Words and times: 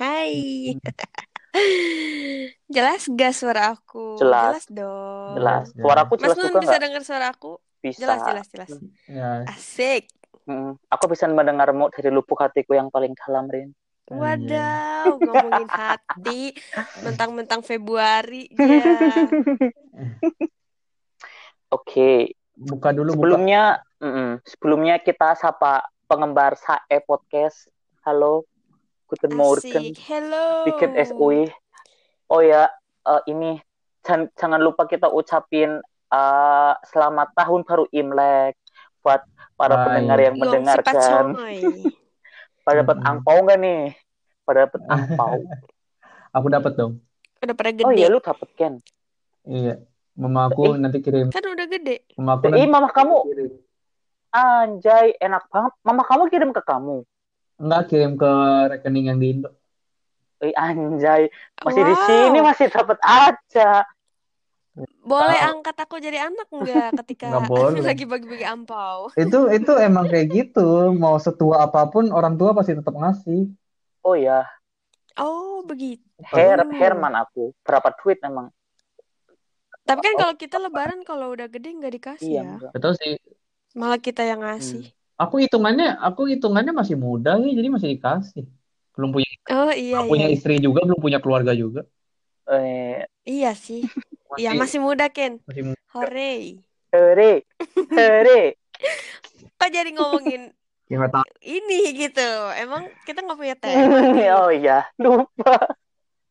Hai. 0.00 0.32
Jelas 2.74 3.10
gak 3.10 3.34
suara 3.34 3.74
aku? 3.74 4.16
Jelas. 4.22 4.66
dong. 4.70 5.34
Jelas. 5.34 5.66
Ya. 5.74 5.82
Suaraku 5.82 6.12
Mas 6.14 6.20
jelas 6.22 6.36
Nun 6.38 6.46
juga 6.46 6.60
bisa 6.62 6.76
dengar 6.78 7.02
suara 7.02 7.26
aku? 7.34 7.52
Bisa. 7.80 8.00
Jelas, 8.04 8.20
jelas, 8.28 8.46
jelas. 8.52 8.70
Ya, 9.08 9.42
Asik. 9.48 10.06
Mm, 10.46 10.76
Aku 10.92 11.04
bisa 11.10 11.26
mendengarmu 11.26 11.88
dari 11.92 12.10
lubuk 12.12 12.38
hatiku 12.38 12.76
yang 12.76 12.92
paling 12.92 13.16
dalam, 13.16 13.48
Rin. 13.50 13.70
Wadaw, 14.10 15.22
ngomongin 15.22 15.68
hati. 15.70 16.50
Mentang-mentang 17.06 17.62
Februari. 17.62 18.50
Ya. 18.58 18.82
Oke. 21.76 22.34
buka 22.58 22.90
dulu 22.90 23.14
buka. 23.14 23.22
Sebelumnya, 23.22 23.62
mm-mm, 24.02 24.42
sebelumnya 24.42 24.98
kita 24.98 25.38
sapa 25.38 25.86
pengembar 26.10 26.58
Sae 26.58 26.98
Podcast. 27.06 27.70
Halo. 28.02 28.44
Guten 29.10 29.32
Morgen. 29.34 29.82
Hello. 29.98 30.70
Bikin 30.70 30.94
SUI. 30.94 31.50
Oh 32.30 32.38
ya, 32.38 32.70
eh, 33.04 33.22
ini 33.26 33.58
jangan, 34.00 34.30
jangan 34.38 34.60
lupa 34.62 34.86
kita 34.86 35.10
ucapin 35.10 35.82
eh, 36.08 36.74
selamat 36.86 37.34
tahun 37.34 37.66
baru 37.66 37.90
Imlek 37.90 38.54
buat 39.02 39.26
para 39.58 39.74
Baik. 39.74 39.84
pendengar 39.90 40.18
yang 40.20 40.34
Yong 40.34 40.42
mendengarkan. 40.46 41.24
Pada 42.64 42.86
dapat 42.86 42.96
angpau 43.02 43.36
nggak 43.42 43.58
nih? 43.58 43.82
Pada 44.46 44.58
dapat 44.68 44.80
angpau. 44.94 45.34
Aku 46.30 46.46
dapat 46.46 46.72
dong. 46.78 46.92
Udah 47.40 47.56
pada 47.56 47.70
gede. 47.72 47.82
Oh 47.82 47.90
iya, 47.90 48.06
lu 48.06 48.20
dapat 48.20 48.46
Ken. 48.54 48.78
Iya. 49.42 49.80
Mama 50.14 50.46
aku 50.46 50.70
Eh. 50.70 50.78
nanti 50.78 51.00
kirim. 51.00 51.32
Kan 51.32 51.42
udah 51.42 51.66
gede. 51.66 52.04
Mama 52.14 52.38
aku 52.38 52.46
Ih, 52.46 52.52
nanti 52.52 52.68
mama 52.68 52.88
kamu 52.92 53.16
kirim. 53.26 53.50
anjay, 54.30 55.18
enak 55.18 55.48
banget. 55.50 55.72
Mama 55.82 56.02
kamu 56.06 56.22
kirim 56.30 56.50
ke 56.54 56.62
kamu. 56.62 57.02
Enggak 57.60 57.92
kirim 57.92 58.16
ke 58.16 58.32
rekening 58.72 59.12
yang 59.12 59.18
di 59.20 59.26
Indo. 59.36 59.50
Eh, 60.40 60.56
anjay, 60.56 61.28
masih 61.60 61.82
di 61.84 61.94
Wow. 61.94 62.04
sini 62.08 62.38
masih 62.40 62.66
dapat 62.72 62.98
aja. 63.04 63.84
Boleh 65.04 65.36
angkat 65.36 65.76
aku 65.76 66.00
jadi 66.00 66.28
anak 66.28 66.48
nggak 66.48 67.04
ketika 67.04 67.28
Nggak 67.28 67.44
boleh. 67.52 67.82
lagi 67.92 68.04
bagi-bagi 68.08 68.46
ampau? 68.48 69.12
Itu 69.12 69.52
itu 69.52 69.72
emang 69.76 70.08
kayak 70.08 70.28
gitu. 70.32 70.96
Mau 70.96 71.20
setua 71.20 71.68
apa 71.68 71.84
pun 71.92 72.08
orang 72.08 72.40
tua 72.40 72.56
pasti 72.56 72.72
tetap 72.72 72.96
ngasih. 72.96 73.52
Oh 74.00 74.16
ya, 74.16 74.48
Oh, 75.20 75.60
begitu. 75.68 76.00
Her. 76.24 76.64
Herman 76.72 77.12
aku. 77.12 77.52
Berapa 77.60 77.92
duit 78.00 78.16
emang? 78.24 78.48
Tapi 79.84 80.00
kan 80.00 80.14
kalau 80.16 80.34
kita 80.38 80.56
lebaran 80.56 81.04
kalau 81.04 81.34
udah 81.34 81.50
gede 81.50 81.76
nggak 81.76 81.92
dikasih 82.00 82.30
Iya, 82.30 82.40
ya. 82.40 82.50
enggak. 82.56 82.70
Betul 82.72 82.92
sih. 82.96 83.12
Malah 83.76 84.00
kita 84.00 84.22
yang 84.24 84.40
ngasih. 84.40 84.88
Aku 85.20 85.36
hitungannya 85.36 86.00
aku 86.00 86.24
hitungannya 86.26 86.72
masih 86.72 86.96
muda 86.96 87.36
nih, 87.36 87.52
jadi 87.52 87.68
masih 87.68 87.88
dikasih. 87.92 88.44
Belum 88.96 89.12
punya 89.12 89.28
Oh 89.52 89.68
iya 89.68 90.00
belum 90.00 90.08
punya 90.08 90.26
iya. 90.26 90.34
istri 90.34 90.56
juga, 90.56 90.80
belum 90.82 90.96
punya 90.96 91.18
keluarga 91.20 91.52
juga. 91.52 91.84
Eh, 92.48 93.04
Iya 93.22 93.52
sih. 93.54 93.84
Iya 94.38 94.54
Masih 94.54 94.60
masih 94.62 94.78
muda 94.80 95.06
Ken. 95.10 95.42
masih 95.42 95.62
muda. 95.66 95.80
Hore. 95.90 96.62
hore, 96.90 97.32
hore. 97.90 98.42
Kok 99.58 99.70
jadi 99.70 99.90
ngomongin 99.90 100.54
Ya 100.86 101.02
tahu. 101.06 101.26
ini 101.42 101.80
gitu? 101.94 102.30
Emang 102.56 102.86
kita 103.02 103.20
nggak 103.20 103.38
punya 103.38 103.56
tema. 103.58 103.98
oh 104.42 104.50
iya, 104.50 104.86
lupa. 104.96 105.66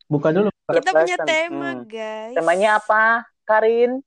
Buka 0.04 0.32
dulu. 0.32 0.48
Kita 0.66 0.90
punya 0.90 1.16
tema 1.20 1.70
Hmm. 1.76 1.84
guys. 1.84 2.34
Temanya 2.34 2.76
apa, 2.76 3.24
Karin? 3.44 4.00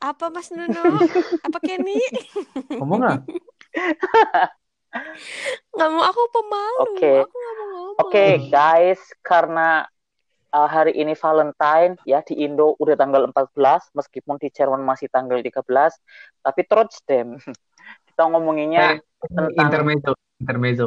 Apa 0.00 0.32
Mas 0.32 0.48
Nuno? 0.56 0.96
Apa 1.44 1.58
Kenny? 1.60 2.00
Ngomong 2.72 3.00
lah. 3.00 3.18
Nggak 5.70 5.90
mau 5.92 6.02
aku 6.02 6.22
pemalu. 6.32 6.80
Oke. 6.90 7.14
Aku 7.22 7.36
nggak 7.36 7.54
mau 7.54 7.66
ngomong. 7.70 7.94
Oke, 8.00 8.26
guys, 8.48 8.98
karena 9.20 9.86
uh, 10.50 10.66
hari 10.66 10.96
ini 10.96 11.14
Valentine 11.14 11.94
ya 12.02 12.24
di 12.24 12.42
Indo 12.42 12.74
udah 12.74 12.96
tanggal 12.96 13.28
14 13.28 13.54
meskipun 13.94 14.40
di 14.40 14.50
Jerman 14.50 14.82
masih 14.82 15.06
tanggal 15.06 15.38
13, 15.38 15.62
tapi 16.42 16.60
trotzdem 16.64 17.36
kita 18.10 18.22
ngomonginnya 18.24 18.98
Eh, 18.98 19.04
tentang- 19.22 19.52
intermezzo, 19.54 20.12
intermezzo. 20.40 20.86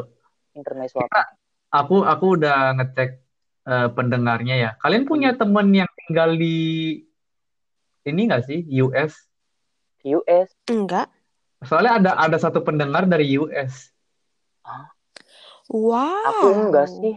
intermezzo 0.52 0.98
apa? 1.00 1.38
Aku 1.72 2.02
aku 2.02 2.26
udah 2.36 2.76
ngecek 2.76 3.10
eh, 3.64 3.88
pendengarnya 3.94 4.56
ya. 4.58 4.72
Kalian 4.82 5.06
punya 5.06 5.32
temen 5.34 5.70
yang 5.72 5.90
tinggal 5.96 6.34
di 6.36 6.58
ini 8.04 8.28
nggak 8.28 8.44
sih 8.48 8.60
US? 8.84 9.16
US. 10.04 10.50
Enggak. 10.68 11.08
Soalnya 11.64 12.00
ada 12.00 12.12
ada 12.20 12.38
satu 12.38 12.60
pendengar 12.60 13.08
dari 13.08 13.40
US. 13.40 13.92
Wow. 15.72 16.28
Aku 16.28 16.48
enggak 16.52 16.88
sih. 16.92 17.16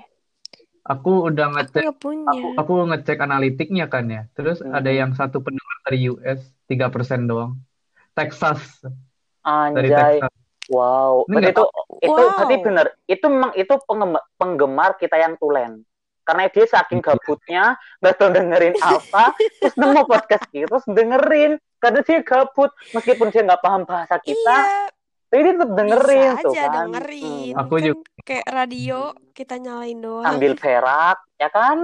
Aku 0.87 1.27
udah 1.27 1.51
Aku 1.51 1.55
ngecek 1.59 1.83
nggak 1.83 1.99
punya. 1.99 2.27
Aku- 2.31 2.55
aku 2.55 2.73
ngecek 2.95 3.19
analitiknya 3.19 3.87
kan 3.91 4.07
ya. 4.07 4.23
Terus 4.39 4.63
Hmm. 4.63 4.71
ada 4.71 4.91
yang 4.95 5.11
satu 5.19 5.43
pendengar 5.43 5.77
dari 5.83 6.07
US 6.07 6.41
3% 6.71 7.27
doang. 7.27 7.59
Texas 8.15 8.63
dari 8.81 9.91
Anjay. 9.91 10.23
Texas. 10.23 10.33
Wow. 10.67 11.27
Ini 11.31 11.55
itu 11.55 11.63
itu 12.03 12.11
Wow. 12.11 12.35
berarti 12.39 12.57
bener. 12.63 12.87
Itu 13.07 13.27
memang 13.31 13.53
itu 13.59 13.75
penggemar, 13.87 14.23
penggemar 14.39 14.91
kita 14.99 15.19
yang 15.19 15.35
tulen. 15.39 15.83
Karena 16.27 16.51
dia 16.51 16.67
saking 16.67 16.99
Iya. 16.99 17.07
gabutnya 17.07 17.65
nggak 17.97 18.15
tahu 18.17 18.29
dengerin 18.33 18.75
apa, 18.77 19.25
terus 19.63 19.75
nemu 19.75 20.01
podcast 20.05 20.45
kita 20.49 20.67
terus 20.67 20.87
dengerin. 20.87 21.53
Karena 21.77 22.01
dia 22.03 22.19
gabut, 22.21 22.71
meskipun 22.91 23.31
dia 23.31 23.43
nggak 23.43 23.61
paham 23.61 23.83
bahasa 23.85 24.19
kita, 24.19 24.57
Iya, 24.59 24.91
tapi 25.25 25.41
dia 25.41 25.53
tetap 25.55 25.71
dengerin 25.73 26.19
bisa 26.27 26.43
tuh 26.43 26.51
aja 26.51 26.63
kan. 26.65 26.75
dengerin. 26.89 27.53
Hmm. 27.53 27.61
Aku 27.61 27.73
Kan 27.73 27.85
juga. 27.85 28.03
kayak 28.23 28.47
radio 28.49 28.99
kita 29.31 29.55
nyalain 29.57 29.99
doang. 29.99 30.25
Sambil 30.27 30.53
berak, 30.53 31.19
ya 31.37 31.49
kan? 31.49 31.79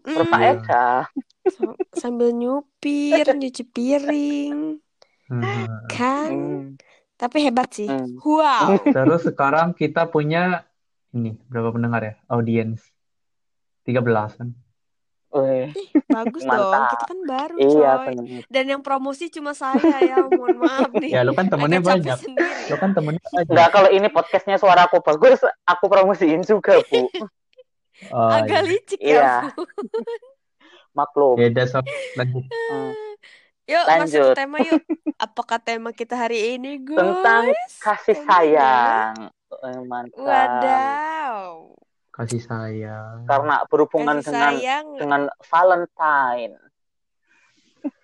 Berfaedah. 0.00 1.10
Sam- 1.44 1.74
Sambil 1.92 2.30
nyupir, 2.30 3.26
nyuci 3.28 3.64
piring, 3.64 4.78
Hmm. 5.26 5.66
kan? 5.88 6.30
Hmm. 6.30 6.62
Tapi 7.16 7.36
hebat 7.42 7.68
sih. 7.70 7.86
Hmm. 7.86 8.14
Wow. 8.16 8.78
Terus 8.80 9.22
sekarang 9.24 9.72
kita 9.72 10.06
punya 10.06 10.62
ini 11.10 11.34
berapa 11.44 11.70
pendengar 11.70 12.00
ya? 12.00 12.14
Audiens 12.26 12.82
13 13.84 14.38
kan. 14.38 14.48
Wih, 15.32 15.72
Bagus 16.06 16.44
dong. 16.44 16.52
Mantap. 16.52 16.92
Kita 16.92 17.04
kan 17.08 17.20
baru, 17.24 17.56
iya 17.56 17.90
coy. 17.96 18.04
benar. 18.06 18.42
Dan 18.46 18.64
yang 18.68 18.82
promosi 18.82 19.26
cuma 19.26 19.52
saya 19.52 19.80
ya. 19.98 20.20
Mohon 20.22 20.56
maaf 20.60 20.92
nih. 20.92 21.08
Ya 21.08 21.24
lu 21.24 21.32
kan 21.32 21.48
temennya 21.48 21.80
Agak 21.80 21.88
banyak. 21.88 22.18
Lu 22.68 22.76
kan 22.76 22.90
temennya 22.92 23.24
banyak. 23.24 23.48
Enggak 23.48 23.68
kalau 23.72 23.88
ini 23.88 24.08
podcastnya 24.08 24.56
suara 24.56 24.84
aku 24.84 25.00
bagus, 25.00 25.40
aku 25.64 25.84
promosiin 25.88 26.44
juga 26.44 26.76
bu. 26.84 27.08
Oh, 28.08 28.28
Agak 28.28 28.60
iya. 28.60 28.68
licik 28.68 29.00
Iya. 29.00 29.16
ya. 29.16 29.36
Bu. 29.50 29.64
Maklum. 30.92 31.40
Ya 31.40 31.48
udah 31.48 31.66
sob, 31.66 31.86
lanjut. 32.14 32.44
Hmm. 32.68 32.92
Yuk 33.64 33.84
masuk 33.86 33.94
Lanjut. 33.94 34.26
ke 34.26 34.36
tema 34.36 34.58
yuk. 34.60 34.82
Apakah 35.16 35.56
tema 35.56 35.90
kita 35.92 36.18
hari 36.18 36.58
ini, 36.58 36.76
guys? 36.76 36.98
Tentang 36.98 37.44
kasih 37.78 38.18
sayang. 38.26 39.14
Eh, 39.54 39.80
Mantap. 39.80 40.18
Wadaw. 40.18 41.72
Kasih 42.12 42.40
sayang. 42.40 43.24
Karena 43.24 43.64
berhubungan 43.66 44.20
Kasih 44.20 44.28
dengan 44.28 44.52
sayang. 44.54 44.86
dengan 44.94 45.22
Valentine. 45.42 46.54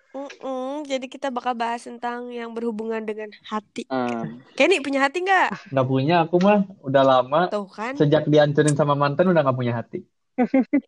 Mm-mm, 0.09 0.81
jadi 0.83 1.05
kita 1.05 1.29
bakal 1.29 1.53
bahas 1.53 1.85
tentang 1.85 2.33
yang 2.33 2.49
berhubungan 2.49 2.97
dengan 2.99 3.29
hati. 3.45 3.85
Hmm. 3.85 4.41
Kenny 4.53 4.81
punya 4.81 5.05
hati 5.05 5.21
nggak? 5.21 5.69
Nggak 5.69 5.85
punya 5.87 6.25
aku 6.25 6.41
mah 6.41 6.65
udah 6.81 7.03
lama 7.05 7.45
Tuh 7.47 7.69
kan. 7.69 7.93
sejak 7.93 8.25
dihancurin 8.25 8.73
sama 8.73 8.97
mantan 8.97 9.29
udah 9.29 9.37
nggak 9.39 9.53
punya 9.55 9.77
hati. 9.77 10.01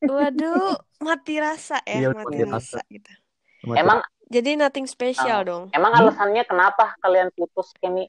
Waduh, 0.02 0.74
mati 0.98 1.38
rasa 1.38 1.78
ya, 1.84 2.02
Iya, 2.02 2.10
mati 2.12 2.34
mati 2.34 2.44
rasa 2.44 2.82
rasa. 2.82 2.90
gitu. 2.90 3.12
Mati. 3.64 3.78
Emang 3.78 4.00
Jadi 4.26 4.56
nothing 4.56 4.88
special 4.88 5.38
Ah. 5.38 5.46
dong. 5.46 5.64
emang 5.70 5.92
Hmm? 5.92 6.02
alasannya 6.02 6.42
kenapa 6.42 6.96
kalian 6.98 7.30
putus 7.30 7.76
Kenny? 7.76 8.08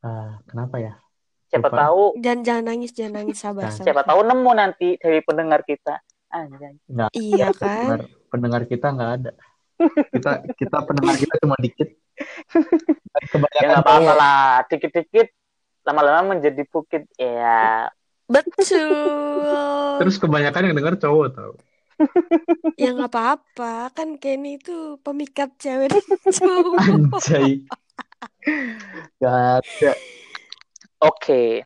Ah, 0.00 0.38
kenapa 0.46 0.78
ya? 0.78 0.94
Siapa 1.50 1.66
Lupa. 1.66 1.78
tahu 1.82 2.02
Jangan 2.22 2.40
jangan 2.46 2.64
nangis, 2.64 2.90
jangan 2.94 3.12
nangis 3.18 3.38
sabar 3.42 3.62
Nah, 3.66 3.72
sabar. 3.74 3.86
siapa 3.90 4.02
tahu 4.06 4.20
nemu 4.22 4.50
nanti 4.54 4.88
dari 4.96 5.20
pendengar 5.20 5.60
kita. 5.66 5.94
Anjay. 6.30 6.74
Nggak 6.86 7.10
Iya 7.12 7.46
kan? 7.50 7.58
pendengar, 7.58 8.00
pendengar 8.30 8.62
kita 8.64 8.86
nggak 8.94 9.10
ada. 9.18 9.32
Kita 10.14 10.30
kita 10.54 10.76
pendengar 10.86 11.14
kita 11.18 11.34
cuma 11.42 11.56
dikit. 11.58 11.88
Dan 11.90 11.96
Ya 13.10 13.28
Kebanyakan 13.32 13.66
nggak 13.66 13.82
apa-apa 13.82 14.12
lah, 14.14 14.44
dikit-dikit 14.68 15.28
lama-lama 15.82 16.36
menjadi 16.36 16.62
bukit. 16.68 17.08
Ya, 17.16 17.88
Betul. 18.30 19.98
Terus 19.98 20.16
kebanyakan 20.22 20.70
yang 20.70 20.76
denger 20.78 20.94
cowok 21.02 21.26
tau. 21.34 21.52
Ya 22.78 22.94
nggak 22.94 23.10
apa-apa, 23.10 23.90
kan 23.90 24.16
Kenny 24.16 24.56
itu 24.56 24.96
pemikat 25.02 25.50
cewek 25.58 25.90
dan 25.90 26.04
cowok. 26.30 26.76
Anjay. 26.78 27.66
Gak 29.18 29.36
ada. 29.60 29.92
Oke. 31.00 31.64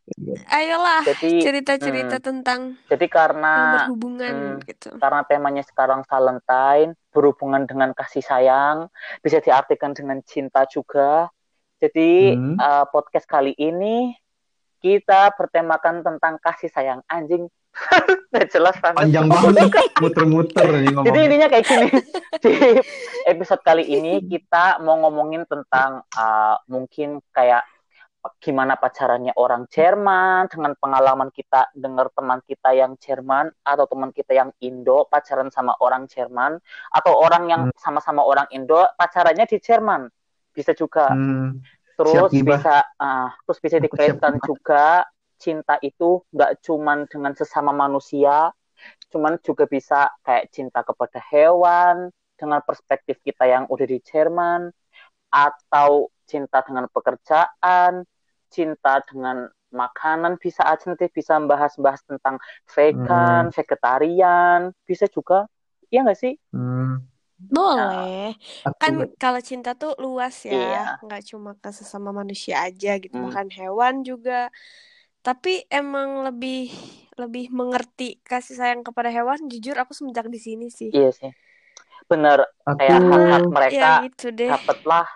Ayolah, 0.49 1.03
Jadi 1.05 1.43
cerita-cerita 1.43 2.23
tentang 2.23 2.79
jadi 2.87 3.07
karena 3.11 3.85
berhubungan 3.85 4.35
hmm, 4.59 4.67
gitu. 4.67 4.89
karena 4.97 5.21
temanya 5.27 5.65
sekarang 5.67 6.07
Valentine 6.07 6.95
berhubungan 7.11 7.67
dengan 7.67 7.91
kasih 7.93 8.23
sayang 8.23 8.89
bisa 9.21 9.43
diartikan 9.43 9.93
dengan 9.93 10.23
cinta 10.23 10.67
juga 10.71 11.29
Jadi 11.83 12.33
Hmm. 12.33 12.57
eh, 12.57 12.85
podcast 12.89 13.29
kali 13.29 13.53
ini 13.61 14.17
kita 14.81 15.33
bertemakan 15.37 16.05
tentang 16.05 16.37
kasih 16.41 16.69
sayang 16.69 17.01
anjing. 17.09 17.49
Nggak 18.31 18.47
jelas 18.55 18.77
banget. 18.79 19.11
Panjang 19.11 19.27
banget, 19.27 19.69
muter-muter 19.99 20.69
nih 20.71 20.95
Jadi 20.95 21.19
intinya 21.27 21.49
kayak 21.51 21.65
gini. 21.67 21.89
Di 22.45 22.53
episode 23.27 23.63
kali 23.67 23.85
ini 23.85 24.23
kita 24.29 24.79
mau 24.85 25.01
ngomongin 25.03 25.43
tentang 25.49 26.07
uh, 26.15 26.57
mungkin 26.71 27.19
kayak 27.35 27.67
gimana 28.41 28.75
pacarannya 28.81 29.33
orang 29.37 29.69
Jerman 29.69 30.49
dengan 30.49 30.73
pengalaman 30.81 31.29
kita 31.33 31.69
dengar 31.77 32.09
teman 32.17 32.41
kita 32.49 32.73
yang 32.73 32.97
Jerman 32.97 33.53
atau 33.65 33.85
teman 33.91 34.11
kita 34.17 34.33
yang 34.33 34.51
Indo 34.65 35.05
pacaran 35.13 35.53
sama 35.53 35.77
orang 35.81 36.09
Jerman 36.09 36.57
atau 36.93 37.13
orang 37.21 37.45
yang 37.53 37.63
Hmm. 37.65 37.77
sama-sama 37.77 38.25
orang 38.25 38.49
Indo 38.53 38.81
pacarannya 38.97 39.45
di 39.49 39.59
Jerman. 39.61 40.09
Bisa 40.57 40.73
juga. 40.77 41.13
Hmm, 41.13 41.61
terus 41.99 42.33
siap, 42.33 42.43
bisa 42.43 42.83
ah, 42.99 43.31
terus 43.47 43.61
bisa 43.63 43.79
dikaitkan 43.79 44.43
juga 44.43 45.07
cinta 45.39 45.79
itu 45.83 46.23
nggak 46.35 46.53
cuman 46.67 47.07
dengan 47.11 47.33
sesama 47.39 47.71
manusia 47.75 48.51
cuman 49.13 49.39
juga 49.47 49.65
bisa 49.71 50.11
kayak 50.27 50.51
cinta 50.51 50.83
kepada 50.83 51.23
hewan 51.31 52.11
dengan 52.35 52.61
perspektif 52.67 53.23
kita 53.23 53.47
yang 53.47 53.65
udah 53.71 53.87
di 53.87 53.99
Jerman 54.03 54.71
atau 55.31 56.11
cinta 56.27 56.63
dengan 56.67 56.87
pekerjaan 56.91 58.03
cinta 58.57 59.03
dengan 59.09 59.37
makanan 59.75 60.39
bisa 60.45 60.63
aja 60.71 60.85
nanti 60.91 61.07
bisa 61.19 61.35
bahas-bahas 61.51 62.03
tentang 62.11 62.37
vegan, 62.75 63.45
vegetarian 63.57 64.61
bisa 64.89 65.07
juga 65.17 65.51
iya 65.91 65.99
nggak 66.07 66.19
sih 66.23 66.33
Hmm, 66.53 67.05
Boleh. 67.55 68.35
aku 68.69 68.81
Kan 68.81 68.95
kalau 69.23 69.41
cinta 69.51 69.71
tuh 69.81 69.93
luas 70.05 70.37
Iya. 70.51 70.67
ya, 70.73 70.97
nggak 71.05 71.23
cuma 71.31 71.51
ke 71.63 71.71
sesama 71.79 72.11
manusia 72.21 72.55
aja 72.67 72.89
gitu, 73.03 73.15
Hmm. 73.15 73.25
bahkan 73.25 73.49
hewan 73.59 73.95
juga. 74.09 74.33
Tapi 75.27 75.51
emang 75.73 76.09
lebih 76.27 76.71
lebih 77.23 77.45
mengerti 77.59 78.05
kasih 78.31 78.55
sayang 78.61 78.83
kepada 78.89 79.11
hewan. 79.17 79.39
Jujur 79.53 79.77
aku 79.83 79.93
semenjak 79.99 80.27
di 80.35 80.41
sini 80.47 80.67
sih. 80.81 80.93
iya 80.95 81.09
sih 81.19 81.31
bener 82.11 82.39
aku 82.71 82.79
kayak 82.79 83.01
hak-hak 83.11 83.45
Ya 83.75 83.83
mereka 83.87 83.87
gitu 84.03 84.27
deh. 84.39 84.53
dapatlah 84.53 85.07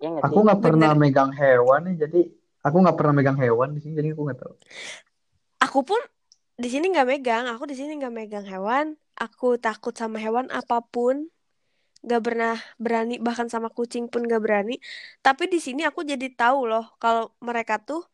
iya 0.00 0.08
nggak 0.12 0.24
aku 0.28 0.38
nggak 0.44 0.60
pernah 0.62 0.90
Bener. 0.92 1.00
megang 1.00 1.32
hewan 1.32 1.80
nih, 1.88 1.96
jadi 2.06 2.20
aku 2.66 2.76
nggak 2.82 2.96
pernah 2.98 3.14
megang 3.16 3.38
hewan 3.38 3.68
di 3.76 3.80
sini, 3.80 3.92
jadi 3.96 4.08
aku 4.12 4.22
nggak 4.26 4.40
tahu. 4.40 4.54
Aku 5.64 5.80
pun 5.82 6.00
di 6.56 6.68
sini 6.68 6.92
nggak 6.92 7.08
megang. 7.08 7.44
Aku 7.52 7.64
di 7.64 7.76
sini 7.76 7.96
nggak 8.00 8.14
megang 8.14 8.46
hewan. 8.46 8.96
Aku 9.16 9.56
takut 9.56 9.96
sama 9.96 10.20
hewan 10.20 10.52
apa 10.52 10.84
pun. 10.84 11.28
Gak 12.06 12.22
pernah 12.22 12.54
berani 12.78 13.18
bahkan 13.18 13.50
sama 13.50 13.66
kucing 13.66 14.06
pun 14.06 14.22
gak 14.30 14.38
berani. 14.38 14.78
Tapi 15.26 15.50
di 15.50 15.58
sini 15.58 15.82
aku 15.82 16.06
jadi 16.06 16.30
tahu 16.30 16.70
loh 16.70 16.94
kalau 17.02 17.34
mereka 17.42 17.82
tuh 17.82 18.06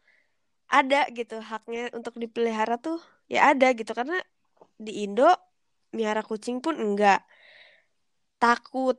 ada 0.72 1.04
gitu 1.12 1.36
haknya 1.44 1.92
untuk 1.92 2.16
dipelihara 2.16 2.80
tuh 2.80 2.96
ya 3.28 3.52
ada 3.52 3.66
gitu 3.76 3.92
karena 3.92 4.16
di 4.80 5.04
Indo 5.04 5.28
miara 5.92 6.24
kucing 6.24 6.64
pun 6.64 6.74
enggak 6.80 7.20
takut 8.40 8.96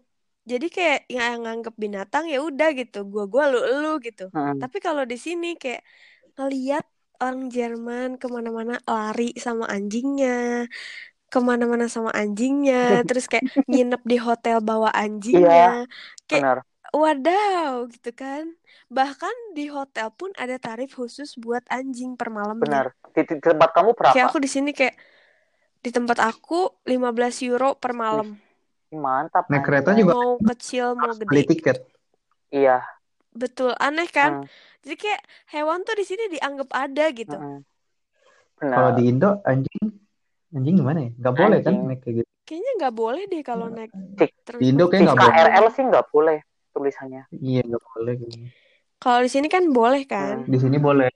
jadi 0.51 0.66
kayak 0.75 1.00
yang 1.16 1.36
nganggep 1.44 1.75
binatang 1.84 2.24
ya 2.34 2.38
udah 2.48 2.68
gitu 2.80 2.98
gua 3.12 3.24
gua 3.34 3.44
lu 3.51 3.57
lu 3.81 3.88
gitu 4.06 4.24
Hmm. 4.34 4.60
tapi 4.62 4.78
kalau 4.86 5.04
di 5.12 5.16
sini 5.25 5.45
kayak 5.62 5.81
ngeliat 6.38 6.86
orang 7.24 7.44
Jerman 7.56 8.10
ke 8.22 8.25
mana-mana 8.36 8.74
lari 8.92 9.24
sama 9.45 9.66
anjingnya 9.75 10.30
ke 11.31 11.40
mana-mana 11.50 11.86
sama 11.95 12.12
anjingnya 12.22 12.74
terus 13.07 13.25
kayak 13.31 13.45
nginep 13.69 14.01
di 14.12 14.18
hotel 14.28 14.57
bawa 14.69 14.90
anjingnya 14.94 15.88
kayak 16.30 16.46
benar 16.46 16.57
Wadaw, 16.94 17.89
gitu 17.89 18.13
kan. 18.13 18.54
Bahkan 18.94 19.36
di 19.57 19.66
hotel 19.66 20.13
pun 20.13 20.30
ada 20.38 20.62
tarif 20.62 20.94
khusus 20.94 21.34
buat 21.42 21.66
anjing 21.74 22.13
per 22.13 22.30
malamnya. 22.30 22.86
benar 22.86 22.86
di, 23.13 23.22
di 23.30 23.36
tempat 23.42 23.69
kamu 23.75 23.89
berapa 23.98 24.13
Kayak 24.13 24.25
aku 24.30 24.38
di 24.46 24.50
sini 24.51 24.69
kayak 24.78 24.96
di 25.84 25.89
tempat 25.92 26.18
aku 26.24 26.56
15 26.88 27.36
euro 27.44 27.75
per 27.81 27.92
malam. 27.96 28.43
Mantap 28.95 29.45
Naik 29.50 29.63
kereta 29.66 29.92
juga 29.94 30.13
Mau 30.13 30.38
kecil, 30.42 30.94
mau 30.94 31.12
beli 31.16 31.44
gede. 31.44 31.51
tiket. 31.57 31.78
iya 32.50 32.84
Betul, 33.34 33.74
aneh 33.81 34.06
kan? 34.07 34.45
Hmm, 34.45 34.45
Jadi 34.86 34.95
kayak 35.00 35.22
hewan 35.50 35.81
tuh 35.81 35.98
di 35.98 36.06
sini 36.06 36.30
dianggap 36.30 36.69
ada 36.69 37.06
gitu. 37.10 37.34
hmm. 37.34 37.66
Kalau 38.62 38.94
benar 38.94 38.95
di 38.95 39.04
Indo 39.10 39.30
anjing, 39.44 39.84
anjing 40.54 40.75
gimana 40.78 41.00
ya? 41.04 41.10
Nggak 41.18 41.36
boleh 41.36 41.57
kan 41.66 41.74
Anjing. 41.74 41.88
naik 41.90 42.00
kayak 42.06 42.16
gitu. 42.22 42.30
Kayaknya 42.44 42.72
nggak 42.78 42.95
boleh 42.95 43.24
deh 43.25 43.42
kalau 43.42 43.68
naik 43.72 43.92
Di- 43.92 44.34
Indo 44.62 44.86
kayak 44.88 45.01
di 45.01 45.06
nggak 45.10 45.18
boleh. 45.18 45.34
KRL 45.34 45.66
sih 45.74 45.84
nggak 45.88 46.06
boleh 46.12 46.38
tulisannya 46.74 47.24
Iya 47.34 47.62
nggak 47.66 47.84
boleh. 47.89 48.13
Kalau 49.00 49.19
di 49.19 49.30
sini 49.31 49.48
kan 49.50 49.63
boleh 49.74 50.04
kan? 50.06 50.46
Hmm. 50.46 50.51
Di 50.51 50.57
sini 50.62 50.78
boleh. 50.78 51.10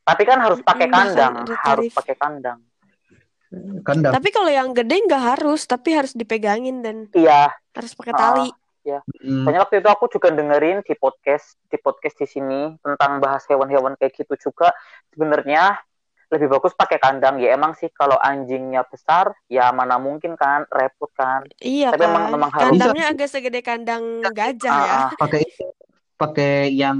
tapi 0.00 0.26
kan 0.26 0.42
harus 0.42 0.58
pakai 0.66 0.90
bahkan 0.90 1.06
kandang 1.06 1.34
harus 1.54 1.92
pakai 1.94 2.14
kandang 2.18 2.58
Kandang. 3.82 4.14
Tapi 4.14 4.28
kalau 4.30 4.46
yang 4.46 4.70
gede 4.70 5.02
nggak 5.10 5.24
harus, 5.34 5.66
tapi 5.66 5.90
harus 5.92 6.14
dipegangin 6.14 6.86
dan 6.86 7.10
iya 7.12 7.50
harus 7.74 7.92
pakai 7.94 8.14
tali. 8.14 8.48
Hmm. 8.80 9.44
Soalnya 9.44 9.60
waktu 9.66 9.82
itu 9.82 9.88
aku 9.92 10.08
juga 10.08 10.32
dengerin 10.32 10.80
di 10.82 10.94
podcast 10.96 11.58
di 11.68 11.76
podcast 11.76 12.16
di 12.16 12.26
sini 12.26 12.60
tentang 12.80 13.20
bahas 13.20 13.44
hewan-hewan 13.46 13.92
kayak 13.94 14.16
gitu 14.16 14.50
juga 14.50 14.72
sebenarnya 15.12 15.76
lebih 16.30 16.46
bagus 16.48 16.72
pakai 16.72 16.96
kandang 16.96 17.42
ya 17.42 17.52
emang 17.52 17.74
sih 17.74 17.90
kalau 17.90 18.14
anjingnya 18.16 18.86
besar 18.86 19.34
ya 19.50 19.74
mana 19.74 19.98
mungkin 19.98 20.38
kan 20.38 20.62
repot 20.70 21.10
kan 21.12 21.42
Iya 21.58 21.90
Tapi 21.90 22.06
emang- 22.06 22.24
kan? 22.24 22.32
memang 22.32 22.50
harus- 22.54 22.64
Kandangnya 22.72 23.04
agak 23.10 23.28
segede 23.28 23.60
kandang 23.60 24.22
gajah 24.24 24.74
ya. 24.74 24.90
Ah, 24.94 25.02
ah, 25.04 25.10
Pakai 25.18 25.42
pakai 26.16 26.52
yang 26.70 26.98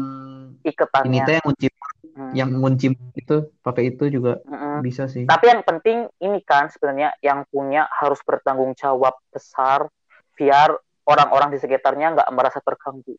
ini 0.61 0.71
iketannya 0.75 1.21
teh 1.25 1.35
yang 1.39 1.45
ngunci 1.47 1.67
Hmm, 2.11 2.35
yang 2.35 2.51
ngunci 2.51 2.91
itu 3.15 3.37
pakai 3.63 3.95
itu 3.95 4.11
juga 4.11 4.43
mm-mm. 4.43 4.83
bisa 4.83 5.07
sih. 5.07 5.31
tapi 5.31 5.47
yang 5.47 5.63
penting 5.63 6.11
ini 6.19 6.43
kan 6.43 6.67
sebenarnya 6.67 7.15
yang 7.23 7.47
punya 7.47 7.87
harus 7.87 8.19
bertanggung 8.27 8.75
jawab 8.75 9.15
besar 9.31 9.87
biar 10.35 10.75
orang-orang 11.07 11.55
di 11.55 11.59
sekitarnya 11.63 12.19
nggak 12.19 12.31
merasa 12.35 12.59
terganggu 12.59 13.15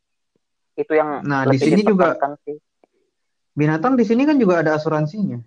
itu 0.75 0.91
yang 0.91 1.23
Nah, 1.23 1.47
di 1.47 1.55
sini 1.59 1.87
juga 1.87 2.19
sih 2.43 2.57
binatang 3.51 3.99
di 3.99 4.03
sini 4.07 4.23
kan 4.23 4.39
juga 4.39 4.63
ada 4.63 4.79
asuransinya. 4.79 5.39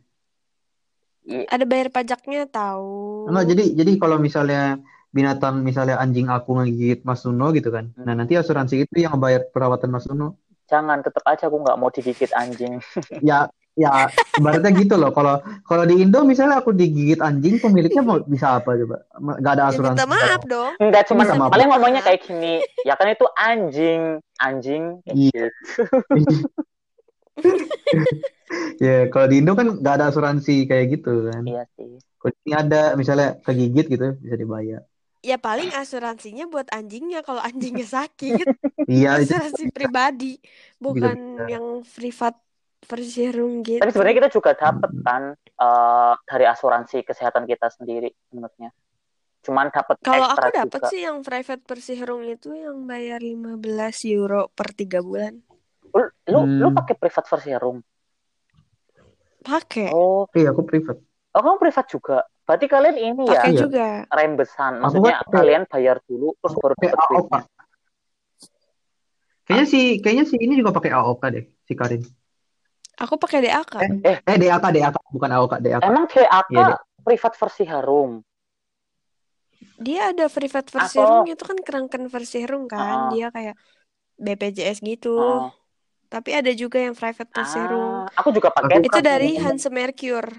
I- 1.25 1.49
Ada 1.49 1.65
bayar 1.65 1.89
pajaknya 1.89 2.45
tahu. 2.45 3.33
Enggak, 3.33 3.45
jadi 3.57 3.65
jadi 3.81 3.93
kalau 3.97 4.21
misalnya 4.21 4.77
binatang 5.09 5.65
misalnya 5.65 5.97
anjing 5.97 6.29
aku 6.29 6.61
ngegigit 6.61 7.01
Mas 7.07 7.25
Suno 7.25 7.49
gitu 7.57 7.73
kan. 7.73 7.97
Hmm. 7.97 8.05
Nah, 8.05 8.15
nanti 8.19 8.37
asuransi 8.37 8.85
itu 8.85 9.09
yang 9.09 9.17
bayar 9.17 9.49
perawatan 9.49 9.89
Mas 9.89 10.05
Suno. 10.05 10.37
Jangan 10.67 11.01
tetap 11.01 11.23
aja 11.25 11.47
aku 11.47 11.61
nggak 11.61 11.77
mau 11.77 11.91
digigit 11.91 12.33
anjing 12.33 12.81
Ya 13.23 13.49
ya 13.75 14.07
ibaratnya 14.39 14.71
gitu 14.71 14.95
loh. 14.95 15.11
Kalau 15.11 15.43
kalau 15.67 15.83
di 15.83 15.99
Indo 15.99 16.23
misalnya 16.23 16.63
aku 16.63 16.71
digigit 16.71 17.19
anjing, 17.19 17.59
pemiliknya 17.59 18.07
mau 18.07 18.23
bisa 18.23 18.63
apa 18.63 18.79
coba? 18.79 19.03
Nggak 19.19 19.53
ada 19.59 19.63
Ya 19.63 19.71
asuransi. 19.75 19.99
minta 19.99 20.07
maaf 20.07 20.43
dong. 20.47 20.73
Enggak 20.79 21.03
cuma 21.11 21.23
maaf. 21.27 21.51
paling 21.51 21.69
ngomongnya 21.75 22.03
kayak 22.07 22.23
gini 22.23 22.63
ya 22.87 22.95
kan 22.95 23.11
itu 23.11 23.27
anjing 23.35 24.03
anjing 24.39 24.83
kayak 25.03 25.17
Iya. 25.19 25.47
gitu. 25.51 25.83
Ya, 28.79 29.11
kalau 29.11 29.27
di 29.27 29.43
Indo 29.43 29.59
kan 29.59 29.83
nggak 29.83 29.95
ada 29.99 30.07
asuransi 30.15 30.71
kayak 30.71 30.99
gitu 30.99 31.27
kan. 31.27 31.43
iya 31.43 31.67
sih 31.75 31.99
Kalau 32.23 32.31
ada 32.55 32.95
misalnya 32.95 33.37
kegigit 33.43 33.91
gitu 33.91 34.15
bisa 34.23 34.37
dibayar. 34.39 34.81
Ya 35.29 35.37
paling 35.47 35.69
asuransinya 35.81 36.45
buat 36.53 36.69
anjingnya 36.77 37.19
kalau 37.27 37.43
anjingnya 37.49 37.87
sakit. 37.97 38.47
Iya, 38.91 39.11
itu 39.25 39.35
Asuransi 39.35 39.63
pribadi, 39.77 40.27
bukan 40.85 41.19
yang 41.53 41.67
privat 41.97 42.35
versicherung 42.91 43.55
gitu. 43.71 43.79
tapi 43.79 43.91
sebenarnya 43.93 44.17
kita 44.25 44.31
juga 44.33 44.51
dapat 44.57 44.91
kan 45.05 45.23
eh, 45.37 46.13
dari 46.29 46.45
asuransi 46.49 46.97
kesehatan 47.07 47.45
kita 47.51 47.67
sendiri 47.75 48.09
sebenarnya 48.31 48.71
cuman 49.47 49.69
dapat 49.75 49.99
Kalau 50.07 50.27
aku 50.35 50.49
dapat 50.59 50.81
sih 50.91 51.01
yang 51.07 51.19
private 51.27 51.63
versicherung 51.71 52.23
itu 52.35 52.49
yang 52.65 52.79
bayar 52.91 53.19
15 53.31 53.97
euro 54.17 54.41
per 54.57 54.69
tiga 54.81 54.99
bulan. 55.09 55.35
lu 55.95 56.03
lu, 56.33 56.41
lu 56.63 56.69
Hmm. 56.69 56.77
pakai 56.77 56.95
privat 57.01 57.25
versicherung 57.33 57.79
Pakai, 59.45 59.95
oh 59.95 60.21
iya 60.39 60.49
aku 60.53 60.63
privat. 60.71 60.97
oh 61.35 61.41
kamu 61.45 61.57
privat 61.63 61.87
juga 61.95 62.15
berarti 62.45 62.67
kalian 62.69 62.97
ini 62.97 63.23
ya 63.25 63.41
pakai 63.41 63.53
Iya. 63.53 63.61
juga. 63.65 63.87
rembesan 64.07 64.73
Aku 64.79 64.83
maksudnya 65.01 65.15
pakai- 65.19 65.33
kalian 65.33 65.63
bayar 65.65 65.97
dulu 66.05 66.29
terus 66.39 66.55
baru 66.55 66.75
dapat 66.77 66.99
duitnya 67.11 67.43
Kayaknya 69.45 69.67
si 69.69 69.81
kayaknya 70.01 70.25
si 70.25 70.37
ini 70.41 70.57
juga 70.57 70.73
pakai 70.73 70.89
AOK 70.89 71.21
deh, 71.29 71.45
si 71.69 71.77
Karin. 71.77 72.01
Aku 72.97 73.21
pakai 73.21 73.45
DAK. 73.45 73.77
Eh, 74.01 74.17
eh 74.25 74.37
DAK 74.41 74.65
DAK 74.73 74.97
bukan 75.13 75.31
AOK 75.37 75.61
DAK. 75.61 75.85
emang 75.85 76.09
DAK 76.09 76.49
Dek. 76.49 76.81
privat 77.05 77.33
versicherung 77.37 78.25
Dia 79.77 80.17
ada 80.17 80.33
private 80.33 80.71
versicherung 80.73 81.29
itu 81.29 81.45
kan 81.45 81.59
kerangkan 81.61 82.09
versicherung 82.09 82.65
kan. 82.65 82.81
Ah. 82.81 83.11
Dia 83.13 83.29
kayak 83.29 83.59
BPJS 84.17 84.81
gitu. 84.81 85.13
Oh. 85.13 85.51
Tapi 86.09 86.31
ada 86.33 86.49
juga 86.55 86.79
yang 86.81 86.95
private 86.95 87.29
versicherung. 87.29 88.07
Ah, 88.07 88.17
aku 88.17 88.31
juga 88.33 88.49
pakai 88.49 88.81
Aku- 88.81 88.87
Itu 88.89 88.99
dari 89.03 89.35
aku- 89.37 89.43
Hans 89.45 89.67
Mercure. 89.69 90.31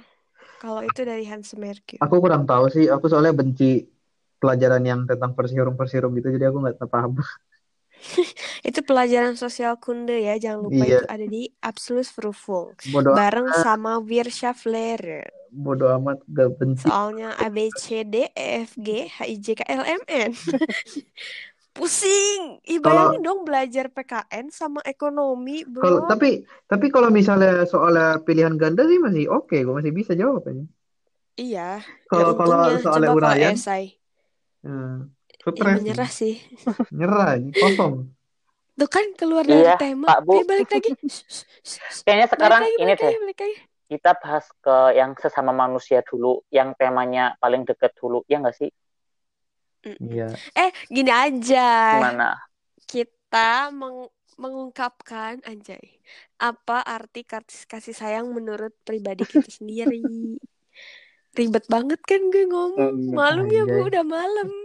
Kalau 0.66 0.82
itu 0.82 1.02
dari 1.06 1.24
Hans 1.30 1.54
Mercure. 1.54 2.02
Aku 2.02 2.16
kurang 2.24 2.44
tahu 2.50 2.66
sih, 2.74 2.86
aku 2.90 3.06
soalnya 3.06 3.34
benci 3.38 3.86
pelajaran 4.42 4.84
yang 4.90 5.00
tentang 5.10 5.32
persihurung 5.38 5.78
gitu, 6.18 6.28
jadi 6.36 6.50
aku 6.50 6.58
nggak 6.66 6.90
paham. 6.90 7.14
Itu 8.68 8.80
pelajaran 8.84 9.36
sosial 9.40 9.78
kunde 9.80 10.16
ya, 10.20 10.36
jangan 10.42 10.60
lupa 10.68 10.84
Iya. 10.86 11.00
itu 11.00 11.06
ada 11.08 11.26
di 11.26 11.42
Absolut 11.64 12.08
Vervoll. 12.16 12.76
Bodoh 12.94 13.16
Bareng 13.18 13.50
sama 13.56 13.92
Wirtschaft 14.02 14.64
Lehrer. 14.68 15.26
bodoh 15.56 15.90
amat 15.98 16.20
gak 16.36 16.50
penting. 16.60 16.92
Soalnya 16.92 17.30
A, 17.40 17.48
B, 17.50 17.72
C, 17.72 18.04
D, 18.04 18.28
E, 18.36 18.46
F, 18.68 18.76
G, 18.76 19.08
H, 19.08 19.18
I, 19.24 19.36
J, 19.40 19.48
K, 19.56 19.62
L, 19.72 19.84
M, 19.88 20.02
N. 20.12 20.32
Pusing. 21.76 22.64
Ih, 22.64 22.80
Kalau- 22.80 23.12
bayangin 23.12 23.22
dong 23.22 23.40
belajar 23.44 23.92
PKN 23.92 24.48
sama 24.48 24.80
ekonomi, 24.82 25.68
Kalau 25.68 26.08
bro. 26.08 26.08
tapi 26.08 26.42
tapi 26.66 26.88
kalau 26.88 27.12
misalnya 27.12 27.68
soalnya 27.68 28.24
pilihan 28.24 28.56
ganda 28.56 28.88
sih 28.88 28.96
masih 28.96 29.28
oke, 29.28 29.52
gue 29.54 29.76
masih 29.76 29.92
bisa 29.92 30.16
jawab 30.16 30.48
aja. 30.48 30.64
Iya. 31.36 31.84
Kalau 32.08 32.32
ya 32.32 32.40
kalau 32.40 32.58
soalnya 32.80 33.10
kalau 33.12 33.20
uraian, 33.20 33.54
esai. 33.54 34.00
hmm, 34.64 35.12
Ya, 35.46 35.78
menyerah 35.78 36.10
sih. 36.10 36.40
nyerah, 36.90 37.38
kosong. 37.54 38.08
Tuh 38.74 38.90
kan 38.90 39.06
keluar 39.14 39.44
dari 39.44 39.62
Iya, 39.62 39.76
tema. 39.76 40.08
Pak, 40.10 40.20
Bu. 40.24 40.32
Eh, 40.36 40.44
balik 40.44 40.68
lagi. 40.72 40.90
Kayaknya 42.08 42.28
sekarang 42.28 42.62
balik 42.64 42.72
lagi, 42.72 42.82
ini 42.82 42.88
balik 42.88 42.98
deh, 42.98 43.06
lagi, 43.06 43.20
balik 43.20 43.40
lagi. 43.40 43.56
kita 43.86 44.12
bahas 44.18 44.46
ke 44.58 44.76
yang 44.96 45.12
sesama 45.16 45.52
manusia 45.52 46.02
dulu, 46.02 46.40
yang 46.50 46.74
temanya 46.74 47.36
paling 47.38 47.62
deket 47.62 47.94
dulu, 47.96 48.24
ya 48.26 48.40
nggak 48.40 48.58
sih? 48.58 48.72
Iya. 49.86 50.28
Eh, 50.58 50.70
gini 50.90 51.12
aja. 51.14 51.70
Gimana? 52.02 52.30
Kita 52.90 53.70
meng- 53.70 54.10
mengungkapkan, 54.36 55.40
anjay, 55.46 56.02
apa 56.42 56.84
arti 56.84 57.24
kasih, 57.24 57.70
kasih 57.70 57.96
sayang 57.96 58.28
menurut 58.34 58.74
pribadi 58.84 59.24
kita 59.24 59.48
sendiri. 59.62 60.36
Ribet 61.36 61.68
banget 61.68 62.00
kan 62.04 62.22
gue 62.32 62.48
ngomong. 62.48 63.12
Mm, 63.12 63.16
Malam 63.16 63.48
ya, 63.52 63.64
Bu, 63.68 63.76
anjay. 63.76 63.90
udah 63.92 64.04
malam. 64.04 64.50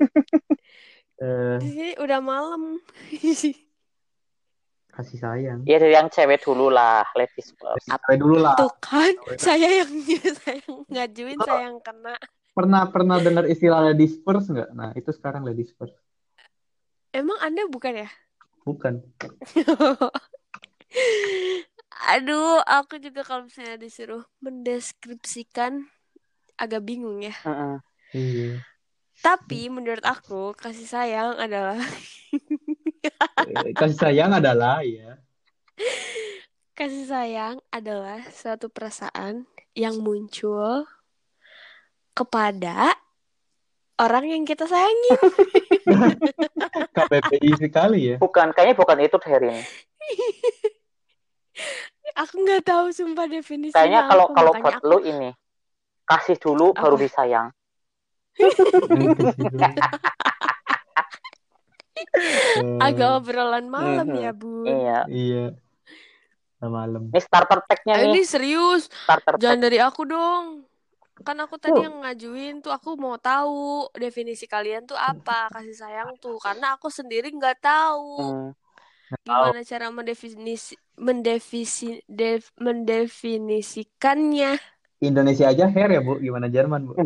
Eh, 1.20 1.60
Di 1.60 1.68
sini 1.68 1.92
udah 2.00 2.16
malam. 2.24 2.80
kasih 4.96 5.18
sayang. 5.20 5.60
Ya 5.68 5.76
dari 5.76 5.92
yang 5.92 6.08
cewek 6.08 6.40
dulu 6.40 6.72
lah, 6.72 7.04
ladies 7.12 7.52
first. 7.60 7.84
Sampai 7.84 8.16
dulu 8.16 8.40
lah. 8.40 8.56
Tuh 8.56 8.72
kan, 8.80 9.12
saya 9.36 9.84
yang 9.84 9.92
saya 10.40 10.64
yang 10.64 10.80
ngajuin, 10.88 11.36
saya 11.44 11.68
yang 11.68 11.76
kena. 11.84 12.16
Pernah 12.61 12.93
pernah 12.93 13.17
dengar 13.17 13.49
istilah 13.49 13.88
ladies 13.88 14.21
first 14.21 14.52
nggak? 14.52 14.69
Nah 14.76 14.93
itu 14.93 15.09
sekarang 15.17 15.49
ladies 15.49 15.73
first. 15.81 15.97
Emang 17.09 17.40
Anda 17.40 17.64
bukan 17.73 18.05
ya? 18.05 18.09
Bukan. 18.69 19.00
Aduh, 22.12 22.61
aku 22.69 23.00
juga 23.00 23.25
kalau 23.25 23.49
misalnya 23.49 23.81
disuruh 23.81 24.29
mendeskripsikan 24.45 25.88
agak 26.61 26.85
bingung 26.85 27.25
ya. 27.25 27.33
Mm-mm. 27.49 27.81
Iya. 28.12 28.61
Tapi 29.25 29.73
menurut 29.73 30.05
aku 30.05 30.52
kasih 30.52 30.85
sayang 30.85 31.40
adalah 31.40 31.81
Eh, 33.40 33.73
Kasih 33.73 33.97
sayang 33.97 34.37
adalah 34.37 34.85
ya. 34.85 35.17
kasih 36.79 37.09
sayang 37.09 37.57
adalah 37.73 38.21
suatu 38.29 38.69
perasaan 38.69 39.49
yang 39.73 39.97
muncul 40.05 40.85
kepada 42.20 42.92
orang 43.96 44.28
yang 44.28 44.44
kita 44.44 44.68
sayangi. 44.68 45.10
KPPI 46.96 47.50
sekali 47.56 48.00
ya. 48.12 48.16
Bukan, 48.20 48.52
kayaknya 48.52 48.76
bukan 48.76 48.98
itu 49.00 49.16
Herin. 49.24 49.56
Aku 52.18 52.34
nggak 52.38 52.62
tahu 52.66 52.92
sumpah 52.92 53.24
definisinya 53.24 53.72
Kayaknya 53.72 54.00
kalau 54.04 54.26
apa, 54.28 54.34
kalau 54.36 54.52
buat 54.54 54.74
aku- 54.76 54.86
lu 54.86 54.98
ini 55.06 55.30
kasih 56.04 56.36
dulu 56.36 56.76
baru 56.76 56.96
Apa? 56.98 57.00
disayang. 57.00 57.48
agak 62.80 63.10
obrolan 63.20 63.68
malam 63.68 64.08
Mhm. 64.08 64.18
ya, 64.18 64.30
Bu. 64.32 64.64
Iya. 64.64 64.98
Iya. 65.06 65.44
Malam. 66.60 67.08
Ini 67.08 67.20
starter 67.20 67.60
pack-nya 67.64 67.96
Ayo 67.96 68.12
nih, 68.12 68.14
ini 68.14 68.22
serius, 68.22 68.88
starter 68.88 69.36
pack. 69.36 69.40
jangan 69.40 69.60
dari 69.60 69.78
aku 69.80 70.04
dong. 70.04 70.68
Kan 71.20 71.36
aku 71.36 71.60
tadi 71.60 71.76
Tuh. 71.76 71.84
yang 71.84 72.00
ngajuin 72.00 72.54
tuh 72.58 72.72
aku 72.72 72.96
mau 72.96 73.16
tahu 73.16 73.84
definisi 73.92 74.48
kalian 74.48 74.88
tuh 74.88 74.96
apa 74.96 75.52
kasih 75.52 75.76
sayang 75.76 76.16
tuh 76.16 76.40
karena 76.40 76.72
aku 76.74 76.88
sendiri 76.88 77.28
nggak 77.28 77.60
tahu 77.60 78.16
Hmm. 79.10 79.26
gimana 79.26 79.60
cara 79.62 79.90
mendefinisi 79.90 80.78
mendefisi 80.96 81.98
def- 82.06 82.54
mendefinisikannya. 82.56 84.54
Indonesia 85.02 85.50
aja 85.50 85.66
hair 85.66 85.90
ya 85.90 86.00
bu. 86.00 86.20
Gimana 86.20 86.46
Jerman 86.46 86.86
bu? 86.86 86.92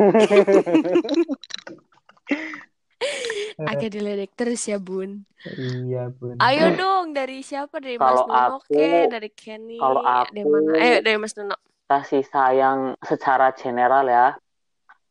Agak 3.55 3.89
diledek 3.89 4.35
terus 4.35 4.67
ya 4.67 4.77
bun. 4.77 5.23
iya 5.57 6.11
bun. 6.11 6.35
Ayo 6.43 6.75
dong 6.75 7.15
dari 7.15 7.41
siapa 7.41 7.79
dari 7.79 7.97
Mas 7.97 8.19
Kalau 8.19 8.27
Nono 8.27 8.57
aku- 8.59 8.75
ke 8.75 9.07
dari 9.09 9.31
Kenny 9.31 9.79
kalau 9.79 10.03
dari 10.03 10.41
aku- 10.43 10.51
mana? 10.51 10.71
Ayo 10.77 10.97
dari 11.01 11.17
Mas 11.17 11.33
Nono. 11.35 11.57
Kasih 11.85 12.25
sayang 12.25 12.97
secara 13.05 13.53
general 13.53 14.09
ya. 14.09 14.27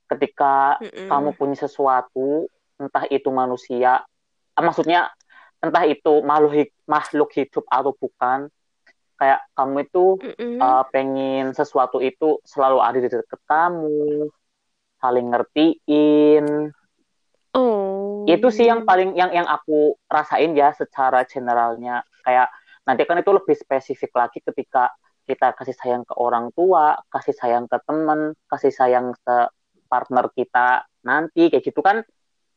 Ketika 0.10 0.78
Mm-mm. 0.82 1.10
kamu 1.10 1.30
punya 1.38 1.58
sesuatu, 1.58 2.50
entah 2.78 3.06
itu 3.10 3.30
manusia, 3.34 4.04
ah, 4.54 4.64
maksudnya 4.64 5.10
entah 5.64 5.86
itu 5.88 6.22
makhluk 6.22 6.70
makhluk 6.86 7.30
hidup 7.34 7.64
atau 7.72 7.96
bukan, 7.96 8.52
kayak 9.18 9.40
kamu 9.56 9.88
itu 9.88 10.06
Mm-mm. 10.20 10.60
uh, 10.60 10.84
pengen 10.92 11.56
sesuatu 11.56 12.04
itu 12.04 12.42
selalu 12.44 12.78
ada 12.84 12.98
di 13.00 13.08
dekat 13.08 13.42
kamu, 13.48 14.28
saling 15.00 15.26
ngertiin. 15.32 16.46
Oh. 17.54 18.26
Itu 18.26 18.50
sih 18.50 18.66
yang 18.68 18.84
paling 18.84 19.14
yang 19.14 19.32
yang 19.32 19.48
aku 19.48 19.96
rasain 20.10 20.58
ya 20.58 20.74
secara 20.74 21.24
generalnya. 21.24 22.02
Kayak 22.26 22.50
nanti 22.84 23.04
kan 23.08 23.20
itu 23.20 23.32
lebih 23.32 23.56
spesifik 23.56 24.12
lagi 24.16 24.40
ketika 24.44 24.92
kita 25.24 25.56
kasih 25.56 25.76
sayang 25.76 26.04
ke 26.04 26.14
orang 26.20 26.52
tua, 26.52 27.00
kasih 27.12 27.36
sayang 27.36 27.66
ke 27.68 27.78
teman, 27.88 28.36
kasih 28.48 28.72
sayang 28.72 29.16
ke 29.24 29.38
partner 29.88 30.26
kita 30.34 30.84
nanti 31.06 31.52
kayak 31.52 31.64
gitu 31.64 31.80
kan 31.86 32.02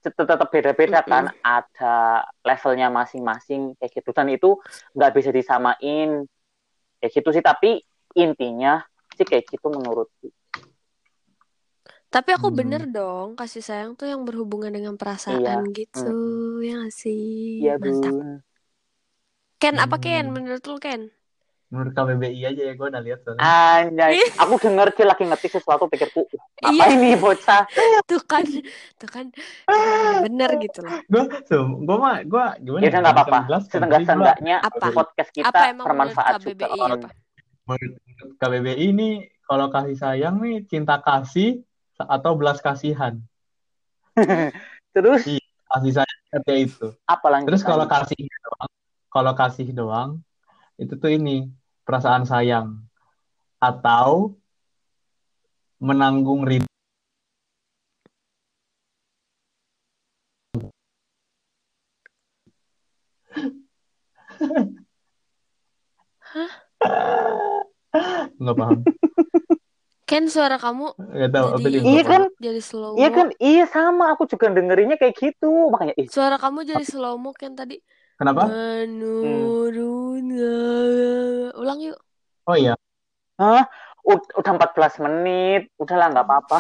tet- 0.01 0.17
tetap 0.17 0.49
beda-beda 0.49 1.03
kan 1.03 1.29
ada 1.43 2.23
levelnya 2.47 2.89
masing-masing 2.89 3.75
kayak 3.77 3.93
gitu 4.01 4.11
dan 4.15 4.31
itu 4.31 4.57
nggak 4.95 5.13
bisa 5.13 5.31
disamain 5.35 6.25
kayak 7.03 7.13
gitu 7.13 7.29
sih 7.35 7.45
tapi 7.45 7.83
intinya 8.17 8.81
sih 9.19 9.27
kayak 9.27 9.51
gitu 9.51 9.67
menurutku 9.69 10.31
Tapi 12.07 12.33
aku 12.33 12.49
Hmm. 12.49 12.57
bener 12.57 12.83
dong 12.89 13.37
kasih 13.37 13.61
sayang 13.61 13.93
tuh 13.99 14.09
yang 14.09 14.23
berhubungan 14.25 14.73
dengan 14.73 14.95
perasaan 14.97 15.69
gitu, 15.75 16.63
ya 16.65 16.81
nggak 16.81 16.95
sih? 16.95 17.61
iya 17.61 17.77
Mantap. 17.77 18.15
Ken 19.61 19.77
apa 19.77 19.97
Ken? 20.01 20.31
Hmm. 20.31 20.35
Menurut 20.39 20.63
lu 20.65 20.79
Ken? 20.81 21.13
Menurut 21.67 21.93
KBBI 21.93 22.41
aja 22.47 22.63
ya 22.63 22.73
gue 22.73 22.87
udah 22.87 23.03
lihat 23.03 23.19
soalnya. 23.21 23.43
Anjay, 23.43 24.23
aku 24.39 24.55
denger 24.57 24.95
dia 24.95 25.07
lagi 25.07 25.25
ngetik 25.25 25.51
sesuatu 25.51 25.91
pikirku, 25.91 26.23
"Uh, 26.23 26.39
apa 26.63 26.71
Iya. 26.71 26.95
ini 26.95 27.11
bocah? 27.17 27.67
Tuh 28.07 28.23
kan, 28.23 28.47
tuh 28.95 29.11
kan 29.11 29.27
bener 30.23 30.51
gitu 30.59 30.79
loh. 30.81 31.03
Gue, 31.05 31.27
gue 31.27 31.97
mah, 31.99 32.23
gue 32.23 32.45
gimana? 32.63 32.81
Ya 32.81 32.89
udah 32.89 33.01
nggak 33.03 33.17
apa-apa. 33.19 33.39
Setengah 33.59 33.61
Setengah-setengahnya 33.67 34.57
Apa? 34.63 34.87
podcast 34.95 35.31
kita 35.33 35.51
Apa 35.51 35.75
bermanfaat 35.75 36.33
juga. 36.39 36.67
Apa? 36.71 37.09
Menurut 37.67 37.93
KBBI 38.39 38.87
ini 38.87 39.09
kalau 39.43 39.67
kasih 39.67 39.99
sayang 39.99 40.39
nih 40.39 40.63
cinta 40.65 41.03
kasih 41.03 41.67
atau 41.99 42.39
belas 42.39 42.63
kasihan. 42.63 43.19
Terus 44.95 45.27
Kasih 45.67 45.93
sayang 45.93 46.21
seperti 46.31 46.53
itu. 46.63 46.87
apa? 47.05 47.43
Terus 47.43 47.61
kalau 47.61 47.85
kasih 47.85 48.23
doang, 48.23 48.71
kalau 49.11 49.33
kasih 49.35 49.67
doang 49.75 50.11
itu 50.77 50.93
tuh 51.01 51.09
ini 51.09 51.49
perasaan 51.89 52.29
sayang 52.29 52.85
atau 53.57 54.37
menanggung 55.81 56.45
rindu. 56.45 56.69
Nggak 68.37 68.57
paham. 68.61 68.81
Ken 70.07 70.31
suara 70.31 70.55
kamu 70.55 70.95
Nggak 70.95 71.31
tahu. 71.35 71.47
Jadi 71.67 71.79
Iya 71.83 72.03
kan? 72.07 72.23
jadi 72.39 72.61
slow 72.63 72.95
Iya 72.95 73.11
kan, 73.11 73.27
iya 73.43 73.65
sama. 73.67 74.15
Aku 74.15 74.29
juga 74.31 74.55
dengerinnya 74.55 74.95
kayak 75.01 75.19
gitu. 75.19 75.51
Makanya, 75.73 75.99
ih, 75.99 76.07
Suara 76.07 76.39
kamu 76.39 76.63
jadi 76.63 76.85
slow 76.87 77.19
mo 77.19 77.35
Ken 77.35 77.59
tadi. 77.59 77.81
Kenapa? 78.17 78.49
Menurutnya. 78.49 80.57
Ulang 81.55 81.79
yuk. 81.81 81.99
Oh 82.47 82.57
iya. 82.57 82.75
ud- 84.03 84.33
udah 84.33 84.53
14 84.57 84.99
menit. 85.05 85.69
Udahlah, 85.77 86.09
nggak 86.09 86.25
apa-apa. 86.25 86.59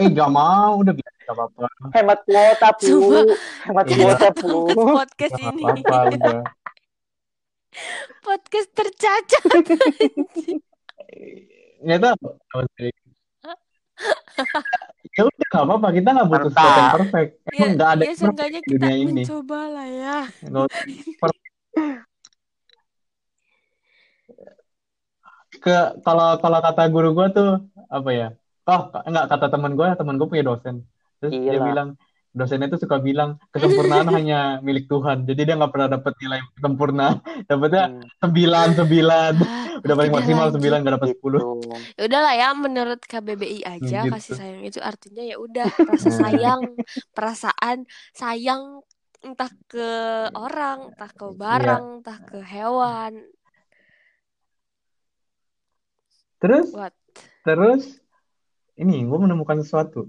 Eh 0.00 0.08
nggak 0.08 0.30
mau. 0.30 0.78
Udah 0.80 0.94
biasa 0.94 1.18
nggak 1.20 1.36
apa-apa. 1.36 1.66
Hemat 1.92 2.18
kuota, 2.24 2.68
Bu. 2.72 2.86
Sumpah. 2.86 3.24
Hemat 3.66 3.84
Iya. 3.84 3.96
kuota, 3.98 4.28
Bu. 4.32 4.48
Podcast 4.72 5.32
Nggak 5.34 5.52
ini. 5.52 5.82
apa-apa. 5.84 6.08
Udah. 6.08 6.40
Podcast 8.24 8.68
tercacat. 8.72 9.44
Nggak 11.84 11.98
tahu. 12.00 12.28
ya 15.16 15.22
udah 15.26 15.46
nggak 15.50 15.64
apa-apa. 15.66 15.88
Kita 15.94 16.08
nggak 16.14 16.28
butuh 16.30 16.50
sesuatu 16.52 16.78
yang 16.78 16.94
perfect. 16.94 17.30
Ya, 17.34 17.50
emang 17.58 17.70
nggak 17.74 17.90
ada 17.90 18.02
ya 18.02 18.06
yang 18.08 18.18
perfect 18.18 18.52
di 18.52 18.60
kita 18.62 18.74
dunia 18.78 18.94
ini. 18.96 19.22
mencoba 19.22 19.60
lah 19.68 19.88
ya 19.88 20.16
ke 25.58 25.76
kalau 26.06 26.38
kalau 26.38 26.58
kata 26.62 26.82
guru 26.88 27.10
gue 27.18 27.26
tuh 27.34 27.50
apa 27.90 28.10
ya? 28.14 28.28
Oh 28.68 28.92
enggak 29.04 29.26
kata 29.32 29.46
teman 29.50 29.72
gue 29.74 29.88
teman 29.96 30.14
gue 30.16 30.28
punya 30.28 30.44
dosen. 30.46 30.86
Terus 31.18 31.32
dia 31.34 31.58
Iyalah. 31.58 31.66
bilang 31.66 31.88
dosennya 32.38 32.70
tuh 32.70 32.78
suka 32.78 32.96
bilang 32.98 33.36
kesempurnaan 33.50 34.06
hanya 34.16 34.62
milik 34.62 34.86
Tuhan. 34.86 35.26
Jadi 35.26 35.40
dia 35.42 35.54
nggak 35.58 35.72
pernah 35.74 35.88
dapet 35.90 36.14
nilai 36.22 36.40
sempurna 36.56 37.18
dapetnya 37.50 37.84
Hmm, 37.90 38.06
sembilan 38.22 38.68
sembilan. 38.72 39.32
Ah, 39.42 39.66
udah 39.84 39.94
paling 39.94 40.14
maksimal 40.14 40.46
sembilan 40.48 40.78
nggak 40.80 40.94
dapet 40.96 41.08
sepuluh. 41.12 41.40
Gitu. 41.42 41.56
ya 41.94 42.02
udahlah 42.06 42.34
ya 42.34 42.48
menurut 42.54 43.00
KBBI 43.02 43.58
aja 43.66 43.98
Gitu. 44.02 44.12
kasih 44.14 44.34
sayang 44.34 44.62
itu 44.62 44.78
artinya 44.78 45.22
ya 45.22 45.36
udah 45.36 45.66
rasa 45.84 46.08
Nah. 46.08 46.18
sayang 46.22 46.60
perasaan 47.10 47.76
sayang 48.12 48.62
entah 49.18 49.50
ke 49.66 49.88
orang 50.30 50.94
entah 50.94 51.10
ke 51.10 51.26
barang 51.28 51.84
entah 52.00 52.18
ke 52.22 52.38
hewan. 52.38 53.12
Terus? 56.38 56.70
What? 56.70 56.94
Terus? 57.42 57.98
Ini 58.78 59.02
gue 59.02 59.18
menemukan 59.18 59.58
sesuatu 59.58 60.06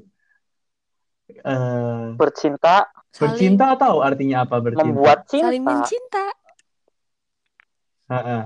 eh 1.30 2.06
Bercinta, 2.16 2.90
saling 3.10 3.32
bercinta 3.32 3.68
tahu 3.76 3.98
artinya 4.02 4.44
apa 4.44 4.58
bercinta 4.58 4.86
membuat 4.90 5.20
cinta. 5.26 5.46
saling 5.46 5.64
mencinta 5.64 6.26
Heeh. 8.10 8.42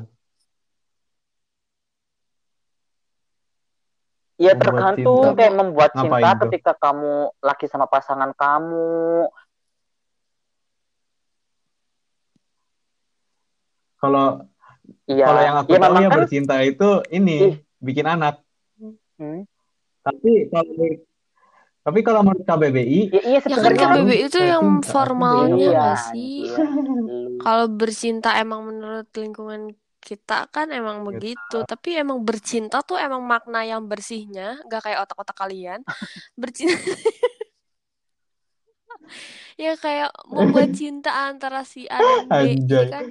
Ya 4.35 4.51
Membuat 4.57 4.59
tergantung 4.59 5.23
cinta. 5.23 5.37
kayak 5.39 5.53
membuat 5.55 5.89
Ngapain 5.93 6.03
cinta 6.19 6.29
tuh? 6.35 6.41
ketika 6.49 6.71
kamu 6.75 7.13
lagi 7.39 7.65
sama 7.69 7.85
pasangan 7.87 8.31
kamu. 8.35 9.29
kalau 13.95 14.43
Iya. 15.07 15.23
kalau 15.23 15.41
yang 15.47 15.55
aku 15.63 15.69
ya 15.71 15.79
tahu 15.79 15.83
memang 15.87 16.03
ya 16.03 16.09
kan 16.11 16.17
bercinta 16.19 16.55
itu 16.59 16.89
ini 17.07 17.37
Ih. 17.39 17.55
bikin 17.79 18.03
anak 18.03 18.43
Hmm. 19.15 19.45
tapi 20.03 20.51
kalau 20.51 20.73
tapi 21.83 21.99
kalau 21.99 22.23
menurut 22.23 22.47
KBBI 22.47 23.11
Ya, 23.11 23.21
iya 23.27 23.39
ya 23.43 23.59
kan 23.59 23.75
KBBI 23.75 24.31
itu 24.31 24.39
yang 24.39 24.79
cinta, 24.79 24.87
formalnya 24.87 25.55
beda. 25.55 25.67
Iya, 25.67 25.87
sih. 26.15 26.47
Lu. 26.47 26.63
kalau 27.43 27.67
bercinta 27.67 28.39
emang 28.39 28.63
menurut 28.63 29.11
lingkungan 29.11 29.75
kita 30.03 30.51
kan 30.51 30.67
emang 30.71 31.07
begitu 31.07 31.63
tapi 31.63 31.95
emang 31.95 32.27
bercinta 32.27 32.83
tuh 32.83 32.99
emang 32.99 33.23
makna 33.23 33.63
yang 33.63 33.87
bersihnya 33.87 34.59
nggak 34.67 34.83
kayak 34.83 34.99
otak-otak 35.07 35.35
kalian 35.35 35.79
bercinta 36.39 36.75
ya 39.63 39.79
kayak 39.79 40.11
membuat 40.27 40.75
cinta 40.75 41.31
antara 41.31 41.63
si 41.63 41.87
A 41.87 41.99
dan 41.99 42.27
B 42.27 42.59
Anjay, 42.59 42.85
kan 42.91 43.05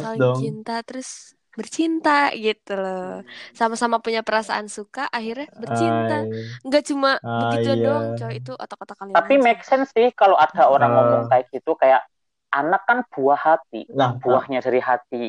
saling 0.00 0.20
dong. 0.20 0.36
cinta 0.40 0.80
terus 0.84 1.36
bercinta 1.52 2.32
gitu 2.32 2.72
loh 2.74 3.20
sama-sama 3.52 4.00
punya 4.00 4.20
perasaan 4.20 4.66
suka 4.66 5.04
akhirnya 5.06 5.52
bercinta 5.52 6.24
nggak 6.64 6.84
cuma 6.88 7.20
Ah, 7.20 7.52
begitu 7.52 7.76
iya. 7.76 7.82
doang 7.84 8.06
coy 8.16 8.32
itu 8.36 8.52
otak-otak 8.52 8.96
kalian 8.96 9.14
Tapi 9.14 9.34
aja. 9.36 9.44
make 9.44 9.62
sense 9.62 9.92
sih 9.92 10.08
kalau 10.12 10.34
ada 10.34 10.64
orang 10.64 10.90
Eh. 10.90 10.94
ngomong 10.96 11.22
kayak 11.28 11.44
gitu 11.50 11.76
kayak 11.76 12.02
anak 12.48 12.84
kan 12.84 13.00
buah 13.08 13.36
hati, 13.38 13.88
Nah, 13.88 14.12
buahnya 14.16 14.60
dari 14.60 14.76
hati. 14.78 15.26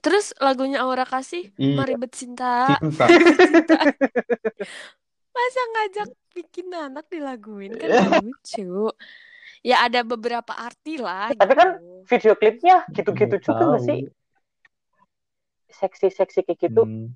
terus 0.00 0.32
lagunya 0.36 0.80
Aura 0.80 1.04
kasih 1.04 1.52
Iya. 1.56 1.76
mari 1.76 1.92
bercinta 1.94 2.72
cinta. 2.80 3.04
bercinta 3.08 3.76
masa 5.30 5.62
ngajak 5.72 6.08
bikin 6.32 6.68
anak 6.72 7.04
dilaguin 7.08 7.76
kan 7.76 7.88
lucu 8.20 8.88
ya 9.60 9.84
ada 9.84 10.00
beberapa 10.02 10.52
arti 10.52 10.96
lah 10.96 11.30
Tapi 11.30 11.52
kan 11.52 11.68
gitu. 11.76 12.04
video 12.08 12.32
klipnya 12.34 12.76
gitu-gitu 12.88 13.36
Nggak 13.36 13.44
juga 13.44 13.64
tahu. 13.76 13.84
sih? 13.84 13.98
Seksi-seksi 15.70 16.40
kayak 16.42 16.58
gitu. 16.60 16.82
Hmm, 16.82 17.14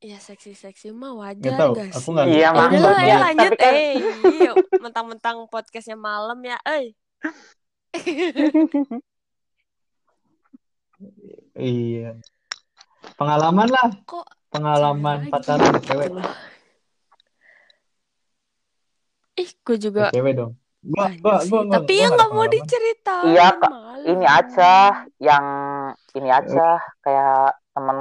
ya 0.00 0.16
seksi-seksi 0.16 0.92
mah 0.92 1.12
wajar 1.14 1.56
tahu. 1.58 1.72
gak 1.74 1.88
Aku 1.90 2.00
sih 2.00 2.10
nggak. 2.10 2.26
Iya, 2.28 2.36
Eh, 2.40 2.50
nggak 2.50 2.68
lah 2.70 2.70
ya 2.70 2.70
maksudnya. 2.70 3.16
lanjut 3.20 3.50
Tapi 3.50 3.60
kan- 3.60 3.74
eh 3.74 3.92
yuk 4.40 4.56
mentang-mentang 4.78 5.36
podcastnya 5.46 5.96
malam 5.96 6.38
ya 6.40 6.56
eh 6.62 6.84
Iya. 11.56 12.20
Pengalaman 13.16 13.68
lah, 13.68 13.88
kok 14.04 14.28
pengalaman 14.52 15.32
pacaran 15.32 15.72
gitu 15.72 15.80
cewek. 15.88 16.08
ih 19.40 19.50
gue 19.56 19.76
juga 19.80 20.12
cewek 20.12 20.36
dong. 20.36 20.52
Gua, 20.80 21.12
banyak 21.12 21.20
gua, 21.20 21.36
sih 21.44 21.50
gua, 21.52 21.62
gua, 21.62 21.74
tapi 21.76 21.92
gua 21.92 22.00
ya 22.00 22.08
nggak 22.08 22.30
mau 22.32 22.46
diceritain 22.48 23.28
Iya, 23.28 23.48
Ini 24.00 24.26
aja 24.26 24.72
yang 25.20 25.46
ini 26.16 26.28
aja 26.32 26.66
kayak 27.04 27.60
teman 27.76 27.98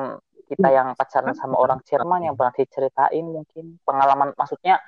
kita 0.47 0.67
yang 0.71 0.87
pacaran 0.95 1.35
sama 1.35 1.59
orang 1.59 1.83
Jerman 1.83 2.25
yang 2.25 2.33
pernah 2.39 2.55
diceritain 2.55 3.25
mungkin 3.27 3.77
pengalaman 3.83 4.31
maksudnya 4.33 4.79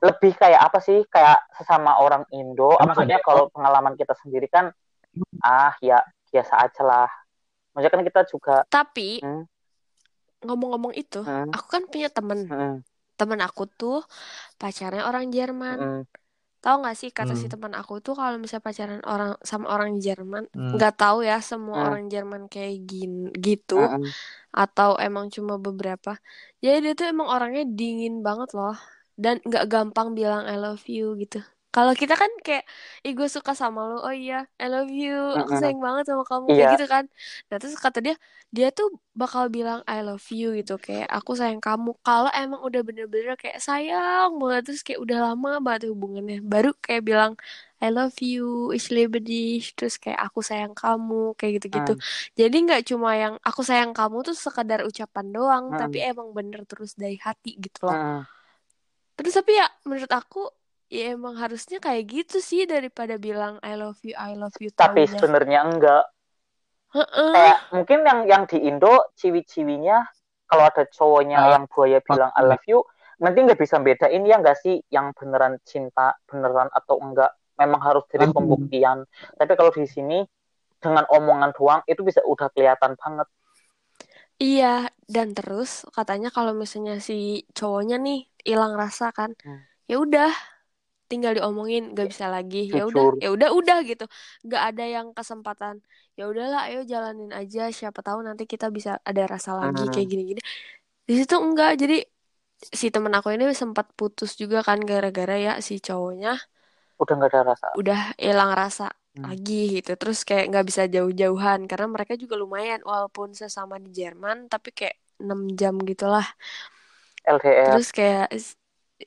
lebih 0.00 0.32
kayak 0.38 0.70
apa 0.70 0.78
sih? 0.80 1.04
Kayak 1.10 1.44
sesama 1.52 2.00
orang 2.00 2.24
Indo. 2.32 2.78
Maksudnya? 2.80 3.20
kalau 3.20 3.52
pengalaman 3.52 3.98
kita 3.98 4.16
sendiri 4.22 4.48
kan 4.48 4.72
ah 5.44 5.74
ya 5.82 6.00
biasa 6.30 6.62
aja 6.62 6.82
lah. 6.86 7.10
Maksudnya 7.74 7.92
kan 7.92 8.02
kita 8.06 8.20
juga 8.30 8.56
tapi 8.70 9.18
Hmm. 9.20 9.44
ngomong-ngomong 10.40 10.96
itu 10.96 11.20
hmm, 11.20 11.52
aku 11.52 11.66
kan 11.68 11.82
punya 11.90 12.08
temen. 12.08 12.48
Hmm, 12.48 12.76
temen 13.20 13.42
aku 13.44 13.68
tuh 13.68 14.00
pacarnya 14.56 15.04
orang 15.04 15.28
Jerman. 15.28 15.76
Hmm, 15.76 16.02
tahu 16.62 16.76
nggak 16.82 16.96
sih 17.00 17.10
kata 17.18 17.32
si 17.40 17.46
Hmm. 17.46 17.52
teman 17.52 17.72
aku 17.80 17.92
tuh 18.04 18.14
kalau 18.18 18.36
misalnya 18.42 18.64
pacaran 18.68 19.02
orang 19.12 19.30
sama 19.50 19.66
orang 19.74 19.90
Jerman 20.04 20.44
Hmm. 20.54 20.76
nggak 20.76 20.92
tahu 21.00 21.18
ya 21.28 21.34
semua 21.50 21.76
Hmm. 21.76 21.82
orang 21.86 22.02
Jerman 22.12 22.42
kayak 22.52 22.74
gin 22.88 23.12
gitu 23.46 23.74
hmm, 23.74 24.12
atau 24.60 24.90
emang 25.06 25.26
cuma 25.34 25.54
beberapa 25.66 26.10
jadi 26.64 26.76
dia 26.84 26.92
tuh 26.98 27.06
emang 27.14 27.28
orangnya 27.34 27.62
dingin 27.78 28.14
banget 28.26 28.48
loh 28.58 28.74
dan 29.22 29.34
nggak 29.48 29.64
gampang 29.72 30.08
bilang 30.18 30.42
I 30.52 30.56
love 30.64 30.84
you 30.96 31.04
gitu 31.22 31.38
kalau 31.70 31.94
kita 31.94 32.18
kan 32.18 32.26
kayak 32.42 32.66
ih 33.06 33.14
gue 33.14 33.30
suka 33.30 33.54
sama 33.54 33.86
lo. 33.86 34.02
Oh 34.02 34.10
iya 34.10 34.42
I 34.58 34.66
love 34.66 34.90
you. 34.90 35.14
Aku 35.38 35.54
sayang 35.54 35.78
banget 35.78 36.10
sama 36.10 36.26
kamu. 36.26 36.46
Iya. 36.50 36.54
kayak 36.58 36.70
gitu 36.74 36.86
kan. 36.90 37.04
Nah 37.46 37.56
terus 37.56 37.74
kata 37.78 37.98
dia 38.02 38.14
dia 38.50 38.74
tuh 38.74 38.90
bakal 39.14 39.46
bilang 39.46 39.86
I 39.86 40.02
love 40.02 40.26
you 40.34 40.50
gitu. 40.58 40.82
Kayak 40.82 41.06
aku 41.08 41.38
sayang 41.38 41.62
kamu. 41.62 41.94
Kalau 42.02 42.26
emang 42.34 42.58
udah 42.66 42.82
bener-bener 42.82 43.38
kayak 43.38 43.62
sayang 43.62 44.34
banget 44.36 44.62
terus 44.66 44.82
kayak 44.82 44.98
udah 44.98 45.30
lama 45.30 45.62
banget 45.62 45.94
hubungannya 45.94 46.42
baru 46.42 46.74
kayak 46.74 47.06
bilang 47.06 47.32
I 47.78 47.88
love 47.88 48.18
you 48.18 48.74
ich 48.74 48.90
liebe 48.90 49.22
dich 49.22 49.72
terus 49.72 49.94
kayak 49.96 50.20
aku 50.20 50.42
sayang 50.42 50.74
kamu 50.74 51.32
kayak 51.38 51.62
gitu-gitu. 51.62 51.96
Hmm. 51.96 52.02
jadi 52.34 52.56
nggak 52.66 52.82
cuma 52.90 53.14
yang 53.16 53.34
aku 53.40 53.62
sayang 53.62 53.96
kamu 53.96 54.20
tuh 54.20 54.36
sekadar 54.36 54.82
ucapan 54.84 55.26
doang 55.32 55.64
Hmm. 55.72 55.80
tapi 55.80 56.02
emang 56.02 56.34
bener 56.34 56.66
terus 56.68 56.92
dari 56.92 57.16
hati 57.16 57.56
gitu 57.56 57.88
loh. 57.88 57.94
Hmm. 57.96 58.22
terus 59.16 59.32
tapi 59.32 59.52
ya 59.54 59.64
menurut 59.86 60.12
aku 60.12 60.44
ya 60.96 61.02
emang 61.16 61.34
harusnya 61.42 61.78
kayak 61.86 62.04
gitu 62.14 62.36
sih 62.50 62.62
daripada 62.72 63.14
bilang 63.26 63.54
I 63.62 63.72
love 63.80 64.00
you 64.06 64.14
I 64.18 64.32
love 64.40 64.56
you 64.64 64.70
tapi 64.80 65.02
sebenarnya 65.06 65.60
enggak 65.70 66.02
Heeh. 66.94 67.34
kayak 67.34 67.58
mungkin 67.74 67.98
yang 68.08 68.20
yang 68.32 68.42
di 68.50 68.58
Indo 68.68 68.94
ciwi-ciwinya 69.18 69.98
kalau 70.50 70.64
ada 70.66 70.82
cowoknya 70.96 71.38
Ah, 71.38 71.52
yang 71.54 71.64
buaya 71.70 71.98
bilang 72.02 72.30
I 72.34 72.42
love 72.50 72.64
you 72.66 72.82
nanti 73.22 73.38
nggak 73.46 73.60
bisa 73.60 73.76
bedain 73.86 74.22
ya 74.30 74.36
nggak 74.42 74.58
sih 74.64 74.74
yang 74.90 75.06
beneran 75.18 75.54
cinta 75.70 76.06
beneran 76.28 76.68
atau 76.78 76.96
enggak 77.04 77.30
memang 77.60 77.80
harus 77.86 78.04
dari 78.10 78.26
Langsung. 78.26 78.34
pembuktian 78.34 78.98
tapi 79.38 79.52
kalau 79.58 79.70
di 79.70 79.86
sini 79.86 80.18
dengan 80.82 81.04
omongan 81.12 81.50
doang 81.58 81.80
itu 81.86 82.00
bisa 82.08 82.20
udah 82.24 82.48
kelihatan 82.54 82.96
banget 82.98 83.28
Iya, 84.42 84.66
dan 85.14 85.26
terus 85.36 85.70
katanya 85.96 86.28
kalau 86.36 86.52
misalnya 86.62 86.94
si 87.08 87.14
cowoknya 87.56 87.96
nih 88.06 88.16
hilang 88.48 88.72
rasa 88.82 89.04
kan, 89.18 89.30
Hmm. 89.44 89.60
ya 89.90 89.94
udah 90.04 90.28
tinggal 91.10 91.32
diomongin 91.36 91.82
nggak 91.92 92.08
bisa 92.12 92.26
lagi, 92.34 92.58
ya 92.76 92.80
udah, 92.90 93.04
ya 93.22 93.28
udah 93.34 93.48
udah 93.58 93.76
gitu, 93.90 94.04
nggak 94.46 94.62
ada 94.68 94.82
yang 94.94 95.06
kesempatan, 95.18 95.74
ya 96.18 96.22
udahlah, 96.30 96.60
ayo 96.68 96.78
jalanin 96.92 97.30
aja, 97.40 97.60
siapa 97.78 98.00
tahu 98.06 98.18
nanti 98.28 98.42
kita 98.52 98.66
bisa 98.76 98.90
ada 99.08 99.22
rasa 99.34 99.50
lagi 99.60 99.82
Hmm. 99.82 99.92
kayak 99.92 100.06
gini-gini. 100.12 100.40
Di 101.08 101.14
situ 101.20 101.34
enggak, 101.46 101.70
jadi 101.82 101.94
si 102.80 102.86
temen 102.94 103.12
aku 103.18 103.28
ini 103.36 103.44
sempat 103.62 103.86
putus 103.98 104.30
juga 104.42 104.58
kan 104.68 104.78
gara-gara 104.90 105.34
ya 105.46 105.52
si 105.68 105.74
cowoknya 105.86 106.30
udah 107.02 107.14
nggak 107.16 107.30
ada 107.32 107.40
rasa. 107.50 107.68
udah 107.78 107.98
hilang 108.24 108.50
rasa 108.60 108.84
Hmm. 109.16 109.34
lagi 109.34 109.52
gitu. 109.76 109.90
Terus 110.00 110.18
kayak 110.28 110.44
nggak 110.50 110.64
bisa 110.70 110.82
jauh-jauhan 110.94 111.60
karena 111.70 111.86
mereka 111.94 112.12
juga 112.22 112.34
lumayan 112.42 112.80
walaupun 112.90 113.28
sesama 113.40 113.74
di 113.84 113.90
Jerman 113.98 114.36
tapi 114.52 114.68
kayak 114.78 114.96
6 115.22 115.40
jam 115.60 115.74
gitulah. 115.90 116.24
LDR 117.26 117.80
terus 117.80 117.86
kayak 117.96 118.26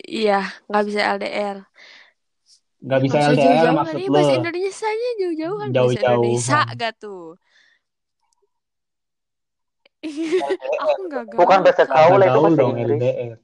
iya 0.09 0.39
nggak 0.69 0.83
bisa 0.89 1.01
LDR 1.17 1.57
Nggak 2.83 2.99
Ya, 2.99 3.03
bisa 3.05 3.15
nggak 3.17 3.31
LDR 3.31 3.43
jauh-jauhan 3.43 3.75
maksud 3.79 3.97
Ih, 3.99 4.07
lo. 4.07 4.13
bahasa 4.13 4.33
Indonesia-nya 4.35 5.09
jauh-jauhan 5.21 5.67
bahasa 5.69 5.77
Jauh-jauhan. 5.77 6.13
Indonesia 6.19 6.59
gak 6.75 6.93
tuh 6.99 7.25
aku 10.83 10.99
nggak 11.07 11.25
gaul. 11.31 11.39
Bukan 11.39 11.59
bahasa 11.63 11.83
Kak. 11.87 11.95
gaul 11.95 12.19
itu 12.19 12.39
bahasa 12.43 12.59
dong 12.59 12.75
Inggris. 12.75 12.99
LDR. 12.99 13.37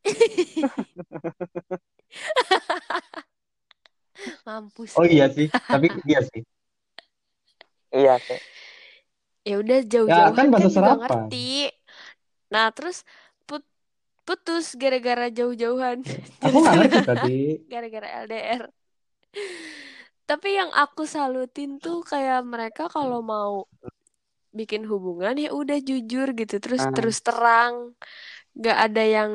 Mampus. 4.46 4.92
Oh 5.00 5.06
iya 5.08 5.26
sih, 5.32 5.48
tapi 5.48 5.88
iya 6.06 6.20
sih. 6.22 6.42
Iya 7.90 8.14
sih. 8.22 8.38
Ya 9.42 9.56
udah 9.58 9.78
jauh-jauhan 9.82 10.30
kan 10.30 10.36
kan, 10.36 10.46
bahasa 10.52 10.68
juga 10.68 10.76
serapan. 10.78 10.98
ngerti. 11.00 11.50
Nah, 12.50 12.66
terus 12.74 13.06
putus 14.30 14.78
gara-gara 14.78 15.26
jauh-jauhan. 15.26 16.06
Aku 16.46 16.62
nggak 16.62 16.74
ngerti 16.86 16.98
tadi. 17.02 17.38
gara-gara 17.66 18.08
LDR. 18.22 18.62
Tapi 20.22 20.48
yang 20.54 20.70
aku 20.70 21.02
salutin 21.02 21.82
tuh 21.82 22.06
kayak 22.06 22.46
mereka 22.46 22.86
kalau 22.86 23.18
mau 23.18 23.66
bikin 24.54 24.86
hubungan 24.86 25.34
ya 25.34 25.50
udah 25.50 25.82
jujur 25.82 26.30
gitu, 26.38 26.62
terus 26.62 26.86
Hmm. 26.86 26.94
terus 26.94 27.18
terang, 27.18 27.98
nggak 28.54 28.78
ada 28.78 29.02
yang 29.02 29.30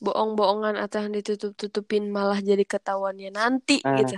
bohong-bohongan 0.00 0.80
atau 0.80 1.04
yang 1.04 1.12
ditutup-tutupin 1.12 2.08
malah 2.08 2.40
jadi 2.40 2.64
ketahuannya 2.64 3.36
nanti 3.36 3.84
Hmm. 3.84 4.00
gitu. 4.00 4.16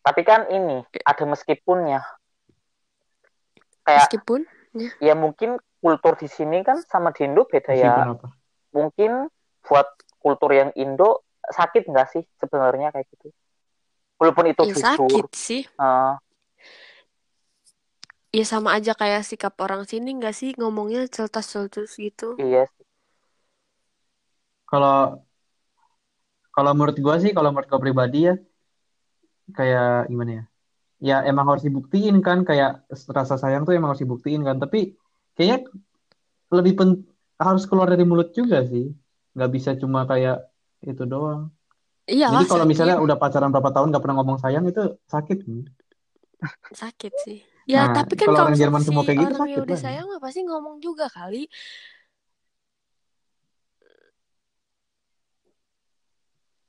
Tapi 0.00 0.24
kan 0.24 0.48
ini 0.48 0.80
ada 1.04 1.24
meskipunnya. 1.28 2.00
Kayak 3.84 4.08
Meskipun 4.08 4.40
ya 5.04 5.12
mungkin 5.12 5.60
kultur 5.84 6.16
di 6.16 6.32
sini 6.32 6.64
kan 6.64 6.80
sama 6.88 7.12
di 7.12 7.28
Indo 7.28 7.44
beda 7.44 7.76
ya. 7.76 7.92
Meskipun 7.92 8.08
apa? 8.16 8.28
Mungkin 8.76 9.10
buat 9.66 9.88
kultur 10.22 10.50
yang 10.52 10.70
Indo 10.76 11.24
sakit 11.48 11.82
nggak 11.90 12.08
sih 12.12 12.22
sebenarnya 12.40 12.88
kayak 12.94 13.06
gitu? 13.12 13.28
Walaupun 14.20 14.46
itu 14.52 14.64
ya 14.64 14.72
jujur. 14.74 15.22
sakit 15.22 15.26
sih. 15.34 15.62
eh, 15.80 16.12
Ya 18.38 18.44
sama 18.52 18.70
aja 18.76 18.92
kayak 19.00 19.22
sikap 19.30 19.54
orang 19.64 19.82
sini 19.90 20.08
nggak 20.18 20.34
sih 20.40 20.50
ngomongnya 20.60 21.00
celtas-celtus 21.14 21.90
gitu. 22.04 22.28
iya 22.40 22.62
sih. 22.74 22.84
Kalau 24.68 25.26
kalau 26.54 26.72
menurut 26.76 26.96
gua 27.04 27.16
sih, 27.22 27.32
kalau 27.36 27.48
menurut 27.52 27.68
gua 27.72 27.80
pribadi 27.84 28.18
ya, 28.28 28.34
kayak 29.56 30.08
gimana 30.10 30.30
ya? 30.38 30.42
Ya 31.08 31.16
emang 31.30 31.46
harus 31.50 31.64
dibuktiin 31.68 32.16
kan, 32.26 32.38
kayak 32.48 32.70
rasa 33.18 33.36
sayang 33.42 33.62
tuh 33.66 33.74
emang 33.78 33.90
harus 33.92 34.02
dibuktiin 34.04 34.42
kan. 34.48 34.56
Tapi 34.62 34.78
kayaknya 35.36 35.58
lebih 36.56 36.72
pen 36.78 36.90
harus 37.38 37.64
keluar 37.70 37.88
dari 37.92 38.04
mulut 38.04 38.28
juga 38.34 38.58
sih. 38.66 38.84
Nggak 39.34 39.50
bisa 39.54 39.70
cuma 39.80 40.04
kayak 40.10 40.36
itu 40.82 41.02
doang. 41.06 41.42
Iyalah 42.08 42.40
Jadi 42.40 42.44
kalau 42.50 42.64
sakit. 42.64 42.70
misalnya 42.72 42.96
udah 43.04 43.16
pacaran 43.22 43.50
berapa 43.54 43.70
tahun 43.74 43.86
nggak 43.90 44.02
pernah 44.02 44.16
ngomong 44.18 44.38
sayang 44.42 44.64
itu 44.70 44.82
sakit. 45.06 45.38
Sakit 46.72 47.12
sih. 47.24 47.38
Ya, 47.68 47.84
Nah, 47.84 47.92
tapi 48.00 48.16
kan 48.16 48.26
kalau 48.32 48.36
kalau 48.40 48.46
orang 48.48 48.56
Jerman 48.60 48.82
semua 48.86 49.02
kayak 49.04 49.18
gitu 49.20 49.28
orang 49.28 49.40
sakit 49.44 49.60
udah 49.68 49.78
sayang 49.84 50.06
mah 50.08 50.20
pasti 50.24 50.40
ngomong 50.48 50.76
juga 50.80 51.06
kali. 51.12 51.42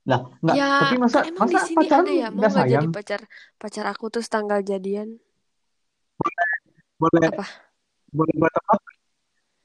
Lah, 0.09 0.21
nggak, 0.43 0.55
Ya, 0.59 0.67
tapi 0.81 0.95
masa 0.99 1.17
kan 1.21 1.29
emang 1.31 1.47
di 1.47 1.55
masa 1.55 1.67
sini 1.69 1.77
pacaran 1.85 2.03
ada 2.03 2.11
ya 2.11 2.27
mau 2.27 2.39
nggak 2.41 2.51
nggak 2.51 2.67
jadi 2.67 2.75
sayang? 2.75 2.85
pacar 2.95 3.21
pacar 3.61 3.85
aku 3.93 4.05
terus 4.11 4.27
tanggal 4.27 4.59
jadian. 4.65 5.07
Boleh 6.99 7.29
Apa? 7.31 7.45
boleh 8.11 8.33
gua 8.41 8.49
tebak? 8.51 8.98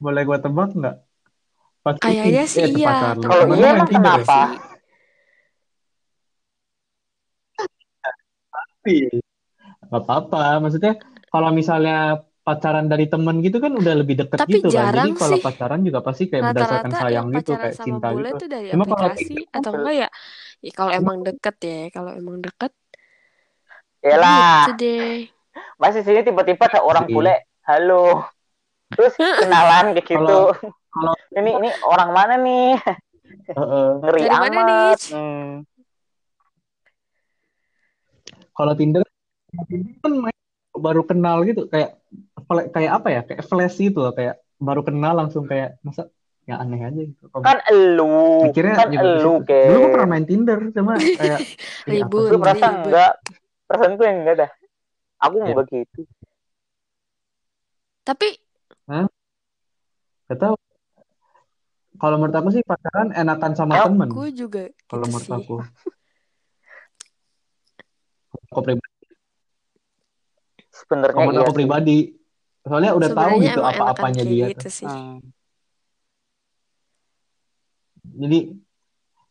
Boleh 0.05 0.23
gua 0.29 0.38
tebak 0.45 0.71
nggak? 0.79 0.97
Kayaknya 2.01 2.45
sih 2.49 2.64
eh, 2.64 2.71
iya, 2.81 2.97
Kalau 3.17 3.45
iya 3.57 3.69
emang 3.77 3.88
ya? 3.88 3.95
kenapa? 3.97 4.35
sih. 4.35 4.47
Tapi 8.53 8.95
nggak 9.88 10.03
apa-apa. 10.05 10.43
Maksudnya 10.62 10.93
kalau 11.33 11.51
misalnya 11.59 11.97
pacaran 12.45 12.87
dari 12.93 13.09
temen 13.09 13.40
gitu 13.40 13.57
kan 13.64 13.73
udah 13.73 13.95
lebih 14.01 14.14
deket 14.21 14.40
Tapi 14.40 14.57
gitu 14.61 14.69
kan. 14.77 14.87
Jadi 14.93 15.09
jarang 15.09 15.11
kalau 15.17 15.37
sih. 15.40 15.43
pacaran 15.45 15.81
juga 15.87 16.01
pasti 16.05 16.23
kayak 16.31 16.45
berdasarkan 16.53 16.93
Rata-rata 16.93 16.97
sayang 17.01 17.27
yang 17.33 17.37
gitu, 17.40 17.51
pacaran 17.51 17.61
kayak 17.62 17.77
sama 17.77 17.85
cinta 17.85 18.09
gitu. 18.21 18.35
tuh 18.40 18.49
dari 18.53 18.69
Cuma 18.73 18.85
kalau 18.85 19.09
aplikasi 19.09 19.33
Tinder 19.33 19.45
atau 19.57 19.71
enggak 19.73 19.95
ya? 20.03 20.09
Ya 20.64 20.73
kalau 20.77 20.93
emang 21.01 21.19
deket 21.25 21.57
ya, 21.64 21.79
kalau 21.97 22.11
emang 22.21 22.37
deket 22.45 22.73
Yalah, 24.05 24.69
gitu 24.69 24.71
deh. 24.77 25.17
masih 25.81 26.03
sini 26.07 26.21
tiba-tiba 26.27 26.64
ada 26.69 26.81
orang 26.85 27.05
Iya. 27.09 27.14
bule, 27.14 27.35
halo. 27.64 28.29
Terus 28.95 29.15
kenalan 29.43 29.87
kayak 29.95 30.07
gitu. 30.07 30.19
Kalau 30.19 30.55
kalau 30.95 31.13
Ini 31.35 31.51
ini 31.59 31.71
orang 31.83 32.11
mana 32.15 32.35
nih? 32.39 32.79
eh, 33.51 33.59
eh, 33.59 33.89
Ngeri 33.99 34.21
Dari 34.23 34.31
mana 34.31 34.47
nih? 34.49 34.63
amat. 34.95 34.99
Hmm. 35.11 35.51
kalau 38.55 38.71
Tinder 38.79 39.03
Tinder 39.67 39.99
kan 39.99 40.13
main 40.15 40.39
baru 40.79 41.03
kenal 41.03 41.43
gitu 41.43 41.67
kayak 41.67 41.99
kayak 42.71 42.93
apa 43.03 43.09
ya? 43.11 43.21
Kayak 43.27 43.43
flash 43.51 43.83
gitu 43.83 43.99
loh, 43.99 44.15
kayak 44.15 44.39
baru 44.63 44.87
kenal 44.87 45.15
langsung 45.19 45.47
kayak 45.51 45.75
masa 45.83 46.07
ya 46.47 46.61
aneh 46.63 46.79
aja 46.87 47.01
gitu. 47.03 47.25
Kan 47.43 47.59
elu, 47.67 48.47
mikirnya 48.47 48.75
kan 48.79 48.89
ke 48.93 49.01
elu, 49.01 49.43
situ. 49.43 49.59
Dulu 49.71 49.79
gue 49.81 49.91
pernah 49.91 50.09
main 50.09 50.27
Tinder 50.29 50.59
cuma 50.71 50.93
kayak 51.19 51.41
Ribut, 51.89 52.31
Gue 52.31 52.39
merasa 52.39 52.67
enggak. 52.71 53.13
Perasaan 53.67 53.93
gue 53.99 54.09
enggak 54.09 54.35
dah. 54.45 54.51
Aku 55.25 55.35
Ya, 55.35 55.43
enggak 55.51 55.57
begitu. 55.67 56.01
Tapi 58.05 58.29
Hah? 58.85 59.07
Gak 60.29 60.38
tahu. 60.40 60.55
Kalau 61.94 62.16
menurut 62.18 62.37
aku 62.37 62.49
sih 62.53 62.62
pacaran 62.66 63.14
enakan 63.14 63.53
sama 63.55 63.79
Eh, 63.79 63.85
temen. 63.87 64.09
aku 64.11 64.23
juga 64.35 64.66
Kalau 64.90 65.07
gitu 65.07 65.12
menurut 65.14 65.29
sih. 65.31 65.37
aku. 65.38 65.57
Aku 68.51 68.61
pribadi. 68.61 68.90
Kalau 70.59 70.75
sebenarnya 70.75 71.23
menurut 71.23 71.35
iya 71.38 71.44
aku 71.47 71.53
sih. 71.55 71.59
pribadi. 71.62 71.99
Soalnya 72.64 72.92
udah 72.97 73.09
tahu 73.12 73.35
gitu 73.44 73.61
apa-apanya 73.62 74.23
dia 74.25 74.47
gitu 74.51 74.66
tuh. 74.68 74.73
sih. 74.73 74.88
Hmm. 74.88 75.20
Jadi 78.14 78.38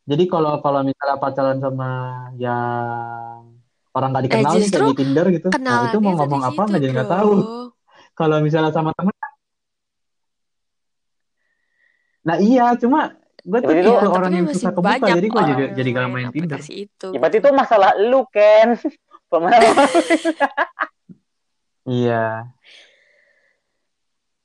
jadi 0.04 0.24
kalau 0.28 0.60
kalau 0.60 0.82
misalnya 0.84 1.18
pacaran 1.22 1.60
sama 1.64 1.90
yang 2.36 3.56
orang 3.96 4.12
Eh 4.18 4.22
dikenal 4.28 4.52
nih 4.58 4.60
justru 4.68 4.82
kayak 4.84 4.92
di 4.92 4.98
Tinder 5.00 5.26
gitu. 5.32 5.48
Nah, 5.62 5.80
itu 5.88 5.98
mau 6.04 6.14
ngomong 6.20 6.42
apa 6.44 6.62
nggak 6.68 6.82
jadi 6.82 6.94
nggak 6.94 7.12
tahu. 7.12 7.34
Kalau 8.14 8.38
misalnya 8.46 8.70
sama 8.70 8.92
temen, 8.94 9.13
nah 12.24 12.36
iya, 12.38 12.74
cuma 12.76 13.12
gue 13.40 13.60
tuh 13.60 13.68
Berarti 13.68 13.84
itu 13.84 13.92
Ya, 13.92 14.00
tipe 14.00 14.08
tapi 14.08 14.16
orang 14.16 14.32
yang 14.32 14.48
susah 14.48 14.72
kebuka, 14.72 14.88
banyak 14.96 15.16
jadi 15.20 15.28
gue 15.28 15.36
orang 15.36 15.44
jadi 15.46 15.64
yang 15.64 15.74
jadi 15.76 15.90
gak 15.92 16.08
main 16.08 16.28
Tinder. 16.32 16.60
itu. 16.64 17.08
Ya, 17.12 17.18
berarti 17.20 17.38
itu 17.38 17.50
masalah 17.52 17.92
lu, 18.00 18.22
Ken. 18.28 18.70
Pemahaman. 19.32 19.76
Iya. 21.84 22.24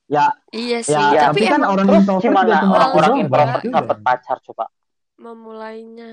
Ya, 0.08 0.24
Iya 0.48 0.78
sih, 0.80 0.96
ya, 0.96 1.12
Ya, 1.12 1.20
tapi 1.28 1.44
tapi 1.44 1.52
kan 1.52 1.60
orang 1.62 1.84
Terus 1.84 2.00
introvert 2.00 2.24
gimana 2.24 2.48
itu 2.50 2.66
orang-orang 2.66 3.12
introvert 3.20 3.62
juga. 3.62 3.76
dapat 3.78 3.98
pacar 4.00 4.36
coba? 4.42 4.64
memulainya 5.14 6.10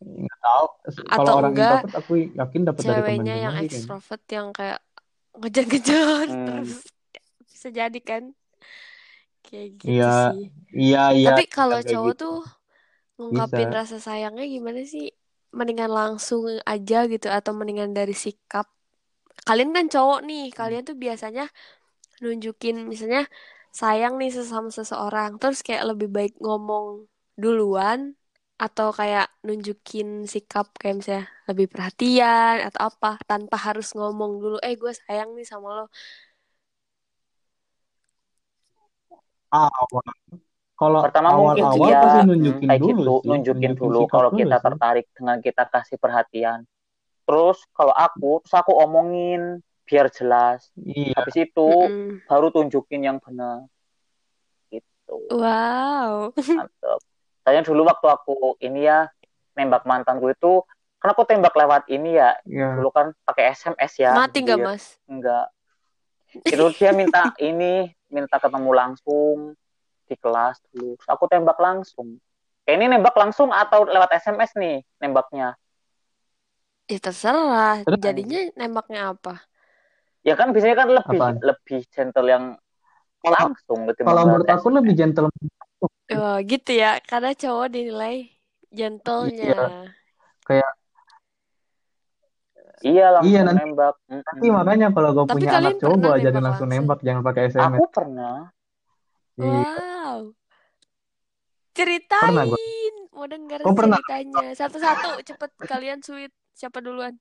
Nggak 0.00 0.38
tahu. 0.40 0.64
Kalau 1.06 1.22
atau 1.22 1.34
orang 1.38 1.52
enggak 1.52 1.70
introvert 1.70 1.94
aku 1.94 2.12
yakin 2.34 2.60
dapat 2.64 2.80
dari 2.80 2.88
ceweknya 2.90 3.06
temennya 3.14 3.36
yang 3.38 3.54
ekstrovert 3.62 4.22
yang 4.28 4.46
kayak 4.50 4.78
ngejar-ngejar 5.32 6.26
Hmm. 6.26 6.46
terus 6.46 6.72
bisa 7.60 7.68
jadi 7.80 8.00
kan 8.10 8.24
kayak 9.44 9.68
gitu 9.84 10.06
Iya, 10.06 10.06
sih. 10.22 10.40
iya, 10.82 10.98
iya. 11.18 11.30
Tapi 11.30 11.42
kalau 11.56 11.80
cowok 11.90 12.12
gitu. 12.12 12.22
tuh 12.22 12.36
ngungkapin 13.18 13.70
Bisa. 13.70 13.78
rasa 13.78 13.96
sayangnya 14.06 14.44
gimana 14.54 14.80
sih? 14.94 15.06
Mendingan 15.58 15.90
langsung 16.00 16.42
aja 16.74 16.96
gitu 17.12 17.26
atau 17.38 17.52
mendingan 17.58 17.92
dari 17.98 18.14
sikap. 18.24 18.66
Kalian 19.48 19.70
kan 19.76 19.86
cowok 19.94 20.20
nih, 20.28 20.42
Hmm. 20.56 20.56
kalian 20.58 20.82
tuh 20.88 20.96
biasanya 21.04 21.44
nunjukin 22.22 22.76
misalnya 22.92 23.22
sayang 23.80 24.14
nih 24.20 24.30
sesama 24.36 24.68
seseorang, 24.78 25.30
terus 25.40 25.60
kayak 25.66 25.84
lebih 25.94 26.08
baik 26.16 26.34
ngomong 26.44 26.86
duluan 27.42 28.00
atau 28.64 28.88
kayak 28.92 29.26
nunjukin 29.46 30.08
sikap 30.32 30.66
kayak 30.80 30.94
misalnya 31.00 31.26
lebih 31.50 31.66
perhatian 31.72 32.56
atau 32.68 32.80
apa 32.90 33.08
tanpa 33.30 33.56
harus 33.66 33.88
ngomong 33.98 34.32
dulu, 34.42 34.56
eh 34.66 34.74
gue 34.82 34.92
sayang 35.04 35.30
nih 35.38 35.46
sama 35.48 35.68
lo. 35.78 35.84
Awal. 39.50 40.06
Kalau 40.80 41.00
Pertama 41.04 41.36
mungkin 41.36 41.60
awal-awal 41.68 41.88
iya, 41.92 42.00
pasti 42.00 42.20
hmm, 42.24 42.28
nunjukin 42.32 42.68
kayak 42.72 42.80
dulu 42.80 42.96
gitu, 42.96 43.12
sih, 43.20 43.28
nunjukin 43.28 43.72
dulu 43.76 44.00
kalau 44.08 44.30
kita 44.32 44.56
sih. 44.56 44.64
tertarik 44.64 45.06
dengan 45.12 45.36
kita 45.44 45.62
kasih 45.68 45.96
perhatian. 46.00 46.60
Terus 47.28 47.58
kalau 47.76 47.92
aku, 47.92 48.40
terus 48.40 48.56
aku 48.56 48.72
omongin 48.80 49.60
biar 49.84 50.08
jelas. 50.08 50.72
Iya. 50.80 51.20
Habis 51.20 51.36
itu 51.36 51.68
Mm-mm. 51.68 52.24
baru 52.24 52.48
tunjukin 52.48 53.04
yang 53.04 53.18
benar. 53.20 53.68
Gitu. 54.72 55.16
Wow. 55.34 56.32
Mantep. 56.32 57.00
Tanya 57.44 57.60
dulu 57.60 57.84
waktu 57.84 58.06
aku 58.08 58.56
ini 58.64 58.88
ya 58.88 59.10
nembak 59.58 59.84
mantanku 59.84 60.32
itu, 60.32 60.64
kan 60.96 61.12
aku 61.12 61.28
tembak 61.28 61.52
lewat 61.52 61.90
ini 61.92 62.16
ya. 62.16 62.40
Iya. 62.48 62.80
Dulu 62.80 62.88
kan 62.88 63.12
pakai 63.28 63.52
SMS 63.52 64.00
ya. 64.00 64.16
Mati 64.16 64.40
nggak 64.40 64.56
Anjir. 64.56 64.68
mas? 64.70 64.84
Enggak. 65.04 65.46
Itu 66.46 66.72
dia 66.78 66.96
minta 66.96 67.34
ini, 67.42 67.90
minta 68.10 68.36
ketemu 68.36 68.70
langsung 68.74 69.54
di 70.06 70.14
kelas 70.18 70.58
dulu. 70.70 70.98
Terus 70.98 71.08
aku 71.10 71.24
tembak 71.30 71.56
langsung. 71.62 72.18
Kayak 72.66 72.76
ini 72.76 72.86
nembak 72.92 73.16
langsung 73.16 73.54
atau 73.54 73.86
lewat 73.86 74.10
SMS 74.20 74.54
nih 74.58 74.82
nembaknya? 75.00 75.54
Ya 76.90 76.98
terserah. 76.98 77.86
Terus? 77.86 77.98
Jadinya 78.02 78.40
nembaknya 78.58 79.14
apa? 79.14 79.38
Ya 80.26 80.34
kan 80.36 80.52
biasanya 80.52 80.76
kan 80.76 80.88
lebih 80.90 81.18
Apaan? 81.22 81.36
lebih 81.40 81.80
gentle 81.88 82.28
yang 82.28 82.44
langsung 83.24 83.88
ketimbang 83.88 84.10
kalau 84.12 84.22
menurut 84.26 84.48
aku 84.50 84.68
lebih 84.74 84.92
gentle. 84.98 85.30
Oh, 86.10 86.36
gitu 86.42 86.74
ya. 86.74 86.98
Karena 87.06 87.30
cowok 87.32 87.70
dinilai 87.70 88.28
gentlenya. 88.68 89.46
Iya. 89.46 89.66
Kayak 90.44 90.70
Iya 92.80 93.06
langsung 93.12 93.28
Iya, 93.28 93.40
nanti- 93.44 93.60
nembak. 93.62 93.94
Tapi 94.08 94.46
makanya 94.48 94.86
kalau 94.88 95.10
gue 95.12 95.24
punya 95.26 95.50
anak 95.52 95.76
ajarin 95.76 95.84
nembak 95.84 96.16
langsung 96.16 96.40
langsung? 96.42 96.68
nembak, 96.70 96.98
jangan 97.04 97.22
pakai 97.22 97.42
SMS. 97.46 97.76
Aku 97.76 97.86
pernah. 97.88 98.36
Iya. 99.36 99.60
Wow. 99.60 100.20
Pernah 101.70 102.44
gua. 102.44 102.56
Ceritain. 102.56 102.94
Mau 103.10 103.26
denger 103.26 103.58
Oh, 103.62 103.74
pernah. 103.76 103.98
ceritanya. 104.00 104.46
Satu-satu 104.54 105.10
cepet 105.22 105.50
kalian 105.62 106.00
sweet. 106.00 106.32
Siapa 106.52 106.80
duluan? 106.80 107.16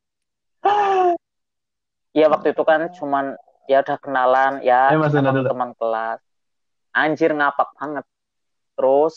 Iya 2.09 2.25
waktu 2.27 2.51
itu 2.51 2.63
kan 2.63 2.89
cuman 2.89 3.35
ya 3.69 3.79
udah 3.79 3.97
kenalan 3.99 4.53
ya 4.59 4.89
Eh, 4.89 4.97
teman 5.45 5.71
kelas. 5.75 6.19
Anjir 6.91 7.31
ngapak 7.31 7.69
banget. 7.75 8.05
Terus 8.73 9.15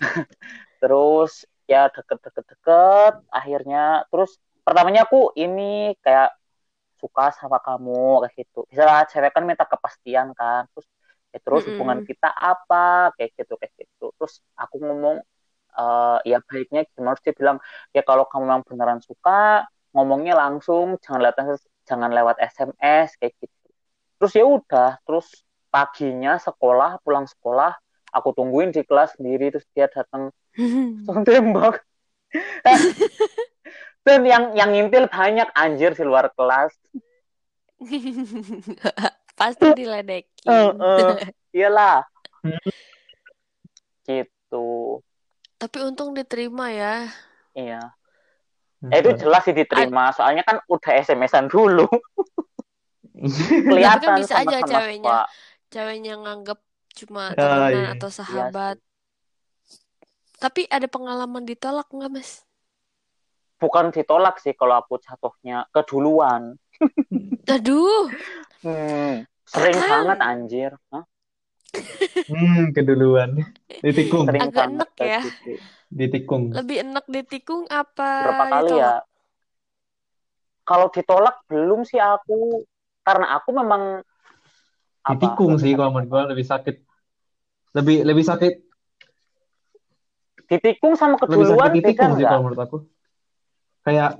terus 0.80 1.32
ya 1.66 1.86
deket-deket-deket 1.88 3.26
akhirnya 3.28 4.06
terus 4.08 4.38
pertamanya 4.66 5.00
aku 5.06 5.16
ini 5.42 5.62
kayak 6.04 6.28
suka 7.02 7.22
sama 7.38 7.58
kamu 7.66 7.92
kayak 8.24 8.34
gitu. 8.40 8.58
Misalnya 8.70 9.04
cewek 9.12 9.32
kan 9.36 9.44
minta 9.48 9.64
kepastian 9.72 10.28
kan. 10.38 10.62
Terus 10.72 10.88
ya 11.34 11.38
terus 11.44 11.62
Mm-mm. 11.66 11.70
hubungan 11.70 12.00
kita 12.08 12.28
apa 12.32 13.12
kayak 13.16 13.30
gitu 13.38 13.54
kayak 13.60 13.74
gitu. 13.80 14.04
Terus 14.18 14.34
aku 14.62 14.76
ngomong 14.86 15.18
eh 15.78 16.18
ya 16.30 16.38
baiknya 16.48 16.80
gimana 16.94 17.18
dia 17.24 17.34
bilang 17.40 17.58
ya 17.96 18.02
kalau 18.08 18.24
kamu 18.30 18.42
memang 18.48 18.64
beneran 18.68 19.00
suka 19.04 19.66
ngomongnya 19.94 20.34
langsung 20.42 20.96
jangan 21.04 21.20
lewat 21.24 21.36
jangan 21.88 22.10
lewat 22.16 22.36
SMS 22.40 23.08
kayak 23.20 23.34
gitu 23.42 23.56
terus 24.18 24.32
ya 24.38 24.44
udah 24.46 24.90
terus 25.06 25.26
paginya 25.74 26.38
sekolah 26.46 26.90
pulang 27.04 27.26
sekolah 27.28 27.72
aku 28.16 28.28
tungguin 28.36 28.70
di 28.76 28.82
kelas 28.88 29.18
sendiri 29.18 29.52
terus 29.54 29.66
dia 29.76 29.86
datang 29.90 30.30
langsung 31.06 31.22
tembak 31.28 31.84
dan 34.04 34.20
yang 34.22 34.52
yang 34.52 34.70
ngintil 34.70 35.08
banyak 35.08 35.48
anjir 35.56 35.96
di 35.96 36.04
luar 36.04 36.28
kelas 36.36 36.72
Pasti 39.34 39.66
diledekin. 39.74 40.46
Eh, 40.46 40.70
eh. 40.70 41.16
iyalah 41.50 42.06
Hmm. 42.44 42.60
gitu 44.04 45.00
Tapi 45.56 45.76
untung 45.80 46.12
diterima 46.12 46.68
ya. 46.68 47.08
iya 47.56 47.80
eh, 48.84 49.00
itu 49.00 49.16
jelas 49.16 49.48
sih 49.48 49.56
diterima 49.56 50.12
soalnya 50.12 50.44
kan 50.44 50.60
udah 50.68 50.92
SMS-an 51.00 51.48
dulu 51.48 51.88
kelihatan 53.72 54.20
bisa 54.20 54.44
aja 54.44 54.60
sama-sama 54.60 54.68
ceweknya. 54.68 55.18
Ceweknya 55.72 56.14
nganggep 56.20 56.60
cuma 56.94 57.32
Ah, 57.32 57.34
temenan 57.34 57.72
iya. 57.72 57.92
atau 57.96 58.10
sahabat. 58.12 58.76
Tapi 60.36 60.68
ada 60.68 60.84
pengalaman 60.84 61.48
ditolak 61.48 61.88
nggak 61.88 62.12
mas? 62.12 62.43
Bukan 63.64 63.86
ditolak 63.96 64.36
sih 64.44 64.52
kalau 64.52 64.74
aku 64.84 65.00
jatuhnya 65.00 65.64
keduluan 65.72 66.42
Aduh, 67.54 68.08
Hmm, 68.64 69.28
sering 69.44 69.76
Kakak. 69.76 69.92
banget 69.92 70.18
anjir. 70.24 70.70
Hah? 70.88 71.04
Hmm, 72.24 72.72
keduluan. 72.72 73.30
Ditikung, 73.84 74.24
Sering 74.24 74.48
Agak 74.48 74.66
kayak 74.96 75.12
ya. 75.12 75.20
gitu. 75.28 75.50
ditikung. 75.92 76.42
lebih 76.56 76.76
enak 76.82 77.04
ditikung 77.06 77.62
apa 77.68 78.08
Berapa 78.24 78.44
kali 78.48 78.72
ditolak? 78.72 78.80
ya? 78.80 78.94
Kalau 80.64 80.86
ditolak 80.88 81.36
belum 81.52 81.80
sih 81.84 82.00
aku 82.00 82.64
karena 83.04 83.26
aku 83.36 83.50
memang 83.52 83.82
apa, 85.04 85.12
Ditikung 85.12 85.52
lebih 85.52 85.60
sih 85.60 85.72
kalau 85.76 85.90
menurut 85.92 86.08
gue 86.08 86.22
lebih 86.32 86.46
sakit. 86.48 86.74
Lebih 87.76 87.96
lebih 88.08 88.24
sakit, 88.24 88.52
Ditikung 90.48 90.94
sama 90.96 91.16
lebih 91.16 91.28
keduluan 91.28 91.68
sakit 91.68 91.72
beda 91.84 91.84
ditikung 91.84 92.10
sih 92.16 92.24
kalau 92.24 92.42
menurut 92.48 92.60
aku. 92.64 92.76
Kayak 93.84 94.10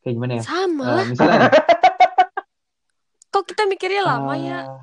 kayak 0.00 0.14
gimana 0.16 0.32
ya? 0.40 0.42
Sama 0.42 0.84
Eh, 0.84 0.94
lah. 0.96 1.06
misalnya 1.06 1.38
Kok 3.32 3.44
kita 3.46 3.62
mikirnya 3.64 4.02
lama 4.02 4.34
ya? 4.34 4.60
eh, 4.66 4.80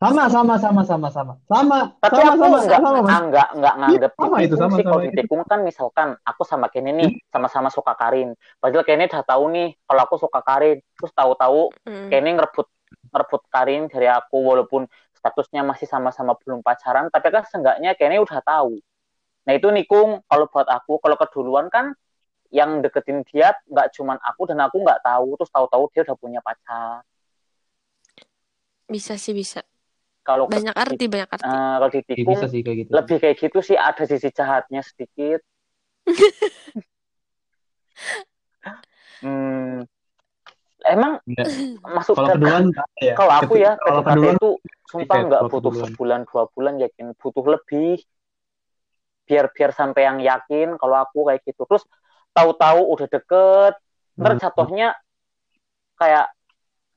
sama 0.00 0.28
sama 0.28 0.54
sama 0.60 0.82
sama 0.84 1.08
sama 1.08 1.34
sama 1.48 1.78
Tapi 1.96 2.12
sama 2.18 2.32
aku 2.32 2.44
sama 2.44 2.58
nggak 2.60 2.80
sama 2.80 2.98
Mas. 3.00 3.10
ah, 3.10 3.20
nggak 3.24 3.48
nggak 3.56 3.74
nganggep 3.80 4.12
Iya, 4.12 4.20
sama 4.20 4.36
itu, 4.40 4.54
sama, 4.56 4.74
sih. 4.76 4.84
Kalau 4.84 5.00
sama. 5.00 5.06
ditikung 5.08 5.42
kan 5.44 5.60
misalkan 5.64 6.08
aku 6.22 6.42
sama 6.44 6.66
Kenny 6.68 6.92
nih 6.92 7.10
sama-sama 7.28 7.68
suka 7.68 7.92
Karin. 7.94 8.32
Padahal 8.60 8.84
Kenny 8.84 9.04
udah 9.08 9.24
tahu 9.24 9.44
nih 9.50 9.68
kalau 9.84 10.00
aku 10.04 10.16
suka 10.18 10.40
Karin. 10.40 10.78
Terus 10.96 11.12
tahu-tahu 11.12 11.72
Hmm. 11.84 12.08
Kenny 12.08 12.30
ngerebut 12.36 12.66
ngerebut 13.10 13.42
Karin 13.48 13.82
dari 13.88 14.08
aku 14.08 14.38
walaupun 14.38 14.86
statusnya 15.14 15.64
masih 15.64 15.88
sama-sama 15.88 16.36
belum 16.36 16.60
pacaran 16.60 17.08
tapi 17.08 17.32
kan 17.32 17.48
seenggaknya 17.48 17.96
Kenny 17.96 18.20
udah 18.20 18.44
tahu 18.44 18.76
nah 19.44 19.52
itu 19.52 19.68
nikung 19.68 20.20
kalau 20.24 20.48
buat 20.48 20.68
aku 20.68 21.00
kalau 21.00 21.16
keduluan 21.16 21.68
kan 21.68 21.96
yang 22.52 22.80
deketin 22.80 23.24
dia 23.28 23.52
nggak 23.68 23.92
cuman 23.94 24.18
aku 24.20 24.42
dan 24.50 24.58
aku 24.64 24.80
nggak 24.82 25.00
tahu 25.00 25.36
terus 25.38 25.50
tahu-tahu 25.52 25.84
dia 25.92 26.02
udah 26.04 26.16
punya 26.18 26.40
pacar 26.44 27.04
Bisa 28.84 29.16
sih 29.16 29.32
bisa. 29.32 29.64
kalau 30.20 30.44
ke- 30.48 30.56
Banyak 30.56 30.76
arti, 30.76 31.04
banyak 31.08 31.28
arti. 31.28 31.44
eh, 31.44 31.48
kalau 31.76 31.88
Ya, 31.88 31.94
ditikung 32.00 32.36
bisa 32.36 32.46
sih 32.52 32.60
kayak 32.60 32.76
gitu. 32.84 32.90
lebih 32.92 33.16
kayak 33.20 33.36
gitu 33.40 33.58
sih 33.64 33.76
ada 33.76 34.02
sisi 34.04 34.28
jahatnya 34.28 34.80
sedikit 34.84 35.40
hmm, 39.24 39.88
emang 40.84 41.12
Enggak. 41.24 41.46
masuk 41.80 42.14
Kalau 42.16 42.28
ke- 42.28 42.32
keduluan 42.36 42.64
ya. 43.00 43.14
kalau 43.16 43.32
aku 43.32 43.54
ya 43.56 43.72
kalau 43.80 44.00
PDKT 44.00 44.08
keduluan 44.12 44.36
itu 44.36 44.50
sumpah 44.84 45.16
tiket 45.16 45.28
nggak 45.32 45.42
butuh 45.48 45.70
keduluan. 45.72 45.84
sebulan 45.92 46.20
dua 46.28 46.42
bulan 46.52 46.74
yakin 46.80 47.06
butuh 47.16 47.44
lebih 47.44 47.96
biar 49.24 49.48
biar 49.56 49.72
sampai 49.72 50.04
yang 50.04 50.18
yakin 50.20 50.76
kalau 50.76 51.00
aku 51.00 51.24
kayak 51.24 51.40
gitu 51.48 51.64
terus 51.64 51.88
tahu-tahu 52.34 52.80
udah 52.92 53.06
deket. 53.08 53.74
Ntar 54.18 54.32
Hmm. 54.36 54.42
jatuhnya 54.42 54.88
kayak 55.96 56.28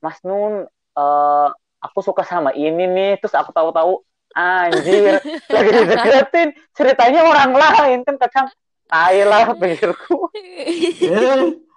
Mas 0.02 0.18
Nun 0.26 0.66
eh, 0.98 1.48
aku 1.78 1.98
suka 2.02 2.26
sama 2.26 2.50
ini 2.52 2.84
nih. 2.84 3.12
Terus 3.22 3.38
aku 3.38 3.54
tahu-tahu 3.54 4.02
anjir 4.34 5.22
lagi 5.54 5.70
dideketin. 5.72 6.48
Ceritanya 6.74 7.24
orang 7.24 7.54
lain 7.54 7.98
kan 8.02 8.18
kadang 8.18 8.46
tai 8.90 9.22
lah 9.22 9.54
pikirku. 9.54 10.28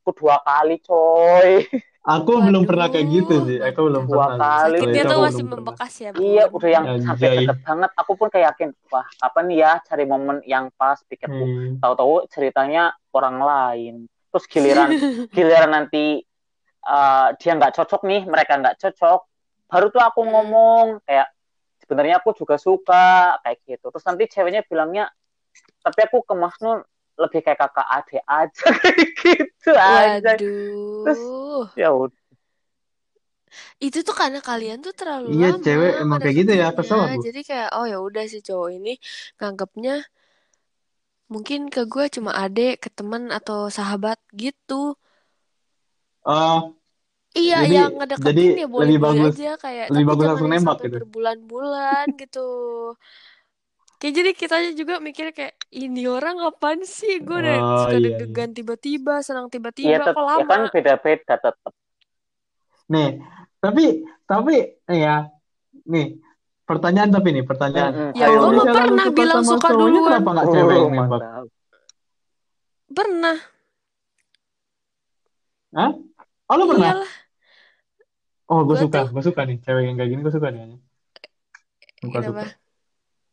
Aku 0.00 0.16
dua 0.16 0.40
kali 0.40 0.80
coy 0.80 1.68
aku 2.10 2.32
belum 2.42 2.62
pernah 2.64 2.86
kayak 2.86 3.06
gitu 3.08 3.34
sih. 3.44 3.58
Aku 3.60 3.86
belum 3.86 4.04
Dua 4.04 4.34
pernah. 4.34 4.66
kali. 4.66 4.78
Sakitnya 4.78 5.02
tuh 5.06 5.18
masih 5.22 5.44
membekas 5.44 5.92
ya. 5.96 6.10
Iya, 6.12 6.44
Bun? 6.46 6.56
udah 6.58 6.70
yang 6.70 6.84
Anjay. 6.86 7.06
sampai 7.06 7.28
deket 7.40 7.58
banget. 7.62 7.90
Aku 7.94 8.12
pun 8.14 8.26
kayak 8.26 8.46
yakin, 8.50 8.68
wah 8.88 9.06
kapan 9.16 9.44
nih 9.46 9.58
ya 9.58 9.72
cari 9.82 10.04
momen 10.04 10.36
yang 10.44 10.64
pas 10.74 10.98
pikirku. 11.04 11.38
Hmm. 11.38 11.72
Tahu-tahu 11.78 12.26
ceritanya 12.26 12.82
orang 13.10 13.36
lain. 13.38 13.94
Terus 14.30 14.44
giliran 14.46 14.88
giliran 15.34 15.70
nanti 15.70 16.22
uh, 16.82 17.32
dia 17.36 17.52
nggak 17.54 17.72
cocok 17.74 18.02
nih, 18.02 18.22
mereka 18.24 18.56
nggak 18.56 18.76
cocok, 18.78 19.20
baru 19.66 19.86
tuh 19.88 20.02
aku 20.02 20.20
Hmm. 20.22 20.30
ngomong 20.30 20.84
kayak 21.04 21.28
sebenarnya 21.80 22.18
aku 22.18 22.34
juga 22.34 22.54
suka 22.56 23.38
kayak 23.40 23.58
gitu. 23.66 23.86
Terus 23.90 24.04
nanti 24.04 24.24
ceweknya 24.26 24.62
bilangnya, 24.64 25.10
tapi 25.80 26.06
aku 26.06 26.22
ke 26.22 26.34
Mas 26.34 26.54
Nun 26.58 26.80
lebih 27.20 27.40
kayak 27.44 27.60
kakak 27.60 27.86
adik 27.86 28.22
aja 28.24 28.64
kayak 28.80 29.08
gitu 29.20 29.70
aja. 29.76 30.32
Waduh. 30.34 31.64
Ya 31.76 31.88
udah. 31.92 32.16
Itu 33.76 34.00
tuh 34.00 34.14
karena 34.14 34.38
kalian 34.38 34.78
tuh 34.78 34.94
terlalu 34.94 35.34
Iya, 35.34 35.48
lama 35.52 35.64
cewek 35.64 35.92
emang 35.98 36.18
kayak 36.18 36.36
gitu 36.38 36.52
ya, 36.54 36.68
kesel 36.70 37.00
aku. 37.02 37.22
Jadi 37.26 37.40
kayak 37.42 37.68
oh 37.74 37.84
ya 37.84 37.98
udah 37.98 38.24
si 38.24 38.38
cowok 38.40 38.68
ini 38.72 38.94
nganggapnya 39.36 40.06
mungkin 41.26 41.66
ke 41.66 41.86
gue 41.86 42.06
cuma 42.10 42.34
adek, 42.34 42.82
ke 42.82 42.88
teman 42.90 43.30
atau 43.30 43.66
sahabat 43.68 44.18
gitu. 44.34 44.94
Oh, 46.22 46.74
Iya, 47.30 47.62
Jadi- 47.62 47.74
yang 47.78 47.92
ngedeketin 47.94 48.26
jadi 48.26 48.42
ya 48.42 48.50
lebih 48.50 48.66
boleh-boleh 48.66 48.98
bagus- 49.22 49.38
aja 49.38 49.52
kayak 49.54 49.86
lebih 49.94 50.06
bagus 50.10 50.26
langsung 50.26 50.50
nembak 50.50 50.78
gitu. 50.82 50.94
berbulan-bulan 50.98 52.04
gitu. 52.18 52.48
Kayak 54.00 54.14
jadi 54.16 54.30
kita 54.32 54.56
juga 54.80 54.94
mikir 54.96 55.26
kayak 55.36 55.54
ini 55.76 56.08
orang 56.08 56.40
apaan 56.40 56.80
sih? 56.88 57.20
Gue 57.20 57.36
udah 57.36 57.56
Oh, 57.60 57.84
suka 57.84 57.96
iya, 58.00 58.16
deg-degan 58.16 58.50
tiba-tiba, 58.56 59.14
senang 59.20 59.46
Iya, 59.52 59.52
tiba-tiba, 59.52 60.04
tet- 60.08 60.16
kok 60.16 60.24
ya 60.24 60.24
lama? 60.40 60.48
kan 60.48 60.60
beda-beda 60.72 61.34
tetap. 61.36 61.72
nih, 62.90 63.08
tapi 63.62 63.84
tapi 64.26 64.54
ya, 64.88 65.28
nih 65.92 66.06
pertanyaan 66.68 67.10
tapi 67.14 67.28
nih 67.36 67.44
pertanyaan. 67.46 67.92
Ya, 68.16 68.26
Kalau 68.26 68.40
gua 68.50 68.64
mah 68.64 68.66
pernah 68.72 69.06
suka 69.06 69.20
bilang 69.20 69.42
suka 69.44 69.68
duluan. 69.76 70.02
Kenapa 70.08 70.28
nggak 70.34 70.48
cewek 70.48 70.76
yang 70.80 70.88
Oh, 70.88 70.90
nembak? 70.96 71.20
mantap. 71.22 71.44
Pernah. 72.96 73.36
Hah? 75.76 75.90
Oh, 76.50 76.54
lu 76.58 76.64
pernah? 76.66 76.90
Iyalah. 76.90 77.12
Oh, 78.50 78.60
gue 78.66 78.74
Gua 78.74 78.82
suka, 78.82 78.98
tuh- 79.06 79.12
gue 79.14 79.22
suka 79.28 79.40
nih 79.48 79.56
cewek 79.64 79.82
yang 79.86 79.96
kayak 79.98 80.10
gini, 80.10 80.20
gue 80.26 80.34
suka 80.34 80.48
nih. 80.50 80.62
Suka, 82.02 82.18
suka. 82.26 82.44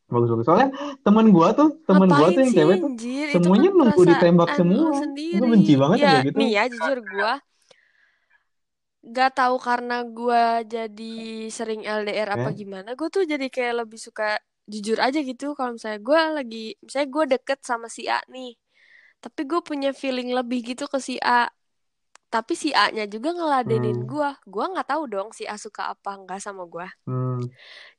Bagus, 0.08 0.28
bagus. 0.32 0.46
Soalnya 0.48 0.68
temen 1.04 1.26
gue 1.28 1.48
tuh, 1.52 1.68
temen 1.84 2.08
gue 2.08 2.26
tuh 2.32 2.40
yang 2.40 2.52
cewek 2.56 2.76
tuh 2.80 2.88
anjir? 2.88 3.26
Semuanya 3.28 3.68
kan 3.70 3.76
nunggu 3.76 4.02
ditembak 4.08 4.50
semua. 4.56 4.88
sendiri. 4.96 5.46
benci 5.52 5.72
banget 5.76 5.98
ya, 6.00 6.12
gitu. 6.24 6.36
Nih 6.40 6.50
ya, 6.56 6.62
jujur 6.72 6.98
gue. 7.04 7.32
gak 9.08 9.30
tahu 9.40 9.56
karena 9.62 10.04
gue 10.04 10.42
jadi 10.68 11.14
sering 11.48 11.86
LDR 11.86 12.28
apa 12.36 12.50
Eh? 12.50 12.56
gimana 12.60 12.92
gue 12.98 13.08
tuh 13.08 13.24
jadi 13.24 13.46
kayak 13.48 13.86
lebih 13.86 13.96
suka 13.96 14.36
jujur 14.68 14.98
aja 15.00 15.18
gitu 15.22 15.56
kalau 15.56 15.78
misalnya 15.78 16.00
gue 16.02 16.20
lagi 16.38 16.64
misalnya 16.84 17.08
gue 17.08 17.24
deket 17.38 17.58
sama 17.64 17.88
si 17.88 18.04
A 18.10 18.20
nih 18.28 18.52
tapi 19.22 19.40
gue 19.48 19.60
punya 19.64 19.90
feeling 19.96 20.34
lebih 20.34 20.60
gitu 20.66 20.84
ke 20.90 20.98
si 21.00 21.16
A 21.24 21.48
tapi 22.28 22.52
si 22.56 22.68
A 22.76 22.92
nya 22.92 23.04
juga 23.08 23.32
ngeladenin 23.32 24.04
Hmm. 24.04 24.08
gue 24.08 24.28
gue 24.46 24.64
nggak 24.72 24.88
tahu 24.88 25.02
dong 25.08 25.28
si 25.32 25.44
A 25.48 25.56
suka 25.56 25.92
apa 25.92 26.10
enggak 26.16 26.40
sama 26.44 26.64
gue 26.68 26.86
Hmm, 27.08 27.40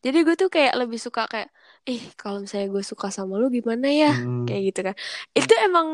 jadi 0.05 0.17
gue 0.25 0.35
tuh 0.37 0.49
kayak 0.53 0.73
lebih 0.77 0.99
suka 1.01 1.25
kayak 1.25 1.49
ih 1.89 2.01
kalau 2.13 2.37
misalnya 2.43 2.69
gue 2.69 2.83
suka 2.85 3.09
sama 3.09 3.41
lu 3.41 3.49
gimana 3.49 3.89
ya? 3.89 4.13
Hmm. 4.13 4.45
kayak 4.45 4.61
gitu 4.69 4.79
kan. 4.85 4.95
Itu 5.33 5.53
emang 5.65 5.87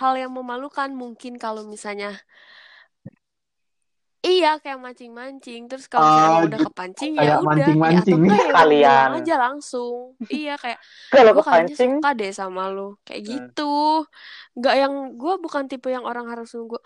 hal 0.00 0.14
yang 0.16 0.32
memalukan 0.32 0.90
mungkin 0.94 1.36
kalau 1.36 1.66
misalnya 1.66 2.14
iya 4.22 4.56
kayak 4.56 4.78
mancing-mancing. 4.78 5.64
Terus 5.64 5.84
kalau 5.86 6.04
misalnya 6.04 6.28
emang 6.30 6.46
udah 6.46 6.60
kepancing 6.66 7.12
ya 7.12 7.20
udah 7.20 7.28
ya 7.30 7.36
mancing-mancing 7.40 8.20
ya 8.20 8.36
bilang 8.62 9.12
aja 9.16 9.34
langsung. 9.36 9.96
Iya 10.26 10.54
kayak 10.54 10.78
Kalau 11.08 11.32
kepancing, 11.34 11.92
suka 11.98 12.10
deh 12.12 12.30
sama 12.30 12.68
lu. 12.68 12.94
Kayak 13.02 13.20
Hmm. 13.20 13.28
gitu. 13.30 13.74
Nggak 14.54 14.74
yang 14.76 14.94
gue 15.14 15.34
bukan 15.38 15.64
tipe 15.66 15.88
yang 15.88 16.02
orang 16.02 16.26
harus 16.26 16.52
nunggu 16.52 16.76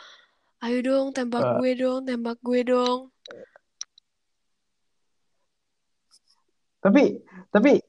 ayo 0.60 0.78
dong 0.80 1.06
tembak 1.10 1.42
Eh. 1.42 1.52
gue 1.58 1.70
dong 1.76 2.00
tembak 2.02 2.38
gue 2.40 2.60
dong. 2.62 3.00
Tapi 6.80 7.02
tapi 7.48 7.80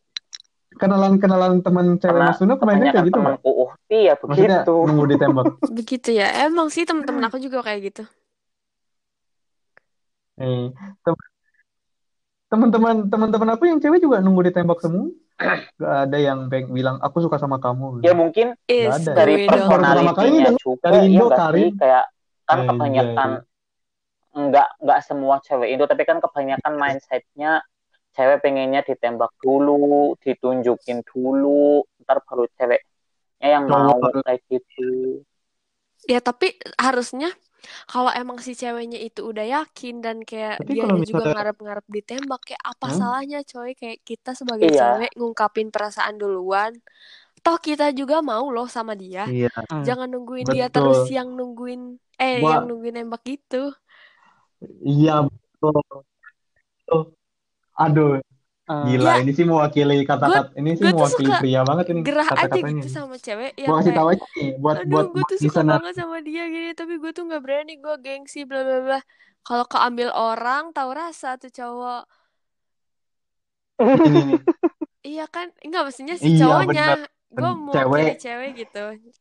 kenalan-kenalan 0.76 1.60
teman 1.60 1.96
cewek 1.96 2.16
Mas 2.18 2.40
Nuno 2.40 2.56
kemarin 2.56 2.82
kayak 2.86 3.06
gitu 3.06 3.18
nggak? 3.18 3.40
temanku 3.40 3.52
uhti 3.64 3.98
ya 4.02 4.14
Maksudnya 4.18 4.60
begitu. 4.60 4.74
nunggu 4.84 5.06
ditembak. 5.08 5.46
begitu 5.80 6.10
ya. 6.12 6.28
Emang 6.44 6.68
sih 6.68 6.84
temen-temen 6.84 7.24
aku 7.24 7.38
juga 7.38 7.60
kayak 7.62 7.82
gitu 7.86 8.04
Eh, 10.36 10.68
tem- 11.04 11.28
teman-teman 12.52 13.10
teman-teman 13.10 13.50
aku 13.58 13.64
yang 13.68 13.80
cewek 13.80 14.00
juga 14.04 14.20
nunggu 14.20 14.52
ditembak 14.52 14.80
semua. 14.84 15.10
Gak 15.82 15.96
ada 16.08 16.18
yang 16.18 16.48
peng- 16.48 16.72
bilang 16.72 17.00
aku 17.04 17.20
suka 17.24 17.36
sama 17.36 17.60
kamu. 17.60 18.00
Ya 18.04 18.16
mungkin 18.16 18.56
is 18.70 18.88
ada. 18.88 19.12
dari 19.24 19.44
ini 19.44 19.52
personalitinya 19.52 20.52
juga 20.56 20.88
dari 20.88 20.98
ya 20.98 21.04
Indo, 21.12 21.28
sih 21.28 21.36
Karin. 21.36 21.74
kayak 21.76 22.06
kan 22.46 22.58
Eh, 22.58 22.62
iya, 22.62 22.70
kebanyakan 22.70 23.30
iya. 23.34 23.42
nggak 24.36 24.68
nggak 24.84 25.00
semua 25.02 25.36
cewek 25.42 25.72
Indo 25.72 25.88
tapi 25.88 26.04
kan 26.04 26.20
kebanyakan 26.20 26.74
mindsetnya 26.76 27.64
cewek 28.16 28.44
pengennya 28.44 28.84
ditembak 28.84 29.32
dulu 29.40 30.14
ditunjukin 30.22 31.02
dulu 31.08 31.84
ntar 32.04 32.20
baru 32.24 32.46
ceweknya 32.60 33.48
yang 33.48 33.66
mau 33.66 33.96
kayak 34.24 34.44
gitu 34.52 35.24
Ya 36.06 36.22
tapi 36.22 36.54
harusnya 36.78 37.34
kalau 37.86 38.10
emang 38.10 38.38
si 38.38 38.52
ceweknya 38.52 38.98
itu 38.98 39.22
udah 39.22 39.44
yakin 39.44 40.00
dan 40.00 40.22
kayak 40.22 40.60
Tapi 40.60 40.72
dia 40.72 40.84
juga 40.84 40.96
misalnya- 40.96 41.34
ngarep-ngarep 41.34 41.86
ditembak 41.88 42.42
kayak 42.44 42.64
apa 42.64 42.88
Hmm? 42.88 42.98
salahnya 42.98 43.40
coy 43.42 43.72
kayak 43.74 44.00
kita 44.02 44.32
sebagai 44.32 44.68
Iya. 44.68 44.80
cewek 44.98 45.12
ngungkapin 45.16 45.70
perasaan 45.70 46.16
duluan. 46.16 46.74
Toh 47.40 47.58
kita 47.58 47.92
juga 47.92 48.20
mau 48.20 48.50
loh 48.50 48.66
sama 48.66 48.94
dia. 48.94 49.26
Iya. 49.26 49.54
Jangan 49.86 50.10
nungguin 50.10 50.46
Betul. 50.46 50.56
dia 50.56 50.68
terus 50.68 51.06
yang 51.08 51.30
nungguin 51.30 51.82
eh 52.16 52.42
yang 52.42 52.66
nungguin 52.66 52.96
nembak 52.96 53.22
gitu. 53.22 53.70
Iya 54.82 55.26
betul. 55.26 55.78
Tuh. 56.86 57.06
Aduh, 57.76 58.24
Hmm. 58.66 58.82
gila 58.90 59.12
Ya, 59.14 59.22
ini 59.22 59.32
sih 59.38 59.46
mewakili 59.46 59.94
kata-kata 60.10 60.40
ini 60.60 60.70
sih 60.80 60.86
mewakili 60.90 61.30
pria 61.42 61.62
banget 61.70 61.86
ini 61.94 62.02
Gerah 62.08 62.26
aja 62.26 62.34
kata-katanya. 62.34 62.82
gitu 62.82 62.88
sama 62.98 63.16
cewek 63.26 63.52
yang 63.62 63.70
Gua 63.70 63.78
kasih 63.80 63.94
tahu 63.98 64.08
aja 64.14 64.26
nih 64.38 64.50
buat 64.64 64.78
aduh 64.82 64.90
buat 64.92 65.06
gue 65.14 65.24
tuh 65.32 65.38
suka 65.46 65.62
listener. 65.62 65.74
banget 65.78 65.94
sama 66.02 66.18
dia 66.28 66.42
gini 66.54 66.70
tapi 66.74 66.94
gue 67.02 67.12
tuh 67.18 67.24
nggak 67.30 67.42
berani 67.46 67.72
gue 67.84 67.96
gengsi 68.06 68.40
bla 68.50 68.60
bla 68.68 68.78
bla. 68.86 69.00
Kalau 69.46 69.66
keambil 69.70 70.10
orang 70.18 70.64
tahu 70.74 70.90
rasa 70.98 71.38
tuh 71.42 71.52
cowok. 71.54 72.02
Ini 74.06 74.20
nih. 74.28 74.40
Iya 75.06 75.24
kan? 75.30 75.48
Enggak 75.66 75.82
maksudnya 75.86 76.16
si 76.18 76.30
Iya, 76.34 76.40
cowoknya. 76.42 76.82
Gue 77.36 77.50
Cewek. 77.52 77.66
mewakili 77.68 78.14
cewek 78.24 78.50
gitu. 78.62 78.78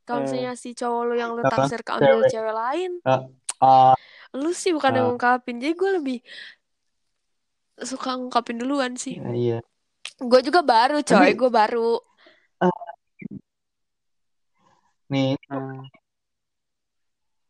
Kalau 0.06 0.18
Hmm. 0.18 0.24
misalnya 0.24 0.52
si 0.56 0.68
cowok 0.80 1.00
lu 1.08 1.14
yang 1.20 1.30
lu 1.36 1.42
Apa? 1.44 1.50
taksir 1.52 1.80
keambil 1.86 2.18
Cewek. 2.22 2.30
cewek 2.32 2.54
lain, 2.62 2.90
Ah, 3.04 3.94
lu 4.40 4.50
sih 4.62 4.70
bukan 4.76 4.92
yang 4.96 5.04
Ah. 5.04 5.08
ngungkapin. 5.12 5.56
Jadi 5.62 5.72
gue 5.80 5.90
lebih 5.98 6.18
suka 7.80 8.14
ngungkapin 8.14 8.62
duluan 8.62 8.94
sih. 8.94 9.18
iya. 9.34 9.58
Gue 10.20 10.40
juga 10.40 10.62
baru 10.62 11.00
coy, 11.00 11.34
gue 11.34 11.50
baru. 11.50 11.98
Nih, 15.04 15.36
Hmm. 15.46 15.84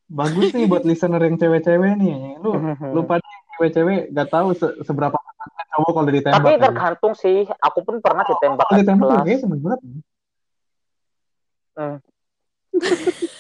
bagus 0.07 0.51
nih 0.53 0.67
buat 0.67 0.85
listener 0.85 1.23
yang 1.23 1.37
cewek-cewek 1.37 1.93
nih. 1.97 2.37
Lu 2.41 2.51
lu 2.95 3.01
pada 3.05 3.25
cewek-cewek 3.57 4.11
gak 4.11 4.29
tahu 4.31 4.53
se- 4.53 4.77
seberapa 4.83 5.15
cowok 5.75 5.91
kalau 5.93 6.11
ditembak. 6.11 6.35
tapi 6.39 6.51
ya. 6.51 6.61
tergantung 6.63 7.13
sih 7.15 7.37
aku 7.59 7.79
pun 7.83 7.99
pernah 7.99 8.23
ditembak 8.23 8.67
Kalau 8.67 8.75
di 8.75 8.83
ditembak 8.83 9.03
tuh 9.03 9.11
kelas 9.11 9.25
kayaknya 9.25 9.41
seneng 9.43 9.61
banget. 9.63 9.81
Hmm. 11.75 11.99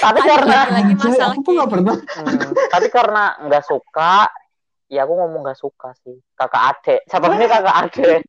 tapi 0.00 0.18
Aduh, 0.20 0.28
karena 0.32 0.58
Coy, 0.64 0.94
masalah 0.96 1.34
aku 1.36 1.40
kok 1.44 1.52
gak 1.54 1.70
pernah. 1.70 1.96
Hmm, 1.96 2.40
tapi 2.72 2.86
karena 2.88 3.24
nggak 3.44 3.64
suka, 3.68 4.14
ya 4.90 5.06
aku 5.06 5.14
ngomong 5.16 5.40
nggak 5.46 5.60
suka 5.62 5.94
sih. 6.02 6.18
Kakak 6.34 6.62
adek, 6.74 7.00
siapa 7.06 7.26
ini 7.38 7.46
kakak 7.46 7.76
adek? 7.86 8.20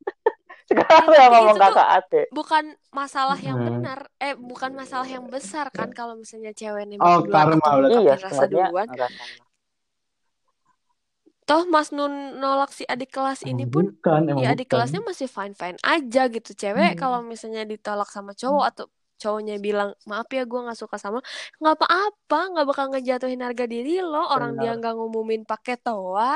Sekarang 0.69 1.05
Ya, 1.11 1.27
ngomong 1.27 1.57
kakak 1.59 1.87
adek. 1.99 2.25
bukan 2.31 2.63
masalah 2.95 3.35
yang 3.41 3.57
Hmm. 3.59 3.67
benar. 3.83 3.99
Eh, 4.23 4.33
bukan 4.39 4.71
masalah 4.71 5.07
yang 5.09 5.25
besar 5.27 5.67
kan 5.73 5.89
kalau 5.91 6.15
misalnya 6.15 6.55
cewek 6.55 6.87
nembak 6.87 7.03
Oh, 7.03 7.17
duluan 7.25 7.49
karma 7.51 7.59
atau 7.59 7.77
udah. 7.83 7.99
Iya, 8.01 8.13
rasa 8.23 8.43
duluan. 8.47 8.87
Toh 11.49 11.63
Mas 11.67 11.89
Nun 11.91 12.39
nolak 12.39 12.71
si 12.71 12.87
adik 12.87 13.11
kelas 13.11 13.43
ini 13.43 13.67
pun 13.67 13.83
bukan, 13.91 14.21
emang 14.31 14.43
ya 14.45 14.55
adik 14.55 14.71
bukan. 14.71 14.71
kelasnya 14.71 15.01
masih 15.03 15.27
fine 15.27 15.51
fine 15.57 15.77
aja 15.83 16.21
gitu 16.31 16.51
cewek 16.55 16.95
Hmm. 16.95 17.01
kalau 17.01 17.19
misalnya 17.25 17.67
ditolak 17.67 18.07
sama 18.07 18.31
cowok 18.31 18.63
atau 18.71 18.85
cowoknya 19.21 19.53
bilang 19.67 19.89
maaf 20.09 20.27
ya 20.37 20.41
gue 20.51 20.59
nggak 20.65 20.77
suka 20.81 20.97
sama 21.03 21.19
nggak 21.59 21.73
apa-apa 21.77 22.35
nggak 22.51 22.65
bakal 22.69 22.85
ngejatuhin 22.91 23.41
harga 23.45 23.65
diri 23.73 23.89
lo 24.11 24.17
orang 24.33 24.51
dia 24.59 24.69
Benar. 24.69 24.77
nggak 24.77 24.93
ngumumin 24.97 25.41
pakai 25.51 25.75
toa 25.85 26.29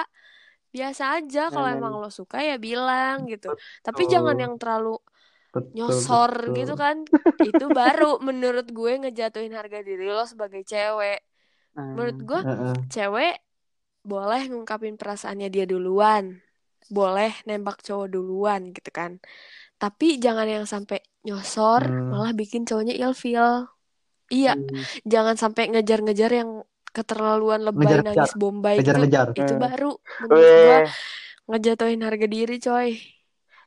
biasa 0.76 1.04
aja 1.18 1.40
kalau 1.54 1.68
Hmm. 1.68 1.76
emang 1.76 1.94
lo 2.02 2.10
suka 2.20 2.38
ya 2.50 2.54
bilang 2.68 3.16
gitu 3.32 3.48
tapi 3.86 4.02
Betul. 4.02 4.14
jangan 4.14 4.36
yang 4.44 4.54
terlalu 4.62 4.90
Betul, 5.54 5.72
nyosor 5.76 6.32
betul. 6.46 6.56
gitu 6.58 6.74
kan 6.84 6.98
itu 7.48 7.64
baru 7.80 8.06
menurut 8.28 8.66
gue 8.78 8.92
ngejatuhin 9.02 9.54
harga 9.60 9.80
diri 9.88 10.04
lo 10.16 10.24
sebagai 10.32 10.62
cewek 10.72 11.18
menurut 11.94 12.18
Hmm. 12.18 12.28
gue 12.30 12.42
Heeh. 12.44 12.76
cewek 12.94 13.32
boleh 14.12 14.42
ngungkapin 14.52 14.96
perasaannya 15.02 15.48
dia 15.56 15.66
duluan 15.72 16.26
boleh 16.98 17.32
nembak 17.50 17.78
cowok 17.88 18.08
duluan 18.16 18.62
gitu 18.76 18.92
kan 19.00 19.12
tapi 19.82 20.06
jangan 20.26 20.48
yang 20.56 20.66
sampai 20.74 21.00
nyosor 21.26 21.82
Hmm. 21.82 22.10
malah 22.10 22.32
bikin 22.32 22.64
cowoknya 22.64 22.94
ilfeel 22.96 23.66
iya 24.28 24.54
Hmm. 24.54 24.82
jangan 25.04 25.36
sampai 25.36 25.70
ngejar-ngejar 25.70 26.32
yang 26.32 26.50
keterlaluan 26.88 27.60
lebay 27.60 27.84
Ngejar-ngejar. 27.84 28.24
nangis 28.24 28.34
bombay 28.36 28.76
gitu 28.76 28.82
Ngejar-ngejar. 28.88 29.28
itu 29.34 29.52
Hmm. 29.52 29.62
baru 29.62 29.92
menurut 30.22 30.40
Weh, 30.40 30.86
ngejatuhin 31.48 32.02
harga 32.02 32.26
diri 32.26 32.58
coy 32.58 32.90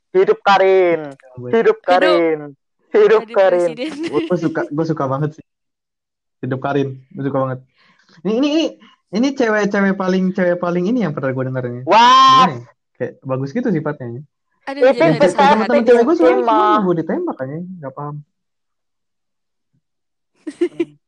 hidup 0.08 0.40
Karin, 0.40 1.12
hidup 1.52 1.78
Karin, 1.80 2.56
hidup 2.88 3.22
jadi 3.22 3.34
Karin. 3.34 3.70
Gue 4.08 4.38
suka, 4.40 4.64
gue 4.64 4.84
suka 4.86 5.04
banget 5.04 5.30
sih. 5.36 5.44
Hidup 6.40 6.58
Karin, 6.58 7.04
gue 7.04 7.22
suka 7.22 7.38
banget. 7.38 7.58
Ini, 8.24 8.32
ini, 8.32 8.48
ini, 8.48 8.64
ini 9.12 9.28
cewek-cewek 9.30 9.94
paling, 9.94 10.32
cewek 10.32 10.56
paling 10.56 10.88
ini 10.88 11.04
yang 11.04 11.12
pernah 11.12 11.28
gue 11.28 11.44
denger 11.44 11.64
ini. 11.66 11.80
Wah, 11.84 12.48
Gimana 12.48 12.56
ya? 12.56 12.62
Kayak 12.96 13.12
bagus 13.20 13.50
gitu 13.52 13.68
sifatnya. 13.68 14.24
Aduh 14.68 14.84
Itu 14.84 15.04
besar, 15.16 15.64
tapi 15.64 15.80
cewek 15.80 16.04
gue 16.04 16.14
Emma. 16.20 16.44
semua 16.44 16.84
gue 16.84 16.94
ditembak 17.00 17.34
kayaknya, 17.34 17.60
nggak 17.80 17.92
paham. 17.96 18.16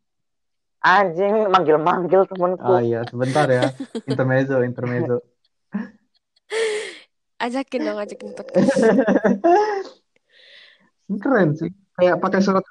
anjing 0.80 1.34
manggil-manggil 1.52 2.24
temenku. 2.24 2.64
Ah 2.64 2.80
iya, 2.80 3.04
sebentar 3.04 3.44
ya. 3.46 3.68
Intermezzo, 4.08 4.64
intermezzo. 4.64 5.20
ajakin 7.40 7.80
dong 7.84 7.96
ajakin 7.96 8.30
podcast 8.36 8.68
Keren 11.24 11.56
sih. 11.56 11.72
Kayak 11.96 12.16
pakai 12.20 12.40
surat 12.40 12.64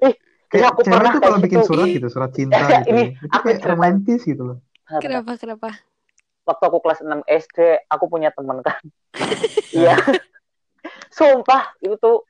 Ih, 0.00 0.14
Kayak 0.50 0.74
aku 0.74 0.80
cewek 0.82 0.98
pernah 0.98 1.12
tuh 1.14 1.22
kalau 1.22 1.38
bikin 1.38 1.60
gitu. 1.62 1.68
surat 1.70 1.86
gitu, 1.88 2.06
surat 2.10 2.30
cinta 2.34 2.58
Eh, 2.58 2.66
gitu. 2.82 2.90
ini 2.90 3.02
Itu 3.14 3.30
aku 3.30 3.46
romantis 3.62 4.20
gitu 4.22 4.42
loh. 4.42 4.58
Kenapa 4.98 5.38
kenapa 5.38 5.70
Waktu 6.42 6.62
aku 6.64 6.78
kelas 6.80 7.00
6 7.00 7.20
SD, 7.22 7.58
aku 7.86 8.04
punya 8.06 8.30
temen 8.30 8.60
kan. 8.60 8.80
Iya. 9.70 9.94
Sumpah, 11.08 11.74
itu 11.78 11.94
tuh 11.96 12.26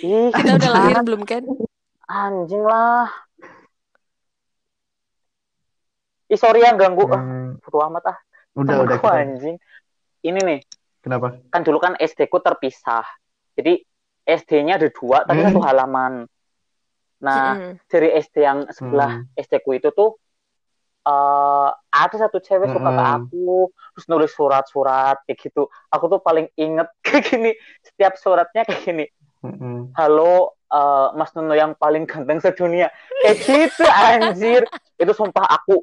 Ih, 0.00 0.30
kita 0.30 0.54
udah 0.56 0.70
lahir 0.70 0.96
belum 1.02 1.22
kan 1.24 1.42
anjing 2.06 2.62
lah. 2.62 3.10
Ih, 6.26 6.38
sorry 6.38 6.62
ya 6.62 6.74
ganggu. 6.74 7.06
Ah, 7.06 7.18
Hmm, 7.18 7.58
bodo 7.58 7.78
amat 7.84 8.04
ah. 8.06 8.18
udah, 8.54 8.76
udah. 8.76 8.94
Temenku 8.94 9.02
Kita. 9.02 9.18
anjing. 9.18 9.56
Ini 10.20 10.38
nih, 10.38 10.60
Kenapa? 11.00 11.34
kan 11.50 11.60
dulu 11.62 11.78
kan 11.78 11.94
SD 11.96 12.26
ku 12.26 12.38
terpisah. 12.38 13.02
Jadi 13.56 13.82
SD-nya 14.22 14.78
ada 14.78 14.86
dua, 14.86 15.24
tapi 15.24 15.42
Hmm. 15.42 15.50
satu 15.50 15.60
halaman. 15.60 16.12
Nah, 17.20 17.44
Mm-mm. 17.52 17.72
dari 17.86 18.08
SD 18.14 18.36
yang 18.38 18.58
sebelah 18.70 19.20
Hmm. 19.20 19.28
SD 19.34 19.58
ku 19.60 19.74
itu 19.74 19.90
tuh 19.90 20.14
eh, 21.06 21.70
ada 21.90 22.16
satu 22.16 22.38
cewek 22.40 22.70
suka 22.70 22.90
ke 22.92 23.04
aku 23.04 23.72
terus 23.96 24.06
nulis 24.06 24.32
surat-surat 24.32 25.16
kayak 25.24 25.38
gitu. 25.40 25.66
Aku 25.92 26.06
tuh 26.08 26.20
paling 26.20 26.46
inget 26.56 26.88
kayak 27.06 27.24
gini 27.28 27.50
setiap 27.84 28.16
suratnya 28.20 28.62
kayak 28.64 28.80
gini. 28.84 29.06
Halo 29.96 30.60
eh, 30.68 31.08
Mas 31.16 31.32
Nuno 31.32 31.56
yang 31.56 31.72
paling 31.76 32.04
ganteng 32.04 32.40
sedunia. 32.40 32.92
Kayak 33.24 33.36
gitu 33.44 33.84
anjir. 34.08 34.62
Itu 35.00 35.12
sumpah 35.16 35.46
aku 35.48 35.80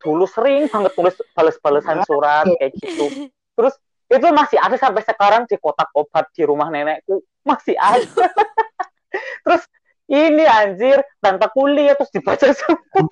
dulu 0.00 0.24
sering 0.24 0.64
banget 0.72 0.96
tulis 0.96 1.16
bales-balesan 1.36 2.04
surat 2.08 2.48
kayak 2.48 2.72
gitu. 2.80 3.30
Terus 3.56 3.74
itu 4.10 4.26
masih 4.34 4.58
ada 4.58 4.74
sampai 4.74 5.06
sekarang 5.06 5.46
di 5.46 5.54
kotak 5.60 5.92
obat 5.94 6.28
di 6.34 6.42
rumah 6.42 6.72
nenekku. 6.72 7.22
Masih 7.44 7.76
ada. 7.76 8.02
Terus 9.44 9.62
ini 10.10 10.42
anjir 10.42 10.98
tante 11.22 11.46
kuliah 11.54 11.94
terus 11.94 12.10
dibaca 12.10 12.50
semua. 12.50 13.06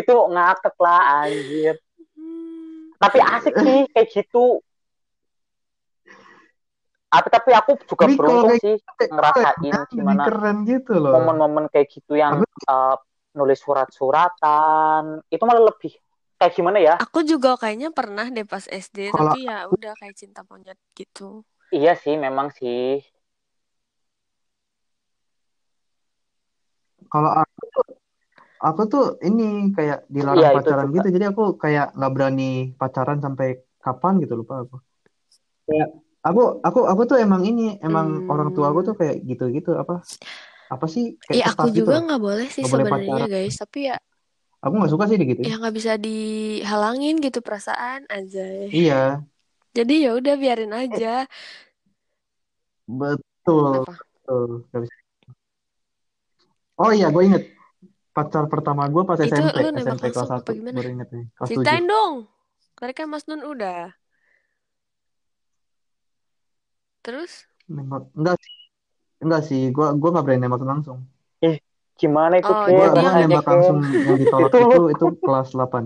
Itu 0.00 0.14
ngakak 0.30 0.76
lah 0.78 1.26
anjir. 1.26 1.74
Tapi 2.98 3.18
asik 3.20 3.54
sih 3.58 3.78
kayak 3.92 4.08
gitu. 4.10 4.62
Tapi 7.14 7.28
tapi 7.30 7.50
aku 7.54 7.72
juga 7.86 8.06
kalau 8.10 8.18
beruntung 8.18 8.50
kayak 8.50 8.62
sih 8.62 8.74
Kayak 8.98 9.10
ngerasain 9.14 9.74
gimana 9.94 10.22
keren 10.26 10.56
gitu 10.66 10.92
loh. 10.98 11.12
momen-momen 11.14 11.64
kayak 11.70 11.86
gitu 11.94 12.18
yang 12.18 12.42
eh, 12.42 12.96
nulis 13.38 13.58
surat-suratan. 13.62 15.22
Itu 15.30 15.42
malah 15.46 15.70
lebih 15.70 15.94
kayak 16.38 16.52
gimana 16.58 16.78
ya? 16.82 16.94
Aku 16.98 17.22
juga 17.22 17.54
kayaknya 17.54 17.94
pernah 17.94 18.26
deh 18.26 18.42
pas 18.42 18.66
SD, 18.66 19.14
Kalau 19.14 19.30
tapi 19.34 19.46
ya 19.46 19.70
udah 19.70 19.92
kayak 19.94 20.14
cinta 20.18 20.42
monyet 20.50 20.78
gitu. 20.98 21.46
iya 21.70 21.94
sih 21.98 22.14
memang 22.18 22.50
sih 22.54 22.98
kalau 27.14 27.30
aku 27.40 27.62
tuh 27.74 27.84
aku 28.66 28.82
tuh 28.92 29.04
ini 29.28 29.42
kayak 29.76 29.98
dilarang 30.14 30.48
Iya, 30.48 30.48
pacaran 30.56 30.88
gitu. 30.96 31.08
Jadi 31.16 31.26
aku 31.32 31.42
kayak 31.62 31.86
nggak 31.96 32.12
berani 32.16 32.44
pacaran 32.80 33.18
sampai 33.24 33.48
kapan 33.84 34.12
gitu 34.22 34.34
lupa 34.40 34.54
aku. 34.64 34.76
Kayak 35.68 35.88
aku 36.28 36.40
aku 36.68 36.80
aku 36.92 37.02
tuh 37.10 37.18
emang 37.24 37.42
ini 37.50 37.62
emang 37.86 38.06
Hmm. 38.08 38.28
orang 38.32 38.48
tua 38.56 38.66
aku 38.72 38.80
tuh 38.88 38.94
kayak 39.00 39.16
gitu-gitu 39.30 39.70
apa 39.82 39.94
apa 40.74 40.86
sih 40.94 41.04
kayak 41.26 41.40
Ya 41.40 41.44
aku 41.50 41.66
gitu 41.76 41.80
juga 41.80 41.94
nggak 42.04 42.20
boleh 42.26 42.46
sih 42.54 42.64
sebenarnya 42.72 43.20
guys, 43.32 43.54
tapi 43.62 43.78
ya 43.90 43.96
Aku 44.64 44.74
nggak 44.78 44.92
suka 44.92 45.04
sih 45.08 45.18
gitu. 45.32 45.42
ya 45.46 45.50
nggak 45.60 45.74
bisa 45.78 45.92
dihalangin 46.04 47.14
gitu 47.24 47.38
perasaan 47.46 48.02
aja. 48.16 48.40
Iya, 48.74 49.24
Jadi 49.76 49.94
ya 50.06 50.10
udah 50.18 50.34
biarin 50.42 50.72
aja. 50.82 51.26
betul. 53.00 53.72
Kenapa? 53.72 53.92
betul. 54.24 54.48
Nggak 54.68 54.80
bisa. 54.84 55.03
Oh 56.74 56.90
iya, 56.90 57.06
gue 57.14 57.22
inget 57.22 57.44
pacar 58.14 58.46
pertama 58.50 58.86
gue 58.90 59.02
pas 59.06 59.18
Itu 59.18 59.30
SMP, 59.30 59.58
lu 59.62 59.68
SMP 59.78 60.04
kelas 60.10 60.26
langsung 60.26 60.38
apa 60.38 60.42
1 60.42 60.50
gimana? 60.58 60.74
baru 60.78 60.88
inget 60.94 61.08
nih, 61.14 61.24
kelas 61.34 61.48
7. 61.50 61.54
Ceritain 61.58 61.84
dong. 61.86 62.12
Tadi 62.74 62.92
kan 62.94 63.06
Mas 63.06 63.24
Nun 63.30 63.42
udah. 63.46 63.94
Terus? 67.04 67.32
Nembak 67.70 68.02
enggak 68.18 68.36
sih, 68.42 68.54
enggak 69.22 69.42
sih, 69.48 69.60
gue 69.70 69.86
gua 70.00 70.08
nggak 70.12 70.24
berani 70.26 70.42
nembak 70.42 70.62
langsung. 70.66 70.98
eh 71.44 71.56
gimana 71.94 72.42
itu 72.42 72.50
Oh? 72.50 72.66
Gue 72.66 72.84
rasanya 72.90 73.22
nembak 73.22 73.46
langsung 73.46 73.78
yang 73.82 74.18
ditolak 74.18 74.50
Itu- 74.50 74.58
itu 74.66 74.80
itu 74.94 75.04
kelas 75.22 75.48
8. 75.54 75.84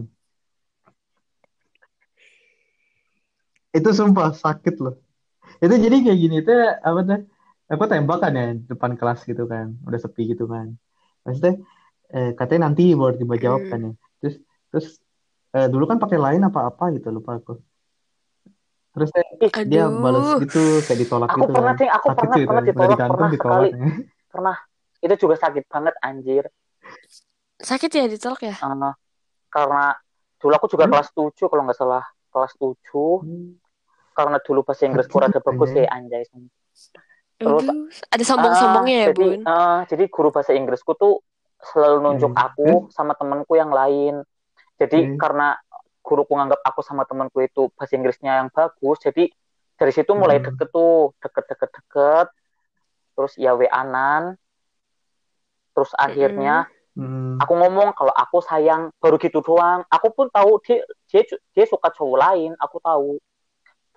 Itu 3.77 3.91
sumpah 3.93 4.33
sakit 4.33 4.75
loh. 4.81 4.97
Itu 5.61 5.75
jadi 5.77 5.97
kayak 6.01 6.19
gini 6.19 6.37
tuh 6.41 6.57
apa 6.81 7.01
tuh? 7.05 7.21
Aku 7.73 7.85
tembak 7.91 8.19
kan 8.25 8.33
ya 8.41 8.45
depan 8.71 8.93
kelas 8.99 9.21
gitu 9.31 9.43
kan, 9.53 9.67
udah 9.87 10.01
sepi 10.05 10.23
gitu 10.33 10.45
kan. 10.55 10.67
Maksudnya 11.25 11.55
eh, 12.17 12.31
katanya 12.39 12.63
nanti 12.67 12.83
baru 13.01 13.15
tiba 13.21 13.37
jawab 13.45 13.63
Hmm. 13.65 13.71
kan 13.73 13.81
ya. 13.87 13.93
Terus 14.21 14.35
terus 14.71 14.87
eh, 15.57 15.67
dulu 15.73 15.85
kan 15.91 15.99
pakai 16.03 16.19
lain 16.27 16.43
apa-apa 16.49 16.85
gitu 16.97 17.09
lupa 17.17 17.33
aku. 17.41 17.53
Terus 18.95 19.11
Ih, 19.45 19.53
dia 19.71 19.85
balas 20.03 20.27
gitu 20.43 20.59
kayak 20.87 20.99
ditolak 21.05 21.31
aku 21.31 21.45
gitu 21.45 21.53
pernah 21.55 21.73
kan. 21.73 21.77
sih 21.81 21.89
aku 21.97 22.09
Sakit 22.09 22.19
pernah 22.19 22.37
sih 22.37 22.45
pernah 22.49 22.63
ditolak 22.69 22.91
digantung 22.93 23.17
pernah 23.17 23.31
ditolak. 23.35 23.69
sekali 23.69 23.69
pernah 24.33 24.57
itu 25.05 25.15
juga 25.23 25.35
sakit 25.39 25.65
banget 25.73 25.95
anjir 26.03 26.45
Sakit 27.59 27.91
ya 27.91 28.05
ditolak 28.07 28.41
ya? 28.49 28.55
Eh, 28.65 28.93
karena 29.55 29.85
dulu 30.41 30.53
aku 30.59 30.67
juga 30.73 30.85
Hmm? 30.87 30.93
kelas 30.93 31.09
7 31.17 31.47
kalau 31.51 31.63
nggak 31.67 31.79
salah 31.79 32.05
kelas 32.33 32.53
7 32.61 33.23
karena 34.17 34.37
dulu 34.43 34.61
bahasa 34.67 34.85
Inggrisku 34.89 35.17
Sakit, 35.17 35.23
rada 35.23 35.41
bagus 35.43 35.71
anjay. 35.71 35.85
ya 35.87 35.89
anjay 35.97 36.23
Terus, 37.39 37.65
Aduh, 37.71 37.87
ada 38.11 38.25
sombong-sombongnya 38.27 38.97
Ah, 38.99 38.99
ya, 38.99 39.09
jadi 39.15 39.27
Bun. 39.31 39.41
ah, 39.47 39.79
jadi 39.87 40.05
guru 40.11 40.29
bahasa 40.35 40.53
Inggrisku 40.59 40.93
tuh 40.99 41.23
selalu 41.59 41.97
nunjuk 42.03 42.33
Hmm. 42.35 42.45
aku 42.47 42.71
sama 42.95 43.15
temanku 43.19 43.59
yang 43.59 43.71
lain 43.71 44.23
jadi 44.79 44.99
Hmm. 45.11 45.19
karena 45.19 45.59
guruku 46.07 46.31
nganggap 46.35 46.63
aku 46.63 46.81
sama 46.87 47.03
temanku 47.03 47.43
itu 47.43 47.67
bahasa 47.75 47.99
Inggrisnya 47.99 48.43
yang 48.43 48.49
bagus 48.55 49.03
jadi 49.03 49.27
dari 49.75 49.93
situ 49.95 50.15
mulai 50.15 50.39
Hmm. 50.39 50.51
deket 50.51 50.71
tuh 50.71 51.15
deket 51.19 51.45
deket 51.51 51.71
deket 51.75 52.27
terus 53.15 53.35
ya 53.35 53.59
WA-an 53.59 54.39
terus 55.75 55.91
akhirnya 55.95 56.67
Hmm. 56.95 57.39
aku 57.39 57.55
ngomong 57.55 57.95
kalau 57.95 58.11
aku 58.11 58.43
sayang 58.43 58.91
baru 58.99 59.19
gitu 59.23 59.39
doang 59.43 59.87
aku 59.87 60.11
pun 60.11 60.27
tahu 60.31 60.59
dia 60.67 60.83
dia 61.07 61.23
dia 61.55 61.65
suka 61.67 61.91
cowok 61.95 62.19
lain 62.19 62.55
aku 62.59 62.83
tahu 62.83 63.23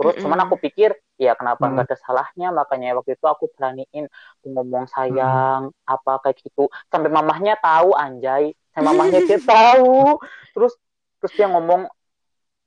terus 0.02 0.18
Mm-mm. 0.18 0.24
cuman 0.26 0.40
aku 0.50 0.56
pikir 0.58 0.90
ya 1.16 1.38
kenapa 1.38 1.62
Hmm. 1.62 1.78
nggak 1.78 1.86
ada 1.94 1.98
salahnya 2.02 2.50
makanya 2.50 2.98
waktu 2.98 3.14
itu 3.14 3.26
aku 3.30 3.46
beraniin 3.54 4.10
aku 4.42 4.48
ngomong 4.50 4.90
sayang 4.90 5.70
apa 5.86 6.14
kayak 6.26 6.42
gitu 6.42 6.66
sampai 6.90 7.10
mamahnya 7.14 7.54
tahu 7.62 7.94
anjay 7.94 8.58
sampai 8.74 8.86
mamahnya 8.90 9.22
dia 9.30 9.38
tahu 9.38 10.18
terus 10.52 10.74
terus 11.22 11.34
dia 11.38 11.48
ngomong 11.48 11.86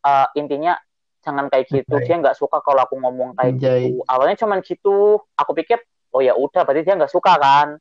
eh, 0.07 0.27
intinya 0.39 0.79
jangan 1.25 1.49
kayak 1.51 1.67
gitu 1.73 1.95
Anjay. 1.99 2.07
dia 2.07 2.17
nggak 2.23 2.37
suka 2.39 2.63
kalau 2.63 2.81
aku 2.87 2.95
ngomong 3.01 3.35
kayak 3.35 3.59
Anjay. 3.59 3.91
gitu 3.91 4.05
awalnya 4.07 4.37
cuman 4.39 4.59
gitu 4.63 5.19
aku 5.35 5.53
pikir 5.59 5.81
oh 6.15 6.23
ya 6.23 6.39
udah 6.39 6.63
berarti 6.63 6.87
dia 6.87 6.95
nggak 6.95 7.11
suka 7.11 7.35
kan 7.41 7.81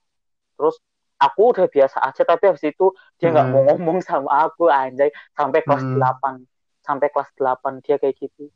terus 0.58 0.80
aku 1.20 1.42
udah 1.56 1.68
biasa 1.70 1.98
aja 2.04 2.24
tapi 2.26 2.44
habis 2.50 2.64
itu 2.66 2.90
dia 3.22 3.30
nggak 3.30 3.46
Hmm. 3.48 3.54
mau 3.54 3.64
ngomong 3.76 4.00
sama 4.02 4.50
aku 4.50 4.68
anjay 4.72 5.12
sampai 5.38 5.62
kelas 5.62 5.84
Hmm. 5.84 6.00
8 6.00 6.34
sampai 6.84 7.08
kelas 7.14 7.30
8 7.36 7.80
dia 7.84 7.96
kayak 8.02 8.16
gitu 8.20 8.48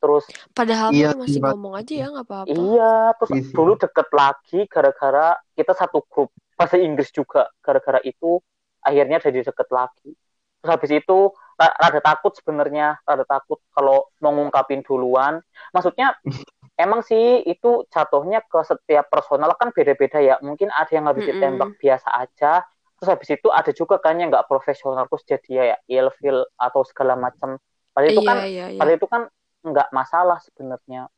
terus 0.00 0.24
Padahal 0.56 0.90
Iya, 0.94 1.08
mah 1.08 1.14
masih 1.22 1.40
iya. 1.40 1.48
ngomong 1.48 1.74
aja 1.80 1.92
ya, 2.00 2.06
nggak 2.12 2.26
apa-apa. 2.28 2.62
iya 2.68 3.12
terus 3.18 3.30
Iya 3.34 3.42
dulu 3.56 3.72
deket 3.82 4.08
lagi 4.14 4.58
gara-gara 4.72 5.36
kita 5.58 5.72
satu 5.76 5.98
grup 6.10 6.30
bahasa 6.58 6.76
Inggris 6.80 7.10
juga 7.14 7.48
gara-gara 7.64 8.00
itu 8.02 8.40
akhirnya 8.82 9.18
jadi 9.22 9.40
deket 9.46 9.68
lagi 9.70 10.10
terus 10.58 10.70
habis 10.74 10.90
itu 10.90 11.18
ra- 11.60 11.76
rada 11.78 12.00
takut 12.02 12.32
sebenarnya 12.34 12.98
rada 13.06 13.22
takut 13.28 13.58
kalau 13.74 14.10
mau 14.22 14.32
ngungkapin 14.34 14.82
duluan 14.82 15.38
maksudnya 15.74 16.16
emang 16.82 17.00
sih 17.06 17.42
itu 17.46 17.86
jatuhnya 17.92 18.42
ke 18.46 18.58
setiap 18.66 19.06
personal 19.10 19.54
kan 19.58 19.70
beda-beda 19.76 20.18
ya 20.22 20.34
mungkin 20.42 20.70
ada 20.74 20.90
yang 20.90 21.06
habis 21.10 21.26
Mm-mm. 21.26 21.30
ditembak 21.30 21.70
biasa 21.78 22.08
aja 22.22 22.62
terus 22.98 23.08
habis 23.14 23.30
itu 23.30 23.48
ada 23.54 23.70
juga 23.70 24.02
kan 24.02 24.18
yang 24.18 24.30
nggak 24.34 24.46
profesional 24.50 25.06
terus 25.06 25.22
jadi 25.26 25.50
ya 25.74 25.76
ilfil 25.86 26.42
atau 26.58 26.82
segala 26.82 27.14
macam 27.14 27.58
padahal 27.94 28.10
itu 28.14 28.22
Iya, 28.22 28.26
kan 28.26 28.36
iya, 28.46 28.66
iya. 28.74 28.78
padahal 28.78 28.96
itu 28.98 29.06
kan 29.06 29.22
nggak 29.62 29.88
masalah 29.90 30.38
sebenarnya. 30.42 31.10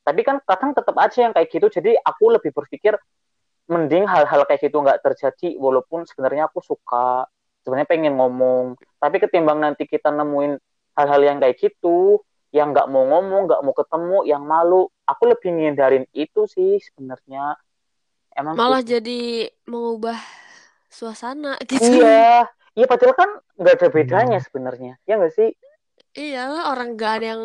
Tapi 0.00 0.20
kan 0.24 0.40
kadang 0.42 0.72
tetap 0.72 0.96
aja 0.96 1.18
yang 1.28 1.32
kayak 1.36 1.48
gitu 1.52 1.66
jadi 1.68 1.96
aku 2.00 2.32
lebih 2.32 2.50
berpikir 2.56 2.96
mending 3.70 4.08
hal-hal 4.08 4.42
kayak 4.48 4.66
gitu 4.66 4.82
nggak 4.82 4.98
terjadi 5.04 5.54
walaupun 5.60 6.02
sebenarnya 6.02 6.50
aku 6.50 6.58
suka 6.64 7.28
sebenarnya 7.62 7.88
pengen 7.88 8.16
ngomong. 8.16 8.74
Tapi 8.98 9.16
ketimbang 9.22 9.60
nanti 9.60 9.86
kita 9.86 10.10
nemuin 10.10 10.58
hal-hal 10.98 11.20
yang 11.22 11.38
kayak 11.38 11.56
gitu 11.60 12.18
yang 12.50 12.74
nggak 12.74 12.90
mau 12.90 13.06
ngomong 13.06 13.46
nggak 13.46 13.62
mau 13.62 13.74
ketemu 13.76 14.18
yang 14.26 14.42
malu 14.42 14.90
aku 15.06 15.22
lebih 15.30 15.54
ngindarin 15.54 16.04
itu 16.10 16.50
sih 16.50 16.82
sebenarnya. 16.82 17.54
Emang 18.34 18.58
Malah 18.58 18.82
gitu. 18.82 18.98
jadi 18.98 19.20
mengubah 19.70 20.18
suasana 20.90 21.54
gitu. 21.68 22.02
iya. 22.02 22.48
Iya 22.74 22.86
padahal 22.86 23.14
kan 23.18 23.30
nggak 23.58 23.74
ada 23.82 23.88
bedanya 23.90 24.38
sebenarnya. 24.42 24.94
Ya 25.06 25.18
nggak 25.18 25.34
sih 25.34 25.54
Iyalah 26.20 26.62
orang 26.70 26.88
gak 27.00 27.12
ada 27.16 27.26
yang 27.34 27.44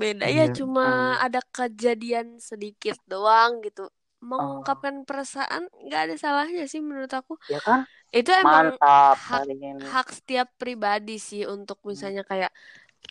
beda 0.00 0.26
ya 0.38 0.44
Iya. 0.48 0.54
cuma 0.58 0.84
Hmm. 0.88 1.24
ada 1.26 1.40
kejadian 1.56 2.26
sedikit 2.48 2.96
doang 3.12 3.52
gitu. 3.66 3.82
Mengungkapkan 4.30 4.94
perasaan 5.08 5.62
gak 5.90 6.00
ada 6.08 6.14
salahnya 6.24 6.64
sih 6.72 6.80
menurut 6.88 7.12
aku. 7.12 7.34
ya 7.52 7.58
kan 7.66 7.80
Itu 8.18 8.30
emang 8.44 8.72
mantap 8.72 9.16
hak 9.28 9.44
hak 9.92 10.06
setiap 10.16 10.48
pribadi 10.60 11.16
sih 11.28 11.42
untuk 11.54 11.78
misalnya 11.90 12.22
kayak 12.30 12.50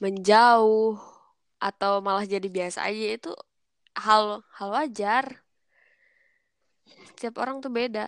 menjauh 0.03 0.95
atau 1.59 1.91
malah 2.05 2.25
jadi 2.33 2.47
biasa 2.57 2.79
aja 2.89 3.05
itu 3.17 3.29
hal 4.05 4.23
hal 4.57 4.69
wajar. 4.77 5.25
Setiap 7.07 7.33
orang 7.43 7.57
tuh 7.63 7.71
beda. 7.77 8.05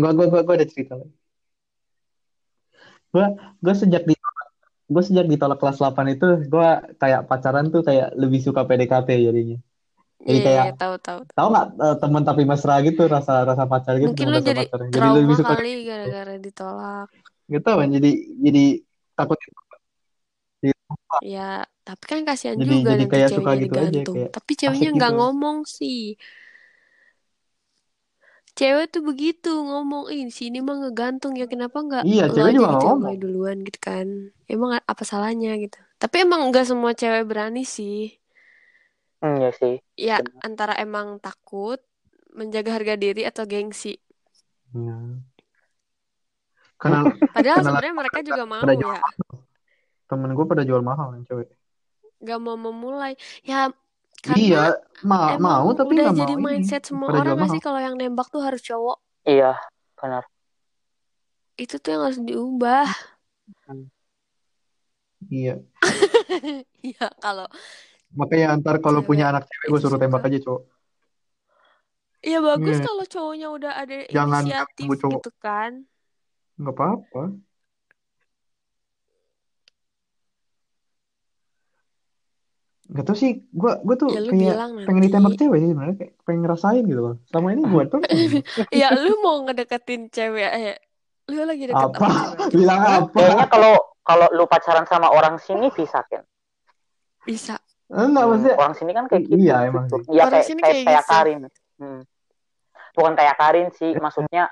Gua 0.00 0.10
gua, 0.16 0.26
gua 0.46 0.54
ada 0.58 0.66
cerita. 0.72 0.94
Gua 3.12 3.26
gua 3.62 3.74
sejak 3.80 4.02
di 4.08 4.14
gua 4.92 5.02
sejak 5.06 5.26
ditolak 5.32 5.58
kelas 5.60 5.76
8 5.80 6.06
itu 6.14 6.24
gua 6.52 6.66
kayak 7.00 7.20
pacaran 7.30 7.66
tuh 7.74 7.80
kayak 7.88 8.06
lebih 8.22 8.40
suka 8.46 8.60
PDKT 8.68 9.08
jadinya. 9.26 9.56
Jadi 10.28 10.38
Iya, 10.38 10.46
kayak 10.46 10.66
tahu 10.78 10.94
tahu. 11.06 11.20
tahu 11.36 11.46
nggak 11.52 11.66
eh, 11.84 11.96
teman 12.02 12.22
tapi 12.28 12.42
mesra 12.50 12.74
gitu 12.86 13.02
rasa 13.14 13.32
rasa 13.50 13.64
pacar 13.72 13.94
gitu 14.04 14.14
Mungkin 14.14 14.26
lu 14.32 14.38
rasa 14.38 14.50
jadi 14.50 14.60
pacaran. 14.60 14.88
Jadi 14.96 15.08
lebih 15.16 15.34
trauma 15.34 15.36
suka 15.40 15.54
kali 15.56 15.68
gara-gara 15.88 16.32
ditolak. 16.44 17.08
gitu 17.52 17.68
kan. 17.78 17.88
Jadi 17.96 18.08
jadi 18.44 18.60
takut 19.16 19.38
Ya, 21.32 21.40
tapi 21.86 22.04
kan 22.10 22.20
kasihan 22.28 22.60
jadi 22.60 22.74
juga 22.74 22.90
jadi 22.90 23.02
nanti 23.02 23.12
kayak 23.12 23.30
suka 23.36 23.50
gitu 23.62 23.74
aja 23.84 24.00
kayak 24.12 24.30
Tapi 24.34 24.50
ceweknya 24.60 24.88
asik 24.88 24.88
nggak 24.96 25.10
gitu. 25.10 25.14
ngomong 25.16 25.58
sih. 25.78 25.94
Cewek 28.58 28.86
tuh 28.94 29.02
begitu 29.08 29.48
ngomong, 29.68 30.04
ih 30.14 30.22
sini 30.38 30.58
mah 30.66 30.76
ngegantung 30.80 31.32
ya 31.40 31.46
kenapa 31.52 31.78
nggak 31.86 32.04
Iya, 32.06 32.22
lo 32.26 32.32
cewek 32.34 32.50
aja 32.50 32.58
juga 32.58 32.66
nggak 32.70 32.72
gitu 32.72 32.84
yang 32.88 32.98
ngomong. 32.98 33.02
mulai 33.02 33.16
duluan 33.22 33.56
gitu 33.66 33.78
kan? 33.88 34.06
Emang 34.52 34.70
apa 34.92 35.02
salahnya 35.10 35.48
gitu? 35.64 35.78
Tapi 36.02 36.16
emang 36.24 36.40
nggak 36.50 36.66
semua 36.70 36.92
cewek 37.00 37.22
berani 37.30 37.62
sih. 37.76 37.94
Hmm, 39.20 39.40
ya 39.42 39.50
sih. 39.52 39.74
Ya 40.08 40.16
Benar. 40.18 40.44
antara 40.48 40.74
emang 40.84 41.08
takut, 41.24 41.78
menjaga 42.38 42.70
harga 42.78 42.94
diri 43.02 43.22
atau 43.30 43.44
gengsi. 43.52 43.92
Nah. 44.74 45.24
Karena 46.80 46.98
Padahal 47.34 47.60
sebenarnya 47.66 47.94
mereka 48.00 48.18
juga 48.24 48.42
mau 48.46 48.60
pada 48.60 48.74
jual 48.80 48.96
ya, 48.98 49.04
temen 50.10 50.30
gue 50.36 50.46
pada 50.50 50.62
jual 50.68 50.82
mahal 50.88 51.08
yang 51.16 51.24
cewek. 51.28 51.48
nggak 52.22 52.38
mau 52.44 52.56
memulai. 52.66 53.12
Ya 53.48 53.70
Iya, 54.26 54.62
karena 54.72 55.04
ma 55.04 55.18
emang 55.36 55.40
mau 55.60 55.68
tapi 55.72 55.92
udah 55.92 56.04
nggak 56.06 56.16
jadi 56.16 56.34
mau 56.34 56.40
ini. 56.40 56.46
mindset 56.48 56.82
semua 56.82 57.06
Pada 57.08 57.14
orang 57.14 57.24
jual 57.24 57.36
nggak 57.36 57.44
mahal. 57.44 57.54
sih 57.54 57.62
kalau 57.62 57.80
yang 57.80 57.94
nembak 57.94 58.28
tuh 58.28 58.40
harus 58.40 58.60
cowok. 58.60 58.98
Iya, 59.22 59.52
benar. 59.94 60.24
Itu 61.54 61.74
tuh 61.76 61.90
yang 61.92 62.02
harus 62.08 62.20
diubah. 62.20 62.88
Iya. 65.28 65.54
Iya 66.84 67.08
kalau 67.16 67.48
Makanya 68.14 68.60
ntar 68.60 68.76
kalau 68.78 69.00
Cewek 69.00 69.08
punya 69.08 69.24
anak 69.28 69.48
cewek 69.48 69.66
gue 69.68 69.78
suruh 69.80 69.98
tembak 69.98 70.22
aja 70.22 70.38
cowok. 70.38 70.62
Iya 72.20 72.38
bagus 72.40 72.76
Iya. 72.78 72.84
kalau 72.86 73.04
cowoknya 73.04 73.48
udah 73.50 73.72
ada 73.74 73.94
Jangan 74.08 74.42
inisiatif 74.44 74.88
cowok. 74.96 75.12
gitu 75.18 75.30
kan. 75.36 75.72
Nggak 76.56 76.74
apa-apa. 76.74 77.22
Gak 82.84 83.04
tau 83.08 83.16
sih, 83.16 83.40
gue 83.48 83.72
gue 83.80 83.96
tuh 83.96 84.12
Ya 84.12 84.20
lu 84.20 84.28
kayak 84.28 84.54
bilang 84.54 84.70
pengen 84.84 85.02
ditembak 85.08 85.32
nanti. 85.32 85.40
cewek 85.40 85.58
sih 85.58 85.68
sebenarnya 85.72 85.96
kayak 85.96 86.12
pengen 86.20 86.40
ngerasain 86.44 86.82
gitu 86.84 87.00
loh. 87.00 87.14
Sama 87.32 87.48
ini 87.56 87.62
gue 87.64 87.82
tuh 87.88 88.00
Ya 88.84 88.88
lu 88.92 89.12
mau 89.24 89.40
ngedeketin 89.40 90.12
cewek 90.12 90.50
eh 90.52 90.76
lu 91.32 91.48
lagi 91.48 91.64
deket 91.72 91.80
apa? 91.80 92.08
cewek 92.12 92.52
Bilang 92.60 92.80
apa? 92.84 93.08
Kayaknya 93.16 93.46
kalau 93.48 93.74
kalau 94.04 94.26
lu 94.36 94.44
pacaran 94.44 94.84
sama 94.84 95.08
orang 95.08 95.40
sini 95.40 95.72
bisa 95.72 96.04
kan? 96.04 96.20
bisa. 97.24 97.56
Enggak 97.88 98.24
maksudnya. 98.28 98.56
Orang 98.60 98.74
sini 98.76 98.90
kan 98.92 99.04
kayak 99.08 99.22
gitu. 99.24 99.36
Iya 99.40 99.56
emang 99.64 99.88
sih. 99.88 100.00
Iya 100.12 100.22
Orang 100.28 100.32
kayak 100.36 100.44
sini 100.44 100.60
kayak 100.60 100.76
kayak 100.84 101.00
gitu. 101.00 101.08
Karin. 101.08 101.40
Hmm. 101.80 102.00
Bukan 102.92 103.12
kayak 103.16 103.36
Karin 103.40 103.68
sih, 103.72 103.90
maksudnya 104.04 104.44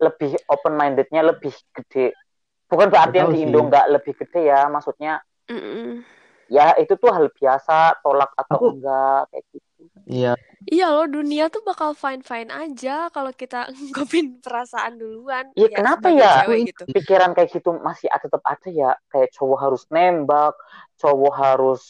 lebih 0.00 0.32
open 0.48 0.72
mindednya 0.80 1.20
lebih 1.20 1.52
gede. 1.76 2.16
Bukan 2.66 2.88
berarti 2.88 3.20
yang 3.20 3.28
di. 3.36 3.44
Indo 3.44 3.60
nggak 3.68 3.86
lebih 4.00 4.16
gede 4.16 4.48
ya, 4.48 4.64
maksudnya 4.72 5.20
Mm-mm. 5.46 6.02
Ya 6.48 6.74
itu 6.74 6.94
tuh 6.94 7.08
hal 7.08 7.26
biasa, 7.28 7.74
tolak 8.00 8.30
atau 8.34 8.56
Aku- 8.56 8.70
enggak 8.72 9.22
kayak 9.28 9.44
gitu. 9.50 9.64
Iya. 10.06 10.32
Iya 10.64 10.86
loh 10.88 11.06
dunia 11.06 11.46
tuh 11.46 11.62
bakal 11.62 11.90
fine 11.92 12.20
fine 12.20 12.46
aja 12.48 13.10
kalau 13.10 13.30
kita 13.30 13.66
ngungkapin 13.74 14.38
perasaan 14.38 14.96
duluan. 14.96 15.50
Iya, 15.52 15.66
ya, 15.66 15.76
kenapa 15.76 16.06
ya? 16.08 16.30
cewek 16.42 16.58
gitu. 16.70 16.82
Pikiran 16.90 17.30
kayak 17.32 17.50
gitu 17.50 17.70
masih 17.76 18.06
ada- 18.06 18.22
tetap 18.22 18.42
ada 18.42 18.68
ya, 18.68 18.90
kayak 19.08 19.30
cowok 19.32 19.58
harus 19.60 19.82
nembak, 19.88 20.54
cowok 20.96 21.32
harus 21.34 21.82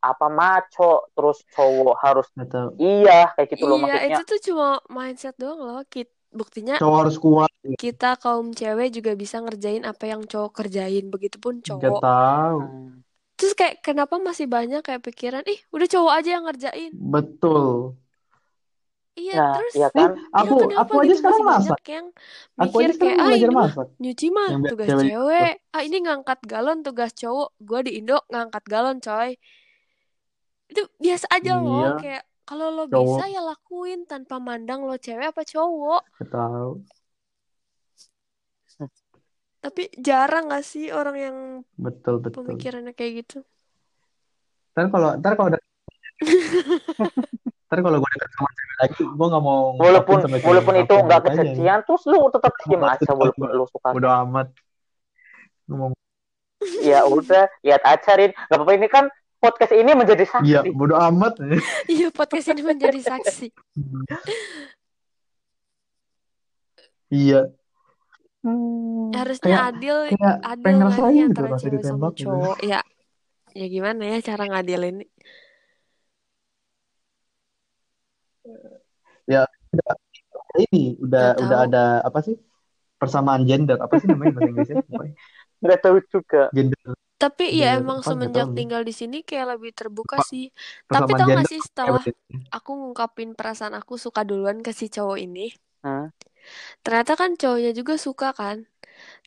apa 0.00 0.26
maco, 0.26 1.06
terus 1.12 1.44
cowok 1.50 1.96
harus 1.98 2.26
tahu. 2.32 2.72
iya 2.78 3.30
kayak 3.34 3.48
gitu 3.50 3.64
loh 3.64 3.76
Iya 3.76 3.84
maksudnya. 3.84 4.16
itu 4.16 4.22
tuh 4.24 4.40
cuma 4.46 4.68
mindset 4.88 5.34
doang 5.36 5.60
loh. 5.60 5.82
Kit- 5.84 6.14
Buktinya 6.30 6.78
Cowok 6.78 6.96
harus 6.96 7.16
kuat. 7.18 7.50
kita 7.74 8.14
kaum 8.14 8.54
cewek 8.54 8.94
juga 8.94 9.12
bisa 9.12 9.42
ngerjain 9.42 9.82
apa 9.82 10.06
yang 10.06 10.22
cowok 10.22 10.54
kerjain. 10.56 11.10
Begitupun 11.10 11.58
Gak 11.58 11.74
cowok. 11.74 11.98
tahu. 12.00 12.58
Hmm. 12.62 13.02
Terus 13.40 13.54
kayak 13.56 13.74
kenapa 13.80 14.14
masih 14.20 14.46
banyak 14.46 14.84
kayak 14.84 15.00
pikiran, 15.00 15.42
ih 15.48 15.60
udah 15.72 15.88
cowok 15.88 16.12
aja 16.12 16.28
yang 16.36 16.44
ngerjain. 16.44 16.92
Betul. 16.92 17.96
Iya 19.10 19.34
Nah, 19.34 19.52
terus 19.58 19.74
iya 19.74 19.88
Nih, 19.90 19.94
kan? 19.98 20.10
ya 20.14 20.38
aku 20.38 20.54
kenapa 20.60 20.80
aku 20.80 20.94
aja 20.96 21.06
gitu 21.08 21.18
sekarang 21.18 21.40
masih 21.42 21.50
masak. 21.50 21.78
yang 21.88 22.06
Aku 22.54 22.76
mikir 22.76 22.80
aja 22.80 22.92
sekarang 22.94 23.00
kayak 23.00 23.16
ah 23.18 23.26
belajar 23.26 23.48
ini 23.48 23.56
masak. 23.58 23.86
nyuci 23.98 24.26
mah 24.30 24.48
Yang 24.48 24.62
tugas 24.70 24.88
cewek 24.88 25.04
cewek. 25.10 25.54
Ah 25.72 25.82
ini 25.82 25.96
ngangkat 26.00 26.38
galon 26.46 26.78
tugas 26.80 27.10
cowok. 27.12 27.48
Gua 27.58 27.80
di 27.82 27.92
Indo 27.98 28.16
ngangkat 28.30 28.64
galon 28.70 28.96
coy. 29.00 29.30
Itu 30.70 30.82
biasa 30.96 31.26
aja 31.28 31.52
loh 31.58 31.74
Iya. 31.74 31.90
kayak 31.98 32.22
kalau 32.46 32.66
lo 32.70 32.84
Cowok. 32.86 33.02
bisa 33.18 33.24
ya 33.26 33.40
lakuin 33.42 34.00
tanpa 34.06 34.36
mandang 34.38 34.80
lo 34.82 34.94
cewek 34.96 35.26
apa 35.34 35.42
cowok. 35.42 36.02
Tahu. 36.22 36.70
Tapi 39.60 39.92
jarang 39.94 40.48
gak 40.48 40.64
sih 40.64 40.88
orang 40.88 41.16
yang 41.16 41.36
Betul 41.76 42.18
betul. 42.18 42.42
pemikirannya 42.42 42.96
kayak 42.96 43.24
gitu? 43.24 43.44
Ntar 44.72 44.88
kalau 44.88 45.10
ntar 45.16 45.32
kalau 45.34 45.48
udah 45.52 45.60
ntar 47.68 47.78
kalau 47.80 47.96
gue 47.96 48.10
deket 48.10 48.30
sama 48.34 48.48
cewek 48.50 48.76
lagi, 48.78 49.02
gue 49.04 49.26
nggak 49.30 49.44
mau 49.44 49.60
Walaupun 49.76 50.18
walaupun 50.40 50.74
itu 50.76 50.94
nggak 50.96 51.20
aja. 51.20 51.28
kejadian, 51.28 51.78
terus 51.84 52.02
lu 52.04 52.18
tetap 52.28 52.52
diem 52.58 52.82
aja 52.82 53.10
walaupun 53.10 53.46
lu 53.50 53.64
suka. 53.66 53.88
Udah 53.92 54.12
amat. 54.24 54.48
Ngomong. 55.64 55.92
Ya 56.80 57.04
udah, 57.04 57.48
lihat 57.60 57.80
aja 57.82 58.10
Rin. 58.16 58.32
Gak 58.32 58.52
apa-apa 58.52 58.72
ini 58.74 58.88
kan 58.88 59.08
podcast 59.38 59.72
ini 59.72 59.92
menjadi 59.92 60.24
Iya, 60.40 60.60
saksi. 60.60 60.76
bodo 60.76 60.96
amat. 60.98 61.40
Iya 61.88 62.08
podcast 62.10 62.46
ini 62.48 62.60
menjadi 62.60 63.00
saksi. 63.00 63.48
Iya, 67.10 67.50
Hmm. 68.40 69.12
Harusnya 69.12 69.52
Kayak- 69.52 69.68
adil 69.70 69.96
kayak 70.10 70.36
adil 70.42 70.64
pengen 70.64 70.78
gak 70.80 70.88
ngerasain 70.88 71.12
sih 71.12 71.20
gitu 71.20 71.28
antara 71.28 71.46
cewek 71.50 71.60
sama 71.60 71.76
ditembak 71.76 72.12
gitu. 72.12 72.24
cowok? 72.24 72.56
Ya 72.64 72.80
ya 73.50 73.66
gimana 73.66 74.02
ya 74.06 74.18
cara 74.22 74.44
ngadilin? 74.46 74.96
ini 80.58 80.98
udah 80.98 81.36
Nggak 81.36 81.42
udah 81.42 81.58
tahu. 81.58 81.66
ada 81.70 81.84
apa 82.02 82.18
sih? 82.20 82.36
Persamaan 82.96 83.42
gender. 83.48 83.78
Apa 83.78 83.96
sih 83.96 84.06
namanya 84.06 84.36
bahasa 84.36 84.50
Inggrisnya? 84.50 84.76
Ya? 84.82 85.12
Nggak 85.60 85.78
tahu 85.80 85.96
juga. 86.06 86.42
Gender. 86.52 86.80
Tapi 87.16 87.44
ya 87.52 87.76
Gender 87.76 87.80
emang 87.80 87.98
apa? 88.00 88.08
Semenjak 88.08 88.48
tinggal 88.52 88.82
di 88.82 88.92
sini 88.92 89.18
kayak 89.20 89.56
lebih 89.56 89.72
terbuka 89.72 90.20
Apa? 90.20 90.26
sih. 90.26 90.48
Tapi 90.84 91.10
tau 91.12 91.28
gak 91.28 91.46
sih 91.48 91.60
ya 91.60 91.64
setelah 91.64 92.02
aku 92.50 92.70
ngungkapin 92.72 93.32
perasaan 93.32 93.76
aku 93.76 93.96
suka 93.96 94.24
duluan 94.24 94.60
ke 94.60 94.72
si 94.72 94.88
cowok 94.88 95.18
ini, 95.20 95.52
Hmm. 95.80 96.12
Ternyata 96.84 97.12
kan 97.20 97.30
cowoknya 97.40 97.70
juga 97.78 97.94
suka 98.06 98.26
kan. 98.40 98.56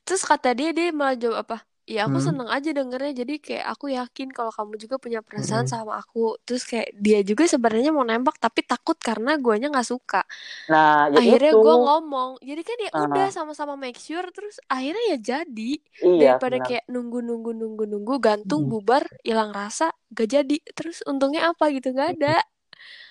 Terus 0.05 0.23
kata 0.29 0.49
dia 0.59 0.69
dia 0.77 0.91
malah 0.95 1.15
jawab 1.19 1.37
apa? 1.47 1.57
Ya 1.89 2.07
aku 2.07 2.17
Hmm. 2.17 2.27
seneng 2.27 2.47
aja 2.47 2.69
dengernya 2.77 3.11
jadi 3.25 3.33
kayak 3.45 3.65
aku 3.75 3.85
yakin 3.97 4.29
kalau 4.31 4.51
kamu 4.55 4.73
juga 4.83 4.95
punya 5.03 5.19
perasaan 5.25 5.65
Mm-mm. 5.65 5.73
sama 5.73 5.99
aku. 6.01 6.39
Terus 6.47 6.63
kayak 6.69 6.89
dia 7.05 7.19
juga 7.27 7.43
sebenarnya 7.49 7.91
mau 7.95 8.05
nembak 8.07 8.37
tapi 8.39 8.61
takut 8.63 8.97
karena 8.99 9.35
guanya 9.41 9.67
nggak 9.73 9.87
suka. 9.93 10.23
Nah, 10.71 11.07
ya 11.15 11.21
akhirnya 11.21 11.53
itu. 11.53 11.55
gue 11.61 11.75
ngomong 11.85 12.41
jadi 12.41 12.61
kan 12.65 12.77
ya 12.81 12.91
Ah. 12.91 13.05
udah 13.05 13.27
sama-sama 13.29 13.73
make 13.77 13.99
sure 14.01 14.25
terus 14.33 14.57
akhirnya 14.65 15.03
ya 15.13 15.17
jadi 15.21 15.71
Iya, 16.09 16.31
daripada 16.33 16.57
benar. 16.57 16.71
kayak 16.71 16.83
nunggu 16.89 17.21
nunggu 17.21 17.51
nunggu 17.53 17.83
nunggu 17.85 18.13
gantung 18.17 18.65
Mm. 18.65 18.71
bubar 18.71 19.05
hilang 19.21 19.53
rasa 19.53 19.93
gak 20.13 20.27
jadi 20.33 20.57
terus 20.73 21.05
untungnya 21.05 21.53
apa 21.53 21.69
gitu 21.69 21.93
nggak 21.93 22.09
ada 22.17 22.41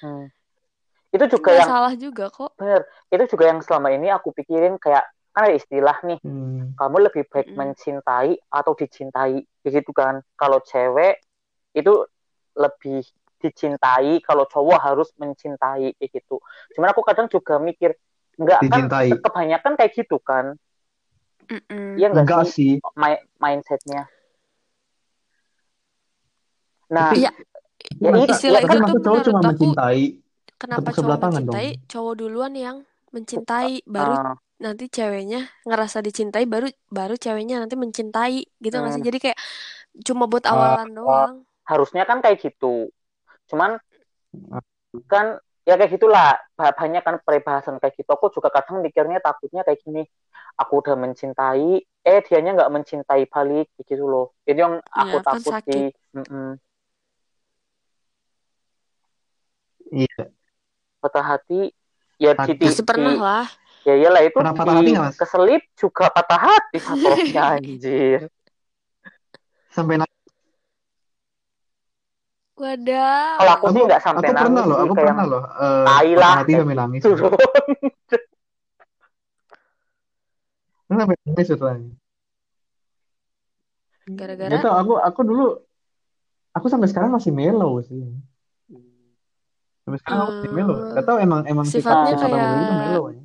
Hmm. 0.00 0.26
Itu 1.14 1.24
juga 1.38 1.50
nggak 1.50 1.60
yang 1.60 1.70
salah 1.70 1.92
juga 2.04 2.24
kok 2.36 2.52
bener. 2.58 2.82
Itu 3.12 3.24
juga 3.36 3.44
yang 3.50 3.60
selama 3.66 3.88
ini 3.96 4.08
aku 4.12 4.30
pikirin 4.36 4.76
kayak 4.80 5.04
kan 5.34 5.48
ada 5.48 5.54
istilah 5.56 5.96
nih, 6.08 6.20
Hmm. 6.22 6.74
kamu 6.78 6.96
lebih 7.10 7.24
baik 7.32 7.48
Mm-mm. 7.48 7.58
mencintai 7.58 8.32
atau 8.52 8.72
dicintai, 8.76 9.44
begitu 9.64 9.90
kan? 9.96 10.20
Kalau 10.40 10.60
cewek 10.64 11.20
itu 11.76 11.92
lebih 12.56 13.02
dicintai, 13.42 14.20
kalau 14.24 14.44
cowok 14.48 14.78
harus 14.82 15.08
mencintai 15.20 15.96
kayak 15.98 16.10
gitu. 16.12 16.38
Cuman 16.76 16.88
aku 16.94 17.02
kadang 17.06 17.28
juga 17.32 17.58
mikir, 17.62 17.96
enggak 18.40 18.62
kan 18.72 18.82
Dicintai. 18.82 19.10
kebanyakan 19.24 19.72
kayak 19.78 19.92
gitu 19.98 20.18
kan? 20.22 20.56
Iya 21.96 22.06
enggak 22.10 22.28
Enggak 22.28 22.42
sih 22.42 22.48
sih. 22.54 22.72
mi- 23.00 23.24
mindsetnya? 23.42 24.00
Nah, 26.92 27.08
Tapi 27.08 27.16
Iya, 27.18 27.30
ya 28.04 28.10
itu, 28.20 28.32
istilah 28.32 28.60
ya 28.60 28.64
itu 28.66 28.68
kan 28.70 28.78
tuh 28.86 28.94
cowok 29.04 29.20
cuma 29.26 29.40
mencintai 29.46 30.21
kenapa 30.62 30.88
tepuk 30.88 30.94
cowok 30.94 30.98
sebelah 30.98 31.18
tangan 31.22 31.42
dong. 31.48 31.54
mencintai 31.56 31.68
cowok 31.92 32.14
duluan 32.20 32.52
yang 32.66 32.76
mencintai 33.14 33.72
baru 33.96 34.14
ah, 34.16 34.34
nanti 34.64 34.84
ceweknya 34.96 35.40
ngerasa 35.68 35.98
dicintai 36.06 36.44
baru 36.52 36.66
baru 36.98 37.14
ceweknya 37.24 37.56
nanti 37.62 37.74
mencintai 37.82 38.36
gitu 38.64 38.74
nggak 38.78 38.92
sih? 38.94 39.02
Hmm, 39.02 39.08
jadi 39.08 39.18
kayak 39.24 39.38
cuma 40.06 40.24
buat 40.30 40.44
Ah, 40.46 40.52
awalan 40.54 40.90
doang. 40.98 41.34
harusnya 41.70 42.02
kan 42.08 42.18
kayak 42.24 42.38
gitu. 42.44 42.90
Cuman 43.50 43.70
kan 45.12 45.26
ya 45.68 45.74
kayak 45.78 45.92
gitulah. 45.94 46.36
Ba- 46.58 46.74
banyak 46.80 47.02
kan 47.06 47.16
peribahasan 47.26 47.76
kayak 47.80 47.94
gitu. 47.98 48.10
Aku 48.16 48.26
juga 48.36 48.48
kadang 48.56 48.82
mikirnya 48.84 49.18
takutnya 49.22 49.62
kayak 49.66 49.80
gini. 49.84 50.02
Aku 50.60 50.72
udah 50.84 50.94
mencintai 50.98 51.70
eh 52.02 52.18
dianya 52.26 52.50
nggak 52.58 52.72
mencintai 52.76 53.22
balik 53.30 53.66
kayak 53.78 53.86
gitu 53.90 54.04
loh. 54.12 54.26
Itu 54.48 54.58
yang 54.64 54.74
aku 55.02 55.16
ya 55.16 55.22
kan 55.30 55.40
takut 55.40 55.54
sakit. 55.54 55.64
Sih 55.66 55.86
Mm-mm. 56.16 56.58
Iya. 59.92 60.32
Patah 61.02 61.24
hati 61.26 61.74
ya 62.16 62.32
Hati. 62.38 62.54
di, 62.54 62.66
Pasti 62.70 62.82
pernah 62.86 63.12
di- 63.12 63.18
lah. 63.18 63.46
ya 63.82 63.94
iyalah 63.98 64.22
itu 64.22 64.38
Pernah 64.38 64.54
patah 64.54 64.74
hati 64.78 64.86
di 64.86 64.92
nggak, 64.94 65.04
Mas? 65.10 65.16
keselip 65.18 65.62
juga 65.74 66.04
patah 66.14 66.40
hati 66.40 66.76
fatosnya 66.78 67.42
anjir 67.58 68.20
Sampai 69.74 69.96
nangis. 69.98 70.10
Wadah. 72.54 73.42
kalau 73.42 73.52
aku, 73.58 73.64
Aku, 73.66 73.74
sih 73.74 73.82
nggak 73.90 74.02
sampai 74.06 74.22
aku 74.22 74.32
pernah 74.38 74.44
nangis 74.54 74.62
loh, 74.70 74.76
sih 74.78 74.84
aku 74.86 74.94
kayak 74.94 75.08
pernah 75.10 75.24
loh. 75.26 75.42
eh, 75.42 75.86
tai 75.88 76.10
patah 76.14 76.22
lah 76.22 76.36
hati 76.38 76.52
sampai 76.54 76.76
nangis. 76.78 77.02
gitu 77.02 77.08
doang. 77.18 77.34
Aku 80.86 80.94
sampai 81.00 81.16
nangis 81.24 81.46
setelahnya. 81.48 81.90
Gara-gara 84.04 84.52
Gitu, 84.52 84.68
aku 84.68 84.92
aku 85.00 85.20
dulu 85.24 85.44
aku 86.52 86.66
sampai 86.68 86.88
sekarang 86.92 87.10
masih 87.16 87.32
mellow 87.32 87.80
sih. 87.80 88.02
Sampai 89.92 89.98
sekarang 90.02 90.20
aku 90.24 90.32
masih 90.38 90.52
mellow. 90.56 90.78
Eh, 90.78 90.94
Gak 90.94 91.04
tau 91.08 91.18
emang 91.26 91.40
emang 91.52 91.68
sifat 91.72 91.98
sifatnya 92.08 92.12
sifat 92.12 92.30
aku 92.36 92.46
kayak 92.58 92.74
mellow 92.80 93.04
ya. 93.14 93.20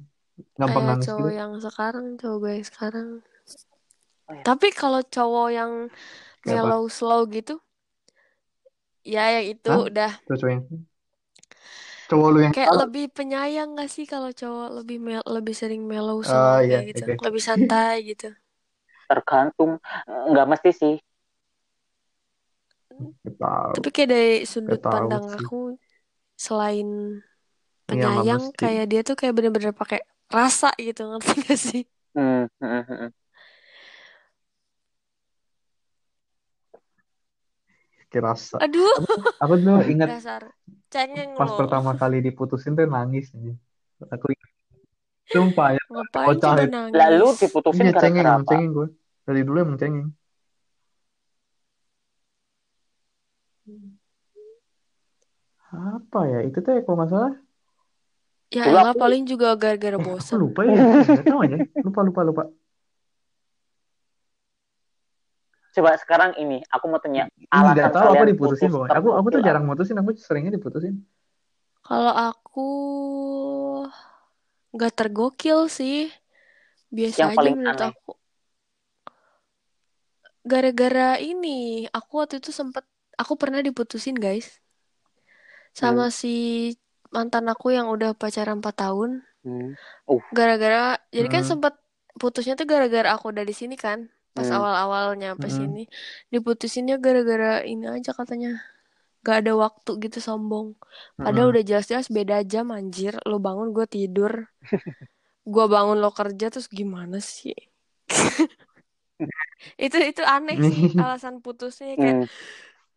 Gampang 0.59 0.84
kayak 0.84 0.89
nangis 0.89 1.11
cowok 1.11 1.30
gitu. 1.30 1.32
yang 1.39 1.53
sekarang, 1.65 2.05
cowok 2.20 2.38
gue 2.41 2.51
yang 2.57 2.68
sekarang. 2.72 3.07
Oh, 4.30 4.34
ya. 4.34 4.47
Tapi 4.47 4.68
kalau 4.80 5.01
cowok 5.13 5.47
yang 5.57 5.72
Kayak 6.43 6.57
apa? 6.63 6.70
mellow 6.70 6.84
slow 6.97 7.22
gitu, 7.36 7.53
ya 9.13 9.24
yang 9.36 9.45
itu 9.53 9.70
Hah? 9.70 9.82
udah 9.89 10.11
Terus 10.26 10.41
yang 10.51 10.63
cowok 12.09 12.30
lu 12.34 12.39
yang 12.45 12.55
kayak 12.55 12.72
salah. 12.72 12.82
lebih 12.82 13.05
penyayang 13.18 13.70
gak 13.80 13.89
sih 13.95 14.05
kalau 14.13 14.30
cowok 14.41 14.68
lebih 14.84 14.97
mel 15.07 15.22
lebih 15.36 15.55
sering 15.61 15.82
mellow 15.91 16.20
Oh 16.26 16.30
slow 16.32 16.57
iya, 16.65 16.78
kayak 16.78 16.86
gitu, 16.95 17.01
oke. 17.13 17.13
lebih 17.26 17.41
santai 17.47 17.93
gitu. 18.09 18.28
tergantung 19.09 19.72
nggak 20.32 20.47
mesti 20.51 20.72
sih. 20.80 20.95
Tapi 23.74 23.88
kayak 23.93 24.09
dari 24.13 24.32
sudut 24.51 24.82
pandang 24.91 25.26
sih. 25.34 25.38
aku, 25.38 25.55
selain 26.46 26.88
Iya 27.92 28.06
nggak 28.12 28.26
penyayang, 28.28 28.44
mesti. 28.44 28.60
kayak 28.62 28.86
dia 28.92 29.02
tuh 29.08 29.16
kayak 29.20 29.34
bener-bener 29.38 29.74
pakai 29.82 30.00
rasa 30.38 30.68
gitu, 30.88 31.02
ngerti 31.10 31.32
gak 31.48 31.60
sih? 31.68 31.82
Hmm, 32.16 32.48
hmm, 32.60 32.82
hmm, 32.88 32.96
hmm. 33.00 33.10
Kirasa. 38.12 38.58
Aduh, 38.64 38.96
Aku, 39.04 39.20
aku 39.44 39.54
dulu 39.60 39.84
ingat 39.94 40.10
dasar 40.16 40.42
cengeng 40.94 41.32
pas 41.38 41.52
lo. 41.52 41.60
pertama 41.60 41.92
kali 42.02 42.18
diputusin 42.26 42.74
tuh 42.78 42.88
nangis 42.88 43.26
aja. 43.36 43.54
Aku 44.16 44.26
ingat. 44.34 44.50
Sumpah 45.34 45.70
ya. 45.76 45.84
Ngapain 45.92 46.28
Bocah 46.28 46.54
coba 46.56 46.64
itu. 46.64 46.72
nangis? 46.76 46.98
lalu 46.98 47.28
diputusin 47.42 47.86
Iya 47.88 47.92
cengeng, 48.02 48.26
gara-gara 48.26 48.32
emang 48.32 48.46
apa 48.48 48.50
cengeng 48.50 48.72
gue. 48.78 48.88
Dari 49.28 49.42
dulu 49.48 49.58
emang 49.66 49.78
cengeng. 49.82 50.08
Apa 55.78 56.19
ya? 56.25 56.39
Itu 56.47 56.57
tuh 56.65 56.71
ya, 56.78 56.82
kalau 56.86 56.97
nggak 56.99 57.11
salah. 57.13 57.34
Ya 58.47 58.63
Dulu 58.65 58.78
elah 58.80 58.95
paling 58.95 59.23
juga 59.28 59.47
gara-gara 59.59 59.93
Eh, 59.93 59.99
aku 59.99 60.07
bosan. 60.07 60.38
lupa 60.39 60.61
ya. 60.65 60.73
Tahu 61.30 61.39
aja. 61.45 61.57
Lupa, 61.86 61.99
lupa, 62.07 62.21
lupa. 62.25 62.43
coba 65.78 65.93
sekarang 66.01 66.34
ini 66.41 66.57
aku 66.73 66.89
mau 66.89 66.97
tanya 66.97 67.30
Ih, 67.38 67.45
alasan 67.53 67.78
Gak 67.78 67.93
tahu 67.93 68.01
aku 68.01 68.15
kalian 68.17 68.34
diputusin 68.34 68.69
putus. 68.73 68.89
Aku 68.97 69.09
aku 69.13 69.28
tuh 69.30 69.41
jarang 69.45 69.63
mutusin. 69.69 69.95
Aku 70.01 70.09
seringnya 70.17 70.57
diputusin. 70.57 71.05
Kalau 71.86 72.13
aku 72.17 72.67
nggak 74.73 74.93
tergokil 74.97 75.69
sih, 75.69 76.09
biasa 76.89 77.17
Yang 77.21 77.30
aja 77.30 77.38
paling 77.38 77.55
menurut 77.61 77.78
aneh. 77.78 77.91
aku. 77.93 78.11
Gara-gara 80.47 81.19
ini, 81.19 81.86
aku 81.91 82.11
waktu 82.23 82.39
itu 82.41 82.49
sempet, 82.55 82.84
aku 83.21 83.36
pernah 83.36 83.59
diputusin 83.59 84.15
guys, 84.15 84.63
sama 85.78 86.09
si 86.09 86.73
mantan 87.13 87.45
aku 87.53 87.69
yang 87.78 87.88
udah 87.93 88.17
pacaran 88.17 88.57
4 88.59 88.73
tahun. 88.73 89.21
Hmm. 89.45 89.78
Uh, 90.09 90.19
Gara-gara, 90.34 90.97
jadi 91.13 91.28
kan 91.30 91.41
Hmm. 91.45 91.51
sempet 91.55 91.73
putusnya 92.17 92.57
tuh 92.57 92.65
gara-gara 92.65 93.13
aku 93.13 93.30
udah 93.30 93.45
di 93.45 93.53
sini 93.53 93.78
kan, 93.78 94.09
pas 94.34 94.49
Hmm. 94.49 94.57
awal-awal 94.57 95.13
nyampe 95.13 95.45
Hmm. 95.47 95.53
sini. 95.53 95.84
Diputusinnya 96.34 96.97
gara-gara 96.97 97.61
ini 97.61 97.86
aja 97.86 98.11
katanya. 98.11 98.59
Gak 99.21 99.43
ada 99.45 99.53
waktu 99.59 99.91
gitu 100.07 100.17
sombong. 100.23 100.73
Padahal 101.19 101.51
udah 101.51 101.63
jelas-jelas 101.63 102.07
beda 102.07 102.41
jam 102.47 102.71
anjir. 102.71 103.19
Lo 103.28 103.38
bangun 103.38 103.75
gue 103.75 103.86
tidur. 103.86 104.49
Gue 105.47 105.65
bangun 105.67 106.03
lo 106.03 106.11
kerja 106.11 106.51
terus 106.51 106.67
gimana 106.67 107.23
sih? 107.23 107.55
itu 109.82 109.97
itu 109.97 110.21
aneh 110.21 110.59
sih 110.59 110.93
alasan 111.01 111.41
putusnya 111.41 111.97
kayak 111.97 112.30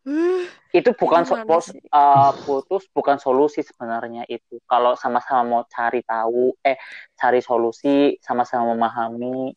hmm. 0.06 0.10
"Huh, 0.12 0.42
itu 0.70 0.90
bukan 0.94 1.22
so- 1.26 1.38
pos- 1.42 1.74
sih?" 1.74 1.82
uh, 1.90 2.30
putus 2.46 2.86
bukan 2.94 3.18
solusi 3.18 3.60
sebenarnya 3.66 4.22
itu 4.30 4.62
kalau 4.64 4.94
sama-sama 4.94 5.42
mau 5.42 5.62
cari 5.66 6.00
tahu 6.06 6.54
eh 6.62 6.78
cari 7.18 7.42
solusi 7.42 8.16
sama-sama 8.22 8.72
memahami 8.72 9.52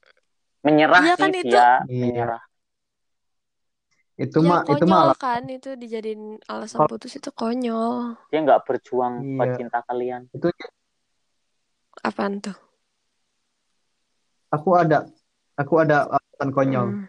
menyerah 0.64 1.04
Iya 1.04 1.14
sih 1.14 1.22
kan 1.22 1.30
itu. 1.32 1.46
dia 1.48 1.68
Iya. 1.86 2.02
menyerah 2.02 2.44
Itu 4.14 4.46
ya 4.46 4.50
mah 4.50 4.62
itu 4.70 4.86
ala- 4.86 5.18
kan 5.18 5.41
itu 5.50 5.74
dijadiin 5.74 6.38
alasan 6.46 6.86
putus 6.86 7.18
itu 7.18 7.34
konyol. 7.34 8.14
dia 8.30 8.39
nggak 8.46 8.62
berjuang 8.66 9.38
buat 9.38 9.48
Iya. 9.50 9.58
cinta 9.58 9.80
kalian 9.86 10.30
itu 10.34 10.48
Apaan 12.04 12.41
tuh? 12.41 12.58
aku 14.50 14.70
ada 14.78 15.08
aku 15.58 15.74
ada 15.82 16.06
alasan 16.10 16.50
konyol. 16.52 16.88
Hmm. 16.94 17.06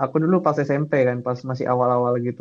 Aku 0.00 0.16
dulu 0.16 0.40
pas 0.40 0.56
SMP 0.56 1.04
kan, 1.04 1.20
pas 1.20 1.36
masih 1.44 1.68
awal-awal 1.68 2.16
gitu. 2.24 2.40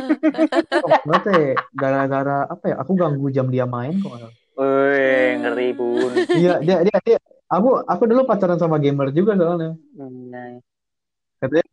Tahu 0.80 1.28
ya, 1.28 1.52
gara-gara 1.76 2.48
apa 2.48 2.64
ya? 2.72 2.76
Aku 2.80 2.96
ganggu 2.96 3.28
jam 3.28 3.52
dia 3.52 3.68
main 3.68 4.00
kok. 4.00 4.32
Wih, 4.56 5.40
ngeri 5.40 5.76
bun 5.76 6.12
Iya, 6.32 6.64
dia 6.64 6.80
dia 6.80 6.98
dia. 7.04 7.18
Aku 7.52 7.84
aku 7.84 8.02
dulu 8.08 8.24
pacaran 8.24 8.56
sama 8.56 8.80
gamer 8.80 9.12
juga 9.12 9.36
soalnya. 9.36 9.76
Katanya 11.40 11.66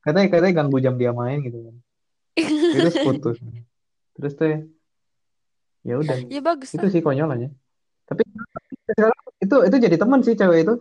katanya 0.00 0.26
katanya 0.32 0.54
ganggu 0.64 0.78
jam 0.80 0.94
dia 0.96 1.12
main 1.12 1.44
gitu 1.44 1.68
kan. 1.68 1.76
Terus 2.72 2.94
putus. 3.04 3.36
Terus 4.16 4.32
teh 4.36 4.64
ya 5.84 6.00
udah. 6.00 6.16
ya 6.28 6.40
bagus 6.40 6.72
Itu 6.72 6.88
sih 6.88 7.04
konyolannya. 7.04 7.52
Tapi 8.08 8.22
sekarang 8.88 9.20
itu 9.40 9.56
itu 9.68 9.76
jadi 9.76 9.96
teman 10.00 10.20
sih 10.24 10.32
cewek 10.32 10.64
itu. 10.64 10.74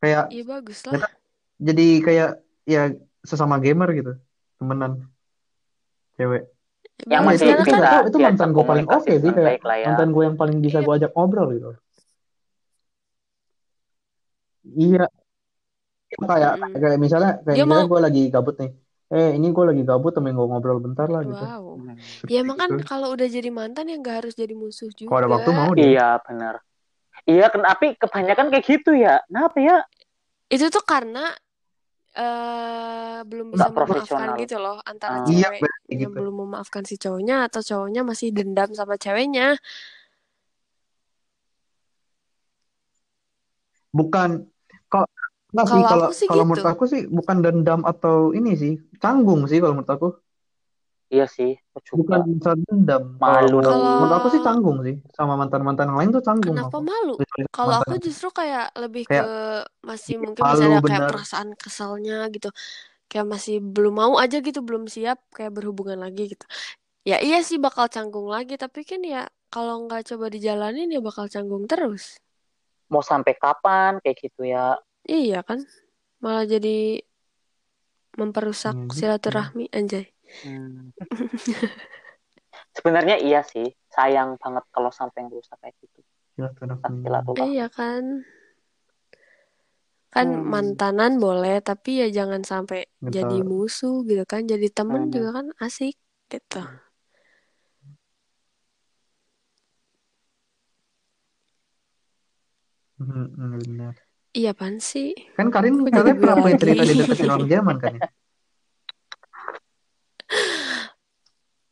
Kayak 0.00 0.32
Ya 0.32 0.44
bagus 0.44 0.84
lah. 0.84 1.08
jadi 1.56 1.88
kayak 2.04 2.43
ya 2.64 2.92
sesama 3.24 3.56
gamer 3.60 3.88
gitu. 3.96 4.12
Temenan 4.60 4.92
cewek. 6.16 6.42
Ya 7.04 7.18
yang 7.18 7.26
itu 7.26 7.28
masih 7.42 7.46
itu 7.52 7.64
kan 7.74 7.80
itu, 7.84 7.96
itu 8.08 8.18
diajak 8.22 8.24
mantan 8.30 8.48
gue 8.54 8.64
paling 8.64 8.86
oke 8.86 9.02
komunikasi 9.04 9.22
sih 9.24 9.32
kayak 9.34 9.52
ya 9.60 9.86
mantan 9.90 10.08
gue 10.14 10.22
yang 10.24 10.36
paling 10.40 10.56
bisa 10.62 10.78
gue 10.80 10.94
ajak 10.94 11.10
ngobrol 11.12 11.48
gitu. 11.52 11.70
Iya, 14.64 15.04
kayak 16.16 16.52
Mm-mm. 16.56 16.80
kayak 16.80 16.98
misalnya 17.02 17.30
kayak 17.44 17.56
Dia 17.58 17.64
misalnya 17.66 17.84
mau 17.84 17.90
gue 17.92 18.00
lagi 18.00 18.22
gabut 18.32 18.56
nih. 18.62 18.70
Eh 19.14 19.28
ini 19.36 19.46
gue 19.52 19.64
lagi 19.68 19.82
gabut 19.84 20.12
temen 20.16 20.32
gue 20.32 20.46
ngobrol 20.48 20.78
bentar 20.80 21.06
lah 21.12 21.20
gitu. 21.26 21.44
wow. 21.44 21.76
Hmm. 21.76 21.98
Ya 22.30 22.40
emang 22.40 22.56
kan 22.56 22.70
kalau 22.88 23.12
udah 23.12 23.28
jadi 23.28 23.50
mantan 23.52 23.90
ya 23.92 23.96
nggak 24.00 24.16
harus 24.24 24.34
jadi 24.38 24.54
musuh 24.56 24.88
Kalau 24.96 25.18
ada 25.20 25.28
waktu 25.28 25.50
juga. 25.52 25.58
mau 25.60 25.70
dia. 25.76 25.84
iya 25.84 26.08
benar 26.24 26.54
iya 27.24 27.46
kan 27.52 27.60
tapi 27.64 27.86
kebanyakan 27.96 28.46
kayak 28.52 28.64
gitu 28.64 28.90
ya 28.96 29.20
kenapa 29.28 29.56
ya 29.60 29.76
Itu 30.48 30.68
tuh 30.72 30.84
karena 30.84 31.32
eh 32.14 33.18
belum 33.30 33.46
bisa 33.50 33.66
nggak 33.74 33.86
memaafkan 33.90 34.28
gitu 34.42 34.56
loh 34.62 34.76
antara 34.86 35.16
Ah. 35.18 35.26
Iya, 35.26 35.46
ceweknya 35.50 35.70
kayak 35.86 35.98
gitu. 36.02 36.16
belum 36.18 36.34
memaafkan 36.46 36.82
si 36.86 36.94
cowoknya 37.02 37.34
atau 37.46 37.60
cowoknya 37.68 38.00
masih 38.10 38.28
dendam 38.36 38.70
sama 38.78 38.94
ceweknya. 39.04 39.58
Bukan 43.98 44.30
kalau 44.90 45.06
enggak 45.54 45.66
sih 45.70 45.74
Kalau 45.78 45.86
kalau 45.90 46.04
aku 46.06 46.14
sih 46.18 46.26
kalau 46.30 46.42
gitu. 46.42 46.48
menurut 46.50 46.66
aku 46.74 46.84
sih 46.92 47.02
bukan 47.18 47.36
dendam 47.44 47.80
atau 47.90 48.16
ini 48.38 48.50
sih 48.62 48.72
canggung 49.02 49.40
sih 49.50 49.58
kalau 49.62 49.74
menurut 49.78 49.92
aku. 49.96 50.08
Iya 51.14 51.24
sih 51.36 51.50
Bukan 51.98 52.20
masalah 52.38 52.58
dendam. 52.68 53.02
Malu 53.22 53.46
menurut, 53.58 53.66
Kalau 53.70 53.94
menurut 53.98 54.14
aku 54.18 54.28
sih 54.34 54.40
canggung 54.46 54.78
sih 54.86 54.96
sama 55.16 55.32
mantan-mantan 55.40 55.86
yang 55.90 55.98
lain 56.00 56.10
tuh 56.16 56.22
canggung 56.28 56.58
kenapa 56.58 56.76
aku. 56.76 56.80
malu? 56.90 57.12
Kalau 57.54 57.72
mantan 57.72 57.86
aku 57.86 57.94
justru 58.06 58.28
kayak 58.38 58.64
lebih 58.82 59.04
ke 59.14 59.14
kayak 59.14 59.26
masih 59.88 60.14
iya, 60.14 60.22
mungkin 60.24 60.42
masih 60.50 60.64
malu 60.64 60.74
ada 60.74 60.80
kayak 60.88 61.02
bener. 61.02 61.10
perasaan 61.10 61.48
kesalnya 61.62 62.14
gitu. 62.34 62.48
Kayak 63.10 63.26
masih 63.34 63.54
belum 63.74 63.94
mau 64.02 64.14
aja 64.24 64.36
gitu, 64.46 64.60
belum 64.68 64.84
siap 64.94 65.18
kayak 65.36 65.52
berhubungan 65.56 65.98
lagi 66.06 66.22
gitu. 66.32 66.44
Ya 67.10 67.16
iya 67.26 67.38
sih 67.48 67.58
bakal 67.66 67.86
canggung 67.94 68.28
lagi, 68.34 68.54
tapi 68.64 68.80
kan 68.90 69.00
ya 69.04 69.18
kalau 69.52 69.74
nggak 69.86 70.02
coba 70.10 70.26
dijalanin 70.34 70.88
ya 70.94 71.00
bakal 71.08 71.26
canggung 71.34 71.64
terus. 71.70 72.04
mau 72.92 73.02
sampai 73.10 73.34
kapan 73.42 73.92
kayak 74.02 74.16
gitu 74.24 74.42
ya 74.54 74.76
Iya 75.12 75.36
kan? 75.48 75.60
Malah 76.24 76.44
jadi 76.52 76.68
memperusak 78.20 78.74
Iya 78.74 78.84
juga. 78.90 78.94
silaturahmi 78.96 79.64
anjay. 79.78 80.04
Hmm. 80.42 80.90
Sebenarnya 82.76 83.16
iya 83.22 83.40
sih, 83.46 83.70
sayang 83.90 84.34
banget 84.42 84.64
kalau 84.74 84.90
sampai 84.90 85.30
rusak 85.30 85.58
kayak 85.62 85.74
gitu. 85.78 86.00
Iya, 86.34 86.50
Silaturahmi. 86.58 87.54
Iya 87.54 87.66
kan. 87.70 88.26
Kan 90.10 90.28
hmm. 90.30 90.46
mantanan 90.46 91.22
boleh, 91.22 91.62
tapi 91.62 92.02
ya 92.02 92.08
jangan 92.10 92.42
sampai 92.42 92.86
Betul. 92.98 93.14
jadi 93.14 93.38
musuh 93.46 94.02
gitu 94.06 94.24
kan. 94.26 94.46
Jadi 94.46 94.66
temen 94.70 95.06
hmm. 95.06 95.12
juga 95.14 95.28
kan 95.38 95.46
asik 95.62 95.94
gitu. 96.30 96.62
Hmm. 102.98 103.06
hmm, 103.06 103.58
hmm 103.62 103.94
iya 104.34 104.50
pan 104.50 104.82
sih. 104.82 105.14
Kan 105.38 105.48
Karin 105.54 105.86
katanya 105.86 106.14
pernah 106.18 106.36
punya 106.42 106.58
cerita 106.58 106.82
dideketin 106.82 107.30
orang 107.30 107.46
zaman 107.46 107.76
kan 107.78 107.92
ya? 107.94 108.02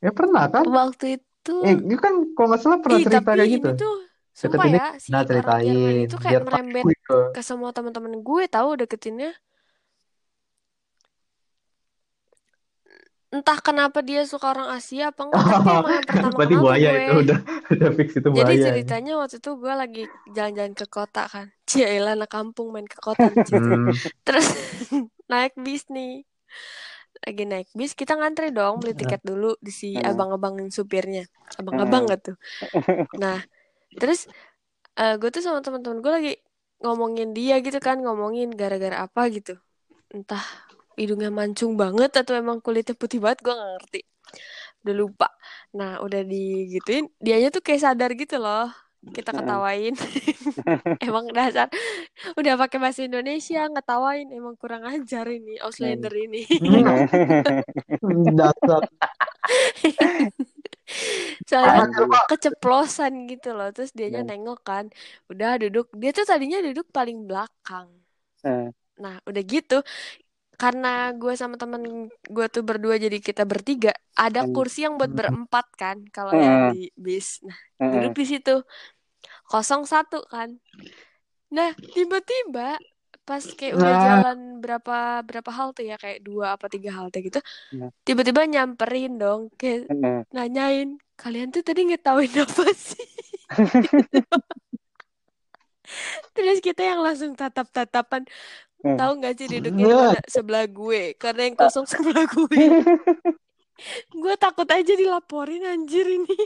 Ya 0.04 0.10
pernah 0.18 0.44
kan? 0.54 0.66
Waktu 0.76 1.04
itu 1.20 1.50
Eh, 1.66 1.74
itu 1.86 1.96
kan 2.04 2.14
kalau 2.34 2.46
nggak 2.50 2.62
salah 2.62 2.78
pernah 2.84 2.98
Ih, 2.98 3.04
cerita 3.04 3.30
tapi 3.30 3.38
kayak 3.38 3.50
ini 3.56 3.56
gitu. 3.56 3.70
tuh 3.80 3.92
sumpah 4.40 4.66
Deketinnya 4.66 4.80
ya 4.80 4.84
si 5.04 5.12
nah 5.12 5.22
orang 5.22 5.56
Jerman 5.66 5.96
itu 6.06 6.14
kayak 6.22 6.40
biar 6.40 6.42
merembet 6.46 6.88
gitu. 6.90 7.12
ke 7.34 7.40
semua 7.48 7.70
teman-teman 7.76 8.14
gue 8.26 8.42
tahu 8.54 8.68
deketinnya. 8.80 9.30
Entah 13.36 13.58
kenapa 13.66 13.98
dia 14.08 14.20
suka 14.30 14.46
orang 14.54 14.68
Asia 14.76 15.04
apa 15.10 15.22
enggak, 15.26 15.44
tapi 15.52 15.68
emang 15.80 15.92
yang 15.98 16.06
pertama 16.10 16.38
Berarti 16.38 16.54
kenal 16.54 16.64
buaya 16.64 16.88
gue. 16.88 17.00
itu 17.00 17.12
udah 17.24 17.38
udah 17.72 17.88
fix 17.96 18.08
itu 18.20 18.28
Jadi 18.36 18.52
buaya. 18.52 18.70
ini. 18.80 18.92
ceritanya 18.96 19.12
waktu 19.20 19.36
itu 19.40 19.50
gue 19.62 19.72
lagi 19.82 20.00
jalan-jalan 20.36 20.74
ke 20.80 20.86
kota 20.96 21.20
kan. 21.32 21.46
Cielah 21.70 22.12
anak 22.16 22.30
kampung 22.34 22.66
main 22.74 22.88
ke 22.88 22.98
kota. 23.06 23.28
Hmm, 23.48 23.90
Terus 24.26 24.46
naik 25.30 25.52
bis 25.64 25.82
nih. 25.94 26.24
Lagi 27.22 27.44
naik 27.46 27.68
bis, 27.78 27.92
kita 27.94 28.18
ngantri 28.18 28.50
dong 28.50 28.82
beli 28.82 28.98
tiket 28.98 29.22
dulu 29.22 29.54
di 29.62 29.70
si 29.70 29.88
Hmm. 29.94 30.02
abang-abang 30.02 30.54
supirnya. 30.74 31.22
Abang-abang 31.60 32.10
gak 32.10 32.20
tuh? 32.26 32.36
Nah, 33.22 33.38
terus 34.00 34.26
eh, 35.00 35.14
gue 35.20 35.30
tuh 35.34 35.42
sama 35.46 35.60
teman-teman 35.64 35.98
gue 36.04 36.12
lagi 36.18 36.32
ngomongin 36.82 37.30
dia 37.38 37.54
gitu 37.66 37.78
kan, 37.78 37.96
ngomongin 38.04 38.48
gara-gara 38.60 38.96
apa 39.06 39.22
gitu. 39.36 39.54
Entah 40.14 40.42
hidungnya 40.98 41.30
mancung 41.32 41.72
banget 41.82 42.10
atau 42.20 42.34
emang 42.36 42.58
kulitnya 42.64 42.94
putih 42.98 43.18
banget, 43.24 43.38
gue 43.46 43.52
gak 43.54 43.70
ngerti. 43.78 44.00
Udah 44.82 44.94
lupa. 45.02 45.28
Nah, 45.78 45.92
udah 46.04 46.20
digituin, 46.26 47.06
dianya 47.24 47.48
tuh 47.54 47.62
kayak 47.66 47.82
sadar 47.86 48.10
gitu 48.18 48.36
loh. 48.42 48.68
Kita 49.02 49.34
ketawain. 49.34 49.98
emang 51.02 51.26
dasar 51.34 51.66
udah 52.38 52.54
pakai 52.54 52.78
bahasa 52.78 53.02
Indonesia 53.02 53.66
ngetawain 53.66 54.30
emang 54.30 54.54
kurang 54.54 54.86
ajar 54.86 55.26
ini 55.26 55.58
Auslander 55.58 56.14
ini. 56.14 56.46
Dasar. 58.38 58.82
Soalnya 61.50 61.82
keceplosan 62.30 63.26
gitu 63.26 63.56
loh. 63.56 63.74
Terus 63.74 63.90
dianya 63.90 64.22
Hmm. 64.22 64.30
nengok 64.30 64.60
kan. 64.62 64.84
Udah 65.26 65.58
duduk. 65.58 65.90
Dia 65.98 66.14
tuh 66.14 66.26
tadinya 66.28 66.62
duduk 66.62 66.86
paling 66.94 67.26
belakang. 67.26 67.88
Nah, 69.02 69.18
udah 69.26 69.42
gitu. 69.42 69.82
Karena 70.62 71.10
gue 71.20 71.34
sama 71.40 71.56
temen 71.62 71.82
gue 72.34 72.46
tuh 72.54 72.62
berdua 72.68 72.94
jadi 73.04 73.18
kita 73.18 73.42
bertiga, 73.42 73.90
ada 74.14 74.46
Hmm. 74.46 74.54
kursi 74.54 74.78
yang 74.86 74.94
buat 75.00 75.10
berempat 75.10 75.66
kan 75.82 75.96
kalau 76.14 76.32
Hmm. 76.32 76.42
yang 76.46 76.56
di 76.70 76.78
bis. 76.94 77.42
Nah, 77.42 77.58
duduk 77.90 78.12
di 78.20 78.24
situ. 78.30 78.54
Kosong 79.50 79.82
satu 79.92 80.18
kan. 80.32 80.48
Nah, 81.56 81.70
tiba-tiba 81.94 82.78
pas 83.28 83.44
kayak 83.58 83.74
udah 83.78 83.94
Nah. 83.94 84.02
jalan 84.02 84.38
berapa 84.62 85.22
berapa 85.28 85.50
halte 85.58 85.82
ya 85.86 85.94
kayak 85.94 86.26
dua 86.26 86.46
apa 86.58 86.66
tiga 86.66 86.90
halte 86.98 87.22
gitu 87.22 87.38
Hmm. 87.70 87.88
tiba-tiba 88.06 88.42
nyamperin 88.50 89.14
dong 89.22 89.40
kayak 89.60 89.86
nanyain 90.34 90.98
kalian 91.20 91.48
tuh 91.54 91.62
tadi 91.62 91.80
ngetawain 91.86 92.34
apa 92.44 92.66
sih 92.74 93.06
terus 96.34 96.58
kita 96.64 96.82
yang 96.82 97.00
langsung 97.04 97.32
tatap-tatapan 97.36 98.22
Hmm. 98.82 98.98
tahu 98.98 99.12
nggak 99.18 99.34
sih 99.34 99.46
duduknya 99.48 99.84
di 99.84 99.94
mana 99.94 100.20
sebelah 100.26 100.64
gue? 100.66 101.02
Karena 101.14 101.42
yang 101.46 101.56
kosong 101.56 101.86
sebelah 101.86 102.26
gue. 102.26 102.50
Gue 104.14 104.34
takut 104.38 104.68
aja 104.68 104.94
dilaporin 104.94 105.66
anjir 105.66 106.06
ini. 106.06 106.36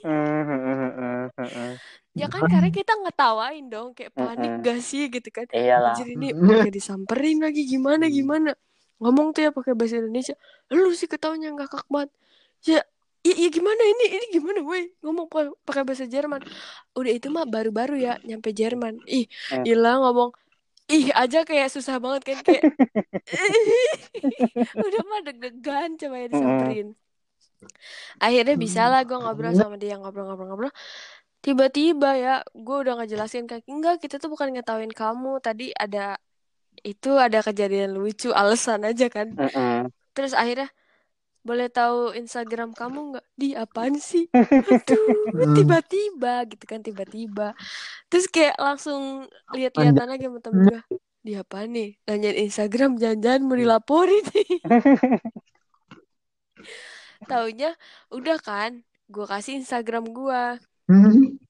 Ya 2.17 2.33
kan 2.33 2.49
karena 2.49 2.73
kita 2.73 2.97
ngetawain 2.97 3.69
dong 3.69 3.93
kayak 3.93 4.17
panik 4.17 4.65
gak 4.65 4.81
sih 4.81 5.13
gitu 5.13 5.29
kan. 5.29 5.45
Iyalah. 5.53 5.93
anjir 5.93 6.17
ini 6.17 6.33
pakai 6.33 6.73
disamperin 6.73 7.45
lagi 7.45 7.69
gimana 7.69 8.09
gimana? 8.09 8.57
Ngomong 8.97 9.37
tuh 9.37 9.45
ya 9.45 9.51
pakai 9.53 9.77
bahasa 9.77 10.01
Indonesia. 10.01 10.33
Lu 10.73 10.97
sih 10.97 11.05
ketawanya 11.05 11.53
nggak 11.53 11.69
kak 11.69 11.85
banget. 11.93 12.09
Ya 12.65 12.81
ya, 13.21 13.35
ya 13.37 13.49
gimana 13.53 13.83
ini? 13.85 14.05
Ini 14.17 14.27
gimana 14.33 14.59
weh 14.65 14.97
ngomong 15.05 15.27
pa- 15.29 15.53
pakai 15.61 15.85
bahasa 15.85 16.09
Jerman. 16.09 16.41
Udah 16.97 17.13
itu 17.13 17.29
mah 17.29 17.45
baru-baru 17.45 18.01
ya 18.01 18.17
nyampe 18.25 18.49
Jerman. 18.51 19.05
Ih 19.05 19.29
Hmm. 19.53 19.61
gila 19.61 20.01
ngomong 20.01 20.33
ih 20.87 21.11
aja 21.11 21.43
kayak 21.43 21.69
susah 21.73 21.99
banget 21.99 22.23
kan 22.23 22.39
kayak 22.47 22.63
udah 24.87 25.03
mah 25.03 25.21
deg-degan 25.27 25.99
coba 25.99 26.17
ya 26.23 26.27
disamperin. 26.31 26.89
Akhirnya 28.23 28.55
bisa 28.55 28.87
lah 28.87 29.03
gue 29.03 29.19
ngobrol 29.19 29.55
sama 29.57 29.75
dia 29.81 29.99
ngobrol-ngobrol-ngobrol. 29.99 30.71
Tiba-tiba 31.43 32.11
ya 32.19 32.35
gue 32.55 32.77
udah 32.87 33.03
ngejelasin 33.03 33.51
kayak 33.51 33.67
enggak 33.67 33.99
kita 34.03 34.23
tuh 34.23 34.31
bukan 34.31 34.55
ngetawain 34.55 34.93
kamu. 34.95 35.43
Tadi 35.43 35.75
ada 35.75 36.19
itu 36.87 37.19
ada 37.19 37.43
kejadian 37.43 37.97
lucu 37.97 38.31
alasan 38.31 38.87
aja 38.87 39.11
kan. 39.11 39.33
Mm-mm. 39.35 39.91
terus 40.17 40.33
akhirnya 40.33 40.71
boleh 41.47 41.71
tahu 41.71 42.11
Instagram 42.19 42.75
kamu 42.75 43.15
nggak? 43.15 43.27
Di 43.39 43.55
apaan 43.55 44.03
sih? 44.03 44.27
Aduh 44.35 45.55
tiba-tiba 45.55 46.43
gitu 46.51 46.65
kan 46.67 46.83
tiba-tiba. 46.83 47.55
Terus 48.11 48.27
kayak 48.27 48.59
langsung 48.59 49.31
lihat-lihatan 49.55 50.11
lagi 50.11 50.27
sama 50.27 50.43
temen 50.43 50.67
gue 50.67 50.81
di 51.23 51.33
apa 51.39 51.71
nih? 51.71 51.95
Nanyain 52.11 52.51
Instagram 52.51 52.99
jangan-jangan 52.99 53.43
mau 53.47 53.55
dilaporin 53.55 54.27
nih. 54.35 54.59
Taunya 57.31 57.71
udah 58.11 58.39
kan 58.43 58.83
gue 59.07 59.27
kasih 59.27 59.63
Instagram 59.63 60.11
gue 60.11 60.43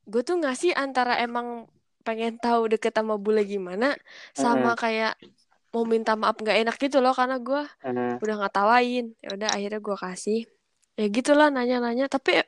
gue 0.06 0.22
tuh 0.22 0.36
ngasih 0.40 0.72
antara 0.76 1.18
emang 1.20 1.68
pengen 2.06 2.38
tahu 2.38 2.70
deket 2.70 2.94
sama 2.94 3.18
bule 3.18 3.42
gimana 3.42 3.98
sama 4.30 4.78
kayak 4.78 5.18
mau 5.76 5.84
minta 5.84 6.16
maaf 6.16 6.36
nggak 6.40 6.58
enak 6.64 6.76
gitu 6.80 6.98
loh 7.04 7.12
karena 7.12 7.36
gue 7.36 7.62
Mm. 7.84 8.16
udah 8.24 8.36
ngatawain 8.40 9.04
ya 9.20 9.28
udah 9.36 9.48
akhirnya 9.52 9.80
gue 9.84 9.96
kasih. 10.04 10.40
Ya 10.96 11.06
gitulah 11.12 11.48
nanya-nanya. 11.52 12.08
Tapi 12.08 12.40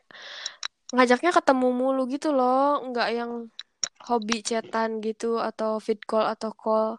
ngajaknya 0.97 1.31
ketemu 1.37 1.67
mulu 1.81 2.03
gitu 2.09 2.33
loh. 2.33 2.81
Nggak 2.89 3.09
yang 3.19 3.33
hobi 4.09 4.41
chatan 4.49 4.91
gitu 5.05 5.37
atau 5.49 5.77
fit 5.85 6.01
call 6.09 6.25
atau 6.33 6.51
call 6.57 6.97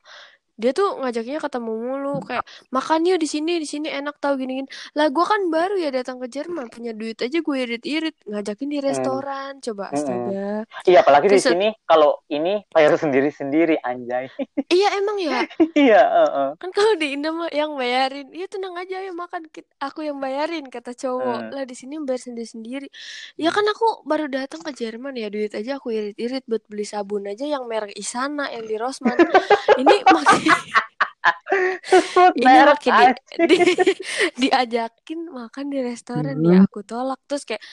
dia 0.60 0.76
tuh 0.76 1.00
ngajaknya 1.00 1.40
ketemu 1.40 1.72
mulu 1.72 2.20
kayak 2.20 2.44
makan 2.70 3.08
yuk 3.08 3.16
di 3.16 3.26
sini 3.26 3.58
di 3.58 3.66
sini 3.66 3.88
enak 3.88 4.20
tau 4.20 4.36
gini 4.36 4.60
gini 4.60 4.70
lah 4.92 5.08
gue 5.08 5.24
kan 5.24 5.48
baru 5.48 5.80
ya 5.80 5.90
datang 5.90 6.20
ke 6.20 6.28
Jerman 6.28 6.68
punya 6.68 6.92
duit 6.92 7.16
aja 7.18 7.40
gue 7.40 7.56
irit 7.56 7.84
irit 7.88 8.16
ngajakin 8.28 8.68
di 8.68 8.80
restoran 8.84 9.52
coba 9.58 9.88
Mm-mm. 9.88 9.96
astaga 9.96 10.50
Iya, 10.84 10.98
apalagi 11.00 11.28
di 11.28 11.40
Terus- 11.40 11.48
sini 11.48 11.68
kalau 11.86 12.20
ini 12.28 12.60
bayar 12.70 12.92
sendiri-sendiri 12.94 13.80
anjay. 13.80 14.28
iya 14.76 15.00
emang 15.00 15.16
ya 15.18 15.48
Iya, 15.72 16.02
heeh. 16.04 16.50
kan 16.60 16.70
kalau 16.70 16.94
di 16.94 17.16
Indo 17.16 17.32
yang 17.50 17.74
bayarin 17.74 18.28
iya 18.36 18.46
tenang 18.46 18.76
aja 18.76 19.00
ya 19.00 19.16
makan 19.16 19.48
aku 19.80 20.04
yang 20.04 20.20
bayarin 20.20 20.68
kata 20.68 20.92
cowok 20.92 21.28
Hmm. 21.40 21.54
lah 21.54 21.64
di 21.64 21.72
sini 21.72 21.96
bayar 22.02 22.20
sendiri 22.20 22.48
sendiri 22.50 22.88
ya 23.38 23.48
kan 23.50 23.64
aku 23.64 24.04
baru 24.04 24.28
datang 24.28 24.60
ke 24.60 24.74
Jerman 24.74 25.16
ya 25.16 25.30
duit 25.30 25.54
aja 25.54 25.78
aku 25.78 25.94
irit 25.94 26.18
irit 26.18 26.44
buat 26.44 26.66
beli 26.66 26.84
sabun 26.84 27.24
aja 27.24 27.46
yang 27.46 27.64
merek 27.64 27.94
Isana 27.94 28.50
yang 28.50 28.66
di 28.66 28.76
Rossmann 28.76 29.16
ini 29.82 29.96
makin 30.04 30.49
ini 32.38 32.46
makin 32.70 32.94
di, 32.96 33.06
di- 33.50 33.60
diajakin 34.42 35.20
makan 35.30 35.66
di 35.74 35.80
restoran 35.84 36.38
ya. 36.46 36.66
Aku 36.66 36.82
tolak. 36.86 37.20
Terus 37.28 37.44
kayak 37.46 37.64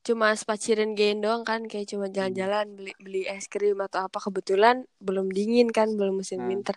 cuma 0.00 0.32
spacirin 0.34 0.96
gain 0.98 1.20
doang 1.20 1.42
kan. 1.46 1.64
Kayak 1.70 1.94
cuma 1.94 2.06
jalan-jalan 2.10 2.66
beli 2.76 2.92
beli 2.98 3.22
es 3.28 3.46
krim 3.46 3.78
atau 3.80 4.06
apa. 4.06 4.18
Kebetulan 4.18 4.84
belum 5.00 5.30
dingin 5.30 5.68
kan 5.70 5.92
belum 5.94 6.20
musim 6.20 6.42
Hmm. 6.42 6.50
winter. 6.50 6.76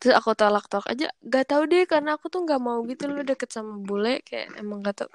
Terus 0.00 0.14
aku 0.16 0.32
tolak 0.38 0.66
tolak 0.70 0.88
aja. 0.92 1.06
Gak 1.22 1.44
tahu 1.50 1.62
deh 1.68 1.84
karena 1.84 2.16
aku 2.16 2.26
tuh 2.32 2.40
nggak 2.46 2.60
mau 2.62 2.80
gitu 2.88 3.10
loh 3.10 3.22
deket 3.26 3.50
sama 3.52 3.76
bule. 3.78 4.22
Kayak 4.26 4.58
emang 4.60 4.80
gak 4.84 5.04
tau 5.04 5.10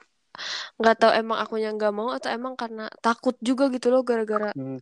nggak 0.78 0.95
tahu 1.01 1.11
emang 1.17 1.38
akunya 1.41 1.73
nggak 1.73 1.93
mau 1.97 2.13
atau 2.13 2.30
emang 2.30 2.53
karena 2.53 2.86
takut 3.01 3.34
juga 3.41 3.73
gitu 3.73 3.89
loh 3.89 4.05
gara-gara 4.05 4.53
Hmm. 4.53 4.78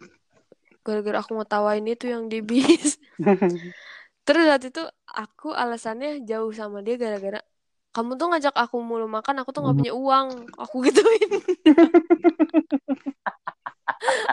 gara-gara 0.83 1.17
aku 1.23 1.31
ngetawain 1.39 1.85
itu 1.87 2.11
yang 2.11 2.27
di 2.27 2.43
bis 2.43 2.99
terus 4.25 4.43
saat 4.49 4.63
itu 4.69 4.81
aku 5.21 5.47
alasannya 5.61 6.09
jauh 6.29 6.51
sama 6.59 6.77
dia 6.85 6.95
gara-gara 7.03 7.39
kamu 7.95 8.11
tuh 8.19 8.27
ngajak 8.31 8.55
aku 8.63 8.77
mulu 8.89 9.05
makan 9.17 9.35
aku 9.41 9.49
tuh 9.55 9.61
nggak 9.63 9.77
punya 9.79 9.93
uang 9.95 10.27
aku 10.63 10.75
gituin 10.87 11.31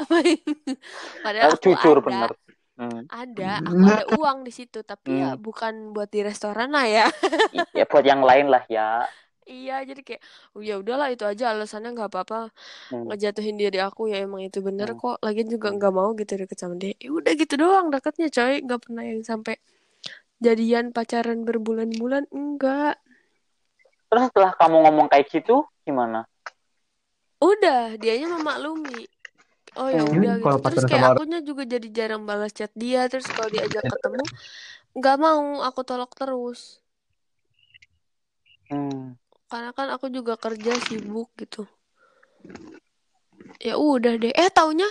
padahal 1.24 1.52
aku 1.54 1.56
jujur 1.64 1.96
ada 2.00 2.04
bener. 2.06 2.30
Hmm. 2.78 3.04
ada 3.12 3.60
aku 3.68 3.84
ada 3.84 4.04
uang 4.16 4.38
di 4.48 4.52
situ 4.54 4.80
tapi 4.82 5.20
ya 5.22 5.36
Hmm. 5.36 5.42
bukan 5.46 5.74
buat 5.94 6.08
di 6.08 6.20
restoran 6.24 6.72
lah 6.72 6.86
ya 6.88 7.06
Ya 7.76 7.84
buat 7.90 8.04
yang 8.04 8.22
lain 8.24 8.46
lah 8.52 8.64
ya. 8.68 9.06
iya 9.46 9.82
jadi 9.88 10.00
kayak 10.06 10.22
oh, 10.54 10.62
ya 10.62 10.74
udahlah 10.82 11.08
itu 11.14 11.24
aja 11.26 11.44
alasannya 11.52 11.90
nggak 11.96 12.10
apa-apa 12.14 12.36
Hmm. 12.90 13.06
ngejatuhin 13.10 13.56
diri 13.60 13.78
aku 13.82 14.02
ya 14.12 14.16
emang 14.26 14.42
itu 14.48 14.58
bener 14.68 14.88
Hmm. 14.94 15.00
kok 15.02 15.16
lagian 15.26 15.48
juga 15.54 15.68
Hmm. 15.70 15.76
nggak 15.78 15.92
mau 15.98 16.10
gitu 16.20 16.32
deket 16.40 16.58
sama 16.62 16.74
dia 16.82 16.94
ya 17.02 17.10
udah 17.18 17.32
gitu 17.40 17.54
doang 17.62 17.86
deketnya 17.94 18.28
coy 18.36 18.54
nggak 18.66 18.80
pernah 18.84 19.02
yang 19.10 19.22
sampai 19.26 19.54
jadian 20.42 20.90
pacaran 20.90 21.46
berbulan-bulan? 21.46 22.26
Enggak. 22.34 22.98
Terus 24.10 24.28
setelah 24.28 24.52
kamu 24.58 24.76
ngomong 24.90 25.06
kayak 25.08 25.30
gitu, 25.30 25.64
gimana? 25.86 26.26
udah 27.42 27.98
dianya 27.98 28.30
memaklumi 28.38 29.02
oh 29.74 29.88
ya 29.90 30.06
Hmm. 30.06 30.14
udah 30.14 30.34
gitu. 30.38 30.46
Kalau 30.46 30.58
terus 30.62 30.84
kayak 30.86 31.18
akunya 31.18 31.38
juga 31.42 31.62
jadi 31.66 31.88
jarang 31.90 32.22
balas 32.22 32.54
chat 32.54 32.70
dia. 32.78 33.10
Terus 33.10 33.26
kalau 33.26 33.50
diajak 33.50 33.82
ketemu 33.82 34.22
nggak 34.94 35.16
mau. 35.18 35.64
Aku 35.66 35.82
tolak 35.82 36.14
terus. 36.14 36.78
Hmm. 38.72 39.20
karena 39.52 39.68
kan 39.76 39.92
aku 39.92 40.08
juga 40.08 40.40
kerja 40.40 40.80
sibuk 40.88 41.28
gitu. 41.36 41.68
Ya 43.60 43.76
udah 43.76 44.16
deh. 44.16 44.32
Eh 44.32 44.48
taunya 44.48 44.88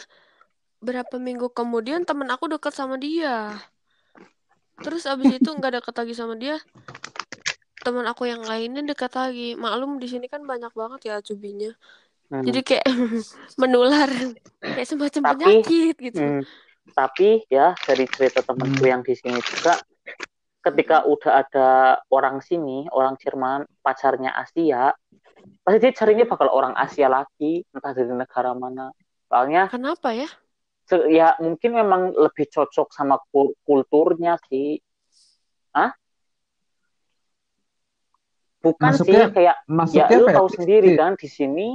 berapa 0.85 1.17
minggu 1.17 1.49
kemudian 1.49 2.05
temen 2.05 2.29
aku 2.29 2.45
deket 2.45 2.69
sama 2.73 3.01
dia 3.01 3.57
terus 4.81 5.05
abis 5.05 5.37
itu 5.37 5.49
nggak 5.49 5.79
deket 5.79 5.95
lagi 5.95 6.13
sama 6.13 6.33
dia 6.35 6.57
teman 7.81 8.05
aku 8.05 8.29
yang 8.29 8.45
lainnya 8.45 8.85
deket 8.85 9.09
lagi 9.13 9.57
maklum 9.57 9.97
di 9.97 10.05
sini 10.05 10.25
kan 10.25 10.45
banyak 10.45 10.71
banget 10.73 11.01
ya 11.07 11.15
cubinya 11.21 11.73
Hmm. 12.31 12.47
jadi 12.47 12.63
kayak 12.63 12.87
menular 13.61 14.07
kayak 14.63 14.87
semacam 14.87 15.21
Tapi- 15.21 15.35
penyakit 15.43 15.95
gitu 15.99 16.19
Hmm. 16.19 16.43
Tapi 16.95 17.43
ya 17.47 17.75
dari 17.77 18.07
cerita 18.07 18.39
temanku 18.39 18.83
yang 18.83 19.03
di 19.03 19.13
sini 19.13 19.37
juga, 19.37 19.75
ketika 20.59 21.03
udah 21.03 21.45
ada 21.45 21.69
orang 22.07 22.39
sini, 22.39 22.89
orang 22.89 23.15
Jerman, 23.15 23.63
pacarnya 23.79 24.33
Asia, 24.33 24.91
pasti 25.61 25.77
dia 25.77 25.93
carinya 25.93 26.25
bakal 26.25 26.49
orang 26.49 26.73
Asia 26.73 27.05
lagi, 27.05 27.63
entah 27.69 27.91
dari 27.91 28.11
negara 28.11 28.51
mana. 28.57 28.91
Soalnya 29.27 29.67
kenapa 29.67 30.11
ya 30.11 30.27
ya 31.07 31.37
mungkin 31.39 31.71
memang 31.77 32.11
lebih 32.13 32.51
cocok 32.51 32.91
sama 32.91 33.21
kul- 33.31 33.55
kulturnya 33.63 34.35
sih. 34.49 34.81
Hah? 35.71 35.91
Bukan 38.61 38.93
Maksudnya- 38.93 39.29
sih 39.29 39.33
kayak 39.33 39.57
ya 39.57 39.71
Maksudnya 39.71 40.17
lu 40.21 40.27
tahu 40.29 40.47
sendiri 40.53 40.89
sih. 40.93 40.97
kan 40.99 41.11
di 41.17 41.27
sini 41.31 41.67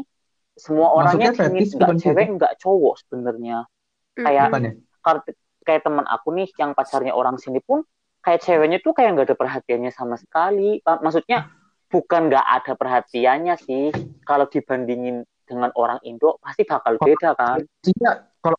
semua 0.57 0.89
orangnya 0.95 1.35
sini 1.35 1.67
nggak 1.67 1.95
cewek 1.99 2.27
nggak 2.39 2.53
cowok 2.63 2.95
sebenarnya. 3.03 3.67
Kayak- 4.15 4.51
ya? 4.55 4.73
Kayak 5.67 5.83
teman 5.83 6.07
aku 6.07 6.31
nih 6.31 6.47
yang 6.63 6.79
pacarnya 6.79 7.11
orang 7.11 7.43
sini 7.43 7.59
pun 7.59 7.83
kayak 8.23 8.39
ceweknya 8.43 8.79
tuh 8.79 8.95
kayak 8.95 9.19
nggak 9.19 9.27
ada 9.35 9.37
perhatiannya 9.39 9.91
sama 9.91 10.15
sekali. 10.15 10.79
Maksudnya 10.85 11.51
bukan 11.91 12.31
nggak 12.31 12.47
ada 12.47 12.73
perhatiannya 12.79 13.55
sih. 13.59 13.91
Kalau 14.23 14.47
dibandingin 14.47 15.27
dengan 15.47 15.71
orang 15.75 15.99
Indo 16.07 16.39
pasti 16.39 16.63
bakal 16.67 16.99
beda 17.03 17.35
kan. 17.35 17.63
Kalau 18.43 18.59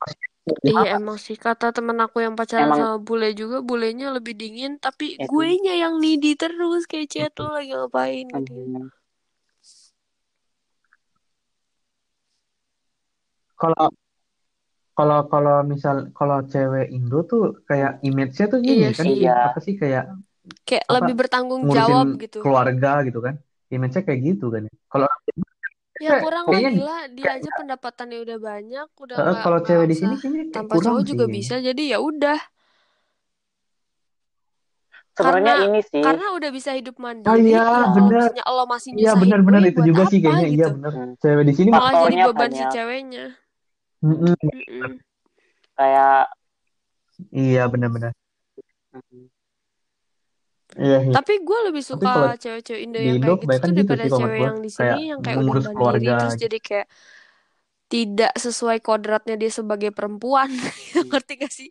Iya 0.63 0.95
emang 0.95 1.19
sih 1.19 1.35
kata 1.35 1.75
temen 1.75 1.99
aku 1.99 2.23
yang 2.23 2.35
pacaran 2.39 2.71
Emang- 2.71 2.79
sama 2.79 2.97
bule 3.03 3.35
juga 3.35 3.59
bulenya 3.59 4.15
lebih 4.15 4.33
dingin 4.39 4.79
tapi 4.79 5.19
Itu. 5.19 5.27
gue 5.27 5.47
nya 5.59 5.73
yang 5.83 5.99
needy 5.99 6.39
terus 6.39 6.87
kayak 6.87 7.07
chat 7.11 7.33
lo 7.35 7.51
lagi 7.51 7.75
ngapain 7.75 8.25
gitu. 8.31 8.87
Kalau 13.59 13.85
kalau 14.97 15.19
kalau 15.29 15.55
misal 15.67 16.09
kalau 16.17 16.41
cewek 16.49 16.89
Indo 16.89 17.21
tuh 17.27 17.61
kayak 17.69 18.01
image-nya 18.01 18.45
tuh 18.49 18.59
gini 18.65 18.87
Iya 18.87 18.89
kan 18.97 19.05
sih. 19.05 19.15
Iya. 19.21 19.35
apa 19.51 19.59
sih 19.61 19.75
kayak 19.77 20.03
Kayak 20.63 20.85
Apa, 20.87 20.93
lebih 20.95 21.13
bertanggung 21.19 21.63
jawab 21.67 22.07
gitu. 22.23 22.39
keluarga 22.39 23.03
gitu 23.03 23.19
kan 23.19 23.35
image-nya 23.67 24.01
kayak 24.07 24.21
gitu 24.31 24.45
kan 24.47 24.61
ya 24.67 24.73
kalau 24.87 25.07
Ya 25.97 26.21
kurang 26.21 26.45
lah 26.45 26.53
kayaknya 26.53 26.71
gila 26.77 26.97
dia 27.09 27.29
aja 27.41 27.49
pendapatannya 27.57 28.17
udah 28.21 28.37
banyak 28.37 28.87
udah 28.95 29.15
nggak 29.17 29.41
kalau 29.41 29.59
cewek 29.65 29.87
di 29.89 29.95
sini 29.97 30.15
kayaknya 30.15 30.43
tanpa 30.53 30.73
kurang 30.77 30.85
cowok 30.93 31.01
sih 31.01 31.09
juga 31.09 31.25
bisa 31.27 31.55
jadi 31.57 31.83
ya 31.93 31.99
udah 31.99 32.39
Sebenarnya 35.17 35.49
Karena- 35.49 35.65
ini 35.73 35.81
sih. 35.81 36.03
karena 36.05 36.25
udah 36.37 36.49
bisa 36.53 36.71
hidup 36.77 36.95
mandiri 37.01 37.33
Oh 37.33 37.37
iya, 37.41 37.57
ya 37.57 37.61
kalau 37.65 37.89
bener. 37.97 38.21
misalnya 38.21 38.43
lo 38.53 38.63
masih 38.69 38.89
Iya 38.93 39.11
benar-benar 39.17 39.61
gue 39.65 39.71
itu 39.73 39.81
juga 39.81 40.01
sih 40.05 40.19
kayaknya 40.21 40.45
iya 40.45 40.53
gitu. 40.53 40.75
benar 40.77 40.91
Hmm. 40.93 41.13
cewek 41.17 41.43
di 41.49 41.53
sini 41.57 41.69
malah 41.73 41.93
jadi 42.05 42.15
beban 42.21 42.29
si 42.29 42.61
banyak. 42.61 42.69
ceweknya 42.69 43.25
Mm-mm. 43.97 44.33
Mm-mm. 44.37 44.91
kayak 45.73 46.21
iya 47.33 47.63
benar-benar 47.65 48.13
hmm, 48.93 49.25
iya 50.83 50.97
iya 51.07 51.17
Tapi 51.17 51.33
gue 51.47 51.59
lebih 51.71 51.83
Tapi 51.87 52.05
suka 52.05 52.07
kalau 52.13 52.33
cewek-cewek 52.37 52.81
Indo 52.85 52.99
di 52.99 53.07
yang 53.09 53.17
Indo 53.17 53.33
kayak 53.37 53.39
gitu 53.41 53.55
tuh 53.63 53.71
gitu 53.73 53.93
daripada 53.93 54.05
sih 54.05 54.09
cewek 54.21 54.39
yang 54.47 54.57
di 54.65 54.69
sini 54.69 54.77
Kayak 54.79 54.97
yang 55.11 55.19
kayak 55.25 55.37
udah 55.43 55.43
mengurus 55.43 55.65
mandiri 55.65 55.75
keluarga 55.79 56.15
terus 56.19 56.35
gitu. 56.35 56.43
jadi 56.43 56.57
kayak 56.67 56.87
tidak 57.87 58.35
sesuai 58.35 58.83
kodratnya 58.83 59.39
dia 59.39 59.47
sebagai 59.47 59.95
perempuan 59.95 60.51
ngerti 61.09 61.33
gak 61.39 61.53
sih 61.55 61.69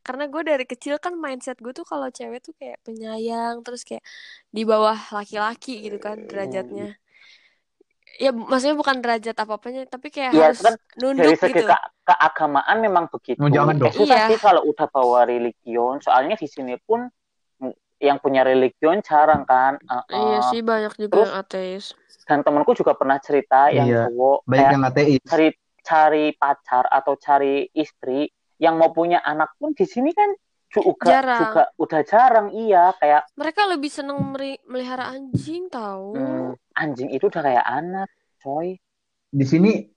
karena 0.00 0.24
gue 0.32 0.40
dari 0.40 0.64
kecil 0.64 0.96
kan 0.96 1.12
mindset 1.12 1.60
gue 1.60 1.76
tuh 1.76 1.84
kalau 1.84 2.08
cewek 2.08 2.40
tuh 2.40 2.56
kayak 2.56 2.80
penyayang 2.88 3.60
terus 3.60 3.84
kayak 3.84 4.00
di 4.48 4.64
bawah 4.64 4.96
laki-laki 5.12 5.84
gitu 5.84 6.00
kan 6.00 6.16
derajatnya 6.24 6.96
ya 8.18 8.30
maksudnya 8.32 8.74
bukan 8.80 8.96
derajat 9.04 9.36
apa 9.36 9.52
apanya 9.60 9.84
tapi 9.84 10.08
kayak 10.08 10.32
Iya, 10.32 10.48
harus 10.50 10.60
kan 10.64 10.74
nunduk 10.98 11.22
dari 11.22 11.36
segi 11.36 11.52
gitu 11.52 11.64
ke 11.68 11.76
keagamaan 12.08 12.76
memang 12.80 13.04
begitu. 13.12 13.38
Oh, 13.40 13.50
jangan 13.52 13.74
dong. 13.76 13.92
Eh, 13.92 13.96
susah 14.00 14.16
Iya. 14.16 14.26
sih 14.32 14.38
kalau 14.40 14.62
udah 14.64 14.86
bawa 14.88 15.20
religion. 15.28 16.00
Soalnya 16.00 16.34
di 16.40 16.48
sini 16.48 16.74
pun 16.80 17.04
yang 17.98 18.18
punya 18.22 18.46
religion 18.46 19.02
jarang 19.02 19.42
kan. 19.42 19.78
Uh, 19.86 20.02
iya 20.10 20.38
uh, 20.40 20.48
sih 20.50 20.60
banyak 20.62 20.94
juga 20.98 21.12
terus 21.14 21.28
yang 21.28 21.38
ateis 21.38 21.84
Dan 22.28 22.44
temanku 22.44 22.76
juga 22.76 22.92
pernah 22.92 23.16
cerita 23.18 23.72
yang 23.72 23.88
Iya. 23.88 24.02
cowok 24.12 24.38
banyak 24.44 24.70
yang 24.76 24.84
ateis 24.84 25.20
cari 25.24 25.48
cari 25.80 26.26
pacar 26.36 26.84
atau 26.92 27.16
cari 27.16 27.64
istri 27.72 28.28
yang 28.60 28.76
mau 28.76 28.92
punya 28.92 29.24
anak 29.24 29.54
pun 29.56 29.72
di 29.72 29.88
sini 29.88 30.12
kan 30.12 30.36
juga 30.68 31.08
Jarang. 31.08 31.40
juga 31.40 31.62
udah 31.80 32.00
jarang 32.04 32.48
iya 32.52 32.92
kayak 33.00 33.24
mereka 33.40 33.64
lebih 33.64 33.88
seneng 33.88 34.20
meri- 34.20 34.60
melihara 34.68 35.08
anjing 35.16 35.72
tahu 35.72 36.12
hmm, 36.12 36.76
anjing 36.76 37.08
itu 37.08 37.24
udah 37.32 37.40
kayak 37.40 37.64
anak 37.64 38.08
coy 38.44 38.76
di 39.32 39.44
sini 39.48 39.88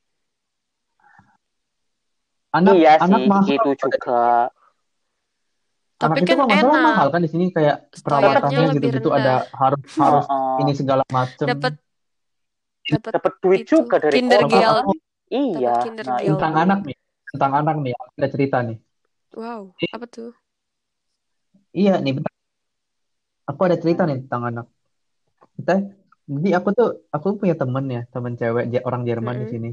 anak 2.56 2.74
iya 2.80 3.04
anak 3.04 3.20
sih 3.20 3.28
mahal 3.28 3.52
itu 3.52 3.72
juga 3.84 4.48
Tapi 6.02 6.18
anak 6.18 6.18
itu 6.26 6.34
kan 6.34 6.48
salah 6.50 6.62
enak. 6.74 6.86
mahal 6.90 7.08
kan 7.14 7.20
di 7.26 7.30
sini 7.34 7.46
kayak 7.56 7.76
perawatannya 8.06 8.66
gitu-gitu 8.76 9.10
rendah. 9.10 9.18
ada 9.22 9.34
harus 9.62 9.82
harus 10.02 10.26
Oh, 10.32 10.60
ini 10.62 10.72
segala 10.80 11.04
macem 11.14 11.48
dapat 11.48 11.74
dapat 12.92 13.12
dapat 13.16 13.34
duit 13.44 13.62
itu, 13.64 13.76
juga 13.78 13.96
dari 14.04 14.18
Kinder 14.18 14.40
orang. 14.42 14.52
Gel. 14.52 14.76
iya 15.32 15.70
Kinder 15.84 16.06
nah 16.06 16.20
itu 16.20 16.32
tentang 16.36 16.54
anak 16.64 16.80
nih 16.88 16.98
tentang 17.32 17.52
anak 17.60 17.76
nih 17.84 17.94
ada 17.96 18.28
cerita 18.34 18.58
nih 18.68 18.78
wow 19.38 19.62
apa 19.96 20.06
tuh 20.12 20.30
iya 21.80 21.92
nih 22.04 22.14
bentar. 22.18 22.34
aku 23.50 23.62
ada 23.68 23.78
cerita 23.84 24.02
nih 24.08 24.18
tentang 24.26 24.44
anak 24.50 24.66
kita 25.58 25.74
jadi 26.32 26.50
aku 26.58 26.70
tuh 26.78 26.88
aku 27.16 27.28
punya 27.40 27.56
temen 27.62 27.86
ya 27.96 28.02
temen 28.14 28.34
cewek 28.40 28.66
dia 28.72 28.82
orang 28.88 29.02
Jerman 29.10 29.36
di 29.42 29.46
Mm-mm. 29.46 29.54
sini 29.54 29.70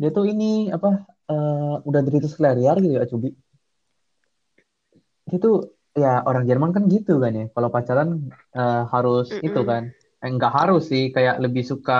dia 0.00 0.08
tuh 0.16 0.24
ini 0.32 0.44
apa 0.76 0.88
eh, 1.30 1.74
udah 1.88 2.00
derita 2.06 2.28
sekaliar 2.32 2.74
gitu 2.82 2.94
ya 2.98 3.04
Cubi 3.12 3.28
itu 5.36 5.48
ya 6.02 6.08
orang 6.28 6.44
Jerman 6.48 6.70
kan 6.76 6.84
gitu 6.94 7.12
kan 7.22 7.32
ya. 7.38 7.44
Kalau 7.54 7.68
pacaran 7.74 8.08
eh, 8.58 8.80
harus 8.92 9.26
Mm-mm. 9.30 9.40
itu 9.46 9.60
kan. 9.70 9.82
Eh, 10.22 10.30
nggak 10.36 10.52
harus 10.58 10.80
sih 10.90 11.02
kayak 11.14 11.34
lebih 11.44 11.62
suka 11.72 11.92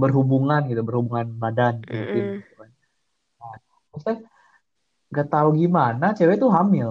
berhubungan 0.00 0.60
gitu 0.70 0.80
berhubungan 0.88 1.28
badan 1.42 1.74
mungkin 1.96 2.22
Mm-mm. 2.24 2.36
gitu 2.36 2.52
kan. 2.60 2.70
Nah, 3.40 3.54
maksudnya 3.92 4.18
nggak 5.12 5.28
tahu 5.34 5.48
gimana 5.60 6.06
cewek 6.18 6.36
tuh 6.42 6.50
hamil. 6.56 6.90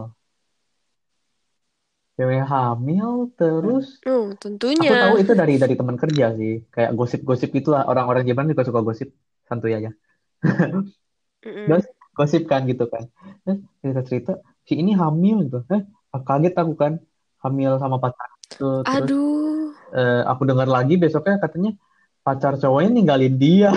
Cewek 2.16 2.44
hamil 2.52 3.10
terus 3.40 3.86
Oh, 4.06 4.36
aku 4.82 4.94
tentunya 4.94 4.96
tahu 5.02 5.14
itu 5.24 5.34
dari 5.42 5.54
dari 5.64 5.76
teman 5.80 5.98
kerja 6.04 6.26
sih. 6.40 6.52
Kayak 6.74 6.92
gosip-gosip 7.00 7.50
gitu 7.58 7.70
lah. 7.76 7.84
Orang-orang 7.92 8.24
Jerman 8.28 8.48
juga 8.52 8.64
suka 8.70 8.82
gosip. 8.88 9.10
Santuy 9.50 9.74
aja. 9.80 9.92
Mm-mm. 10.46 10.84
Terus 11.66 11.86
gosip 12.18 12.44
kan 12.52 12.62
gitu 12.72 12.86
kan. 12.94 13.04
Terus 13.44 13.60
cerita-cerita 13.82 14.32
si 14.64 14.74
ini 14.78 14.94
hamil 14.94 15.48
gitu 15.48 15.64
eh 15.70 15.84
kaget 16.12 16.54
aku 16.56 16.74
kan 16.76 16.94
hamil 17.42 17.80
sama 17.82 17.98
pacar 17.98 18.30
gitu. 18.46 18.84
terus 18.84 18.86
aduh 18.88 19.74
eh, 19.92 20.22
aku 20.28 20.42
dengar 20.46 20.68
lagi 20.68 20.96
besoknya 20.96 21.42
katanya 21.42 21.72
pacar 22.22 22.56
cowoknya 22.56 22.90
ninggalin 22.94 23.36
dia 23.36 23.72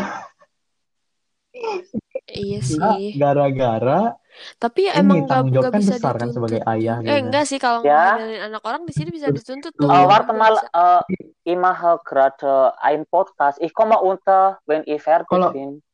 iya 2.28 2.59
sih 2.61 3.14
gara-gara 3.16 4.12
tapi 4.59 4.91
ya 4.91 4.99
emang 4.99 5.22
nggak 5.24 5.30
tanggung 5.30 5.53
jawab 5.55 5.62
nggak 5.62 5.72
kan 5.72 5.80
bisa 5.80 5.95
besar 5.95 6.14
kan 6.18 6.18
dituntut 6.18 6.35
sebagai 6.35 6.61
ayah 6.66 6.97
eh 6.99 7.03
gitu 7.07 7.22
enggak 7.22 7.45
sih 7.47 7.59
kalau 7.62 7.80
Ya. 7.87 8.18
anak 8.51 8.62
orang 8.66 8.82
di 8.82 8.93
sini 8.93 9.11
bisa 9.14 9.30
dituntut 9.30 9.70
tuh 9.72 9.87
Tuh. 9.87 9.89
Uh, 9.89 9.95
Nggak 9.95 10.11
warte 10.11 10.32
mal 10.35 10.55
bisa. 10.59 10.68
uh, 10.74 11.03
immer 11.47 11.70
her 11.72 11.97
gerade 12.03 12.51
ein 12.82 13.07
Podcast. 13.07 13.62
Ich 13.62 13.70
komme 13.70 13.95
unter, 14.01 14.59
wenn 14.66 14.82
ich 14.89 14.99
fertig 14.99 15.28
bin. 15.53 15.85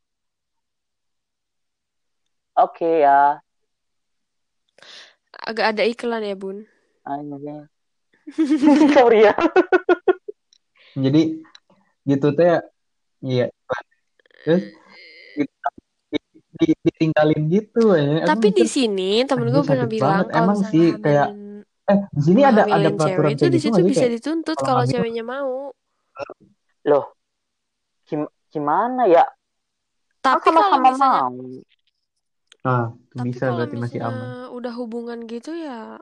Oke 2.56 3.02
ya. 3.02 3.42
Agak 5.40 5.66
ada 5.76 5.82
iklan 5.88 6.22
ya 6.24 6.36
bun 6.36 6.68
Anjing. 7.08 7.64
Sorry 8.94 9.26
ya. 9.26 9.34
jadi 10.94 11.22
gitu 12.06 12.28
teh 12.36 12.60
iya 13.24 13.46
terus 14.44 14.64
di- 16.60 16.76
ditinggalin 16.84 17.42
gitu 17.48 17.94
ya 17.96 18.28
tapi 18.28 18.52
di 18.52 18.66
sini 18.68 19.24
temen 19.24 19.48
gue 19.48 19.62
pernah 19.64 19.88
bilang 19.88 20.28
banget. 20.28 20.36
Emang 20.36 20.58
sih, 20.68 20.86
kayak 21.00 21.28
eh 21.88 21.98
di 22.12 22.22
sini 22.22 22.40
ada 22.44 22.62
ada 22.68 22.88
peraturan 22.94 23.32
cewek 23.32 23.34
itu 23.34 23.44
di 23.48 23.58
gitu 23.58 23.64
situ 23.72 23.80
bisa 23.88 24.04
kayak 24.06 24.12
dituntut 24.20 24.56
kalau 24.60 24.84
ceweknya 24.84 25.24
mau 25.24 25.72
Loh. 26.84 27.04
Gim- 28.08 28.32
gimana 28.50 29.06
ya? 29.08 29.24
tapi 30.20 30.52
Kalau 30.52 30.60
kalau 30.60 30.76
sama 30.76 30.84
misalnya 30.90 31.22
mau. 31.24 31.34
Nah, 32.60 32.92
Tapi 33.10 33.26
bisa 33.32 33.44
kalau 33.48 33.56
berarti 33.56 33.76
masih 33.80 34.00
aman. 34.04 34.28
udah 34.52 34.72
hubungan 34.76 35.18
gitu 35.24 35.50
ya 35.56 35.96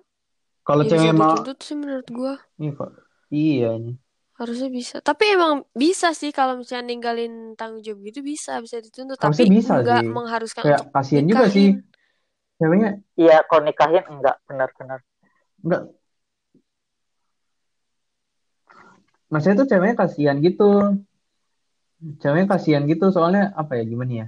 Kalau 0.66 0.82
ya 0.84 0.90
cewek 0.90 1.14
mau, 1.14 1.32
dituntut 1.32 1.58
sih 1.62 1.76
menurut 1.78 2.08
gua. 2.10 2.34
iya 2.58 2.70
kok, 2.76 2.90
iya 3.32 3.68
nih. 3.78 3.94
Harusnya 4.38 4.70
bisa. 4.70 4.96
Tapi 5.02 5.24
emang 5.34 5.66
bisa 5.74 6.14
sih 6.14 6.30
kalau 6.30 6.62
misalnya 6.62 6.94
ninggalin 6.94 7.58
tanggung 7.58 7.82
jawab 7.82 8.06
gitu 8.06 8.22
bisa, 8.22 8.62
bisa 8.62 8.78
dituntut. 8.78 9.18
Harusnya 9.18 9.46
Tapi 9.46 9.54
bisa 9.58 9.74
nggak 9.82 10.02
sih. 10.02 10.14
mengharuskan 10.14 10.62
Kayak 10.62 10.80
untuk 10.82 10.94
kasihan 10.94 11.24
juga 11.26 11.46
sih. 11.50 11.68
Ceweknya 12.58 12.90
Iya, 13.18 13.36
kalau 13.50 13.62
nikahin 13.66 14.04
enggak 14.06 14.36
benar-benar. 14.46 15.00
enggak. 15.62 15.82
Maksudnya 19.28 19.56
tuh 19.60 19.68
ceweknya 19.68 19.96
kasihan 19.98 20.36
gitu. 20.40 20.68
Ceweknya 22.22 22.46
kasihan 22.54 22.82
gitu 22.86 23.10
soalnya 23.10 23.50
apa 23.58 23.72
ya 23.78 23.84
gimana 23.90 24.12
ya? 24.22 24.26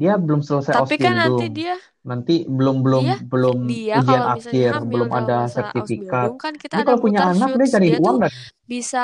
Dia 0.00 0.12
belum 0.24 0.40
selesai 0.48 0.74
Tapi 0.74 0.94
kan 1.02 1.14
nanti 1.20 1.44
dia 1.56 1.74
Nanti 2.10 2.32
belum 2.48 2.76
belum 2.84 3.04
dia 3.04 3.14
belum 3.30 3.58
dia 3.68 3.96
ujian 3.98 4.08
kalau 4.08 4.26
misalnya 4.34 4.62
akhir, 4.64 4.72
hamil 4.72 4.86
belum 4.90 5.10
dalam 5.16 5.44
ada 5.44 5.46
sertifikat. 5.54 6.30
Ausbildung 6.30 6.36
kan 6.42 6.54
kita 6.62 6.74
Ini 6.74 6.80
ada 6.82 6.94
kalau 6.94 6.98
punya 7.04 7.20
mutar 7.20 7.30
anak 7.30 7.50
dia 7.58 7.68
shoots. 7.68 7.70
cari 7.74 7.88
Dia 7.88 7.98
uang 8.00 8.14
tuh 8.14 8.18
nggak? 8.20 8.32
bisa 8.72 8.98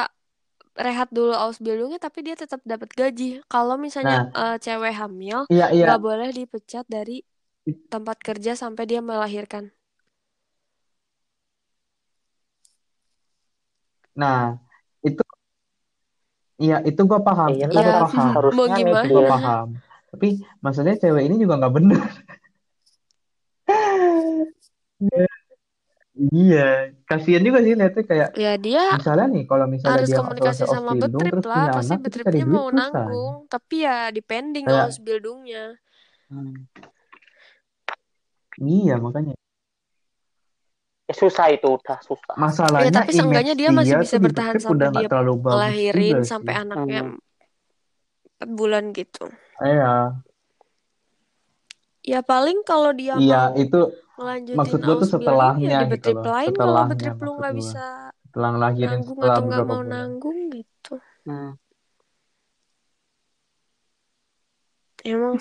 rehat 0.87 1.09
dulu 1.17 1.33
Ausbildungnya 1.45 2.01
tapi 2.07 2.21
dia 2.27 2.37
tetap 2.43 2.61
dapat 2.73 2.91
gaji. 3.01 3.43
Kalau 3.53 3.77
misalnya 3.87 4.17
Nah, 4.17 4.33
eh, 4.37 4.57
cewek 4.65 4.95
hamil 5.01 5.39
iya 5.53 5.67
iya. 5.77 5.87
nggak 5.87 5.99
boleh 6.07 6.29
dipecat 6.39 6.85
dari 6.97 7.23
tempat 7.93 8.19
kerja 8.29 8.53
sampai 8.63 8.85
dia 8.91 9.01
melahirkan. 9.05 9.65
Nah, 14.21 14.59
itu 15.07 15.23
iya 16.63 16.75
itu 16.89 17.01
gua 17.11 17.21
paham, 17.27 17.51
Iya, 17.51 17.65
itu 17.65 17.71
kan 17.77 17.83
gua 17.87 17.95
Ya, 17.95 18.01
paham, 18.03 18.29
mau 18.57 18.67
harusnya 18.67 18.75
itu 18.93 19.05
gua 19.15 19.23
gimana? 19.23 19.29
mikir. 19.29 19.33
paham. 19.33 19.67
Tapi 20.11 20.29
maksudnya 20.63 20.95
cewek 20.97 21.23
ini 21.27 21.37
juga 21.43 21.55
nggak 21.61 21.75
bener. 21.75 22.01
Iya, 26.17 26.97
kasihan 27.05 27.45
juga 27.45 27.61
sih 27.61 27.77
lihatnya 27.77 28.05
kayak 28.09 28.29
Ya 28.41 28.57
dia 28.57 28.97
misalnya 28.97 29.27
nih 29.37 29.45
kalau 29.45 29.69
misalnya 29.69 30.01
harus 30.01 30.09
dia 30.09 30.17
komunikasi 30.17 30.63
sama 30.65 30.93
Betrip 30.97 31.33
terus 31.37 31.45
lah. 31.45 31.67
Pasti 31.77 31.93
anak 31.93 32.05
Betripnya 32.09 32.45
mau 32.49 32.69
susah. 32.73 32.77
nanggung. 32.81 33.35
Tapi 33.53 33.75
ya 33.85 33.99
depending 34.09 34.65
Kayak 34.65 34.85
Ausbildungnya. 34.89 35.65
Hmm. 36.27 36.57
iya 38.57 38.97
makanya 38.97 39.37
Ya, 41.07 41.15
susah 41.15 41.55
itu 41.55 41.71
udah 41.71 42.03
susah. 42.03 42.35
Ya 42.35 42.41
masalahnya 42.43 42.91
tapi 42.91 43.15
seenggaknya 43.15 43.55
dia 43.55 43.71
masih 43.71 43.95
dia 43.95 44.03
bisa 44.03 44.17
bertahan 44.19 44.59
sampai 44.59 44.75
udah 44.75 44.91
dia 44.91 45.07
juga 46.19 46.27
sampai 46.27 46.55
anaknya 46.59 47.01
Hmm. 47.07 47.26
4 48.37 48.51
bulan 48.59 48.85
gitu. 48.99 49.25
Iya, 49.61 50.23
Ya 52.13 52.21
paling 52.31 52.59
kalau 52.71 52.91
dia 53.01 53.15
iya 53.23 53.37
mau 53.51 53.57
itu 53.63 53.77
ngelanjutin 54.17 54.57
maksud 54.59 54.81
gue 54.87 54.95
tuh 55.03 55.09
ya 55.11 55.13
setelahnya 55.13 55.69
di 55.91 55.97
gitu 55.97 56.09
loh, 56.17 56.23
lain 56.35 56.53
kalau 56.55 56.57
setelahnya 56.57 56.87
Betrip 56.91 57.17
lu 57.25 57.31
nggak 57.39 57.55
gue. 57.55 57.61
bisa 57.61 57.85
Setelah 58.29 58.51
ngelahirin 58.55 59.01
nanggung 59.01 59.19
setelah 59.19 59.37
atau 59.37 59.43
nggak 59.49 59.65
mau 59.71 59.83
bulan. 59.83 59.93
nanggung 59.93 60.39
gitu. 60.57 60.93
Hmm. 61.27 61.51
Emang 65.07 65.35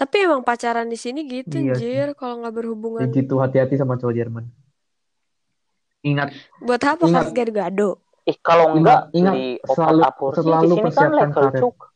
tapi 0.00 0.16
emang 0.26 0.42
pacaran 0.48 0.88
di 0.92 0.98
sini 1.04 1.20
gitu 1.34 1.54
Iya 1.56 1.72
anjir 1.72 2.06
kalau 2.20 2.34
nggak 2.40 2.52
Ya 2.52 2.56
berhubungan. 2.58 3.08
gitu 3.16 3.34
hati-hati 3.42 3.74
sama 3.80 3.94
cowok 4.00 4.14
Jerman. 4.18 4.44
Ingat, 6.06 6.28
Buat 6.66 6.82
apa 6.86 7.04
ingat, 7.08 7.24
kas 7.24 7.32
gado-gado? 7.36 7.88
Ih, 8.30 8.38
kalau 8.42 8.66
ingat, 8.78 8.98
enggak 9.10 9.16
ingat 9.18 9.34
beli 9.34 9.48
obat 9.66 9.74
selalu 9.74 10.00
aborsi 10.10 10.38
di 10.38 10.44
selalu 10.44 10.74
sini 10.74 10.90
kan 10.96 11.08
karet. 11.34 11.62
juga. 11.62 11.86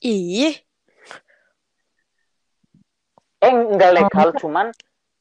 Ih, 0.00 0.52
Eh, 3.38 3.52
enggak 3.52 3.90
Kalau 3.92 4.00
legal, 4.00 4.28
cuman 4.34 4.66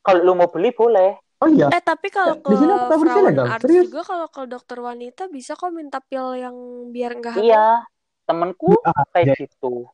kalau 0.01 0.21
lu 0.23 0.34
mau 0.34 0.47
beli 0.47 0.71
boleh. 0.71 1.19
oh 1.36 1.49
iya, 1.51 1.67
eh 1.67 1.84
tapi 1.84 2.07
kalau 2.07 2.39
di 2.39 2.55
sini 2.55 2.73
ke 2.73 2.80
aborsi 2.88 3.03
Frauen 3.03 3.26
legal, 3.28 3.45
Arts 3.45 3.61
serius. 3.61 3.84
juga 3.86 4.01
kalau 4.01 4.28
ke 4.32 4.41
dokter 4.47 4.78
wanita 4.80 5.23
bisa 5.28 5.51
kok 5.53 5.69
minta 5.69 5.99
pil 5.99 6.34
yang 6.34 6.55
biar 6.89 7.11
nggak 7.19 7.34
hamil. 7.38 7.45
Iya, 7.45 7.67
temenku 8.23 8.71
Ah, 8.82 9.03
kayak 9.11 9.36
jadi- 9.36 9.39
gitu. 9.45 9.91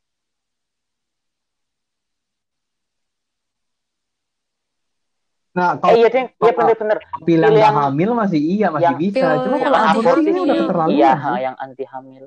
Nah, 5.52 5.76
Eh, 5.76 5.80
kalau 5.82 5.96
iya, 6.00 6.08
Deng. 6.08 6.28
Iya, 6.32 6.52
bener-bener. 6.56 6.98
pil 7.26 7.40
yang 7.42 7.52
yang 7.58 7.76
hamil 7.76 8.10
masih 8.16 8.40
iya, 8.40 8.66
masih 8.72 8.86
yang 8.88 8.96
bisa. 8.96 9.26
Cuma 9.44 9.56
kalau 9.60 9.78
aborsi 9.82 10.24
ini 10.24 10.40
udah 10.40 10.46
hamil. 10.48 10.60
keterlaluan 10.64 10.96
Iya, 10.96 11.12
yang 11.42 11.56
anti 11.60 11.84
hamil. 11.84 12.24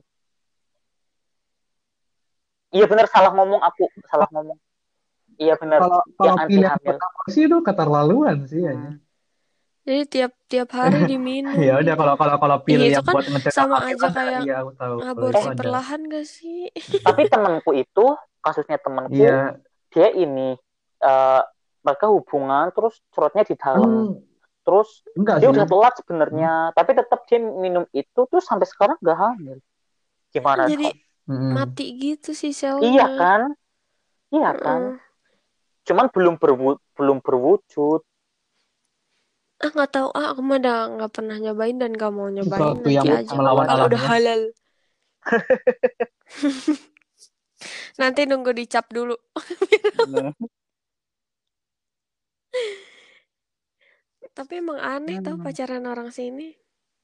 Iya 2.75 2.85
bener 2.85 3.07
salah 3.07 3.31
ngomong 3.31 3.61
aku, 3.61 3.87
salah 4.05 4.27
ngomong. 4.29 4.59
Iya 5.35 5.55
bener, 5.55 5.79
Kalau 5.79 5.99
yang 6.19 6.35
kalau 6.35 6.47
pil 6.47 6.59
yang 6.59 6.71
hamil. 6.75 6.87
buat 6.91 6.99
aborsi 7.01 7.39
itu 7.43 7.57
keterlaluan 7.61 8.37
sih 8.45 8.61
ya. 8.61 8.75
Hmm. 8.75 8.95
Jadi 9.85 10.01
tiap 10.09 10.31
tiap 10.49 10.69
hari 10.73 10.97
diminum 11.11 11.53
Ya 11.55 11.77
udah 11.77 11.93
kalau 11.93 12.13
kalau 12.17 12.35
kalau 12.35 12.57
pil 12.63 12.79
Iya 12.79 12.87
itu 12.87 12.95
yang 12.95 13.05
kan 13.05 13.13
buat 13.15 13.27
ngecek 13.29 13.51
sama 13.53 13.77
aja 13.85 14.07
kayak 14.09 14.41
iya 14.43 14.55
aku 14.59 14.71
tahu. 14.73 14.95
Aborsi 14.99 15.45
ada. 15.45 15.55
perlahan 15.55 15.99
gak 16.07 16.25
sih? 16.25 16.59
Tapi 17.07 17.21
temanku 17.27 17.71
itu, 17.71 18.05
kasusnya 18.39 18.77
temanku, 18.79 19.15
Iya. 19.15 19.55
dia 19.89 20.07
ini 20.11 20.55
eh 20.99 21.41
mereka 21.79 22.09
hubungan 22.09 22.73
terus 22.73 22.97
curhatnya 23.09 23.45
di 23.45 23.55
dalam. 23.55 23.87
Hmm, 23.87 24.13
Terus 24.65 25.05
enggak 25.13 25.37
dia 25.37 25.45
sih. 25.45 25.53
udah 25.53 25.65
telat 25.69 25.93
sebenarnya, 26.01 26.51
tapi 26.73 26.91
tetap 26.97 27.19
dia 27.29 27.37
minum 27.37 27.85
itu 27.93 28.21
terus 28.25 28.41
sampai 28.41 28.65
sekarang 28.65 28.97
gak 28.97 29.13
hamil. 29.13 29.61
Gimana 30.33 30.65
Jadi? 30.65 30.89
Mati 31.25 31.89
gitu 31.97 32.37
sih 32.37 32.53
Iya 32.53 32.55
selnya. 32.77 33.07
kan? 33.17 33.41
Iya 34.29 34.49
kan? 34.61 34.81
Heeh. 34.93 34.95
Cuman 35.85 36.05
belum 36.13 36.37
berwu- 36.37 36.81
belum 36.93 37.17
berwujud. 37.21 38.01
Ah 39.61 39.69
nggak 39.71 39.89
tahu 39.89 40.09
ah 40.11 40.35
aku 40.35 40.41
mah 40.43 40.59
udah 40.59 40.79
nggak 40.99 41.11
pernah 41.15 41.37
nyobain 41.39 41.79
dan 41.79 41.95
gak 41.95 42.11
mau 42.11 42.27
nyobain 42.27 42.75
Sesuatu 42.75 42.89
yang 42.91 43.07
nanti 43.07 43.23
aja 43.23 43.33
melawan 43.39 43.65
kalau 43.65 43.85
udah 43.87 44.01
halal. 44.03 44.41
Nanti 48.01 48.21
nunggu 48.27 48.51
dicap 48.51 48.91
dulu. 48.91 49.15
Tapi 54.35 54.53
emang 54.59 54.75
aneh 54.83 55.23
tau 55.23 55.39
Hmm. 55.39 55.45
pacaran 55.47 55.87
orang 55.87 56.11
sini. 56.11 56.51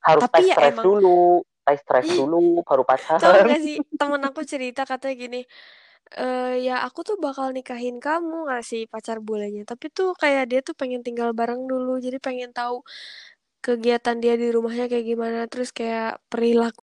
Harus 0.04 0.28
Tapi 0.28 0.44
tes 0.44 0.52
ya 0.52 0.56
emang 0.68 0.84
dulu, 0.84 1.48
tes 1.72 1.80
stres 1.80 2.08
dulu 2.12 2.60
baru 2.68 2.84
tau 3.24 3.32
pacaran. 3.32 3.48
gak 3.48 3.62
sih 3.64 3.80
temen 3.96 4.20
aku 4.22 4.44
cerita 4.44 4.84
katanya 4.84 5.16
gini 5.16 5.42
eh 6.12 6.60
ya 6.60 6.84
aku 6.84 7.08
tuh 7.08 7.16
bakal 7.16 7.56
nikahin 7.56 8.04
kamu 8.04 8.52
gak 8.52 8.68
sih 8.68 8.84
pacar 8.84 9.24
bulenya 9.24 9.64
tapi 9.64 9.88
tuh 9.88 10.12
kayak 10.20 10.52
dia 10.52 10.60
tuh 10.60 10.76
pengen 10.76 11.00
tinggal 11.00 11.32
bareng 11.32 11.64
dulu 11.64 12.04
jadi 12.04 12.20
pengen 12.20 12.52
tahu 12.52 12.84
kegiatan 13.64 14.18
dia 14.20 14.36
di 14.36 14.52
rumahnya 14.52 14.92
kayak 14.92 15.06
gimana 15.08 15.40
terus 15.48 15.72
kayak 15.72 16.20
perilaku 16.28 16.84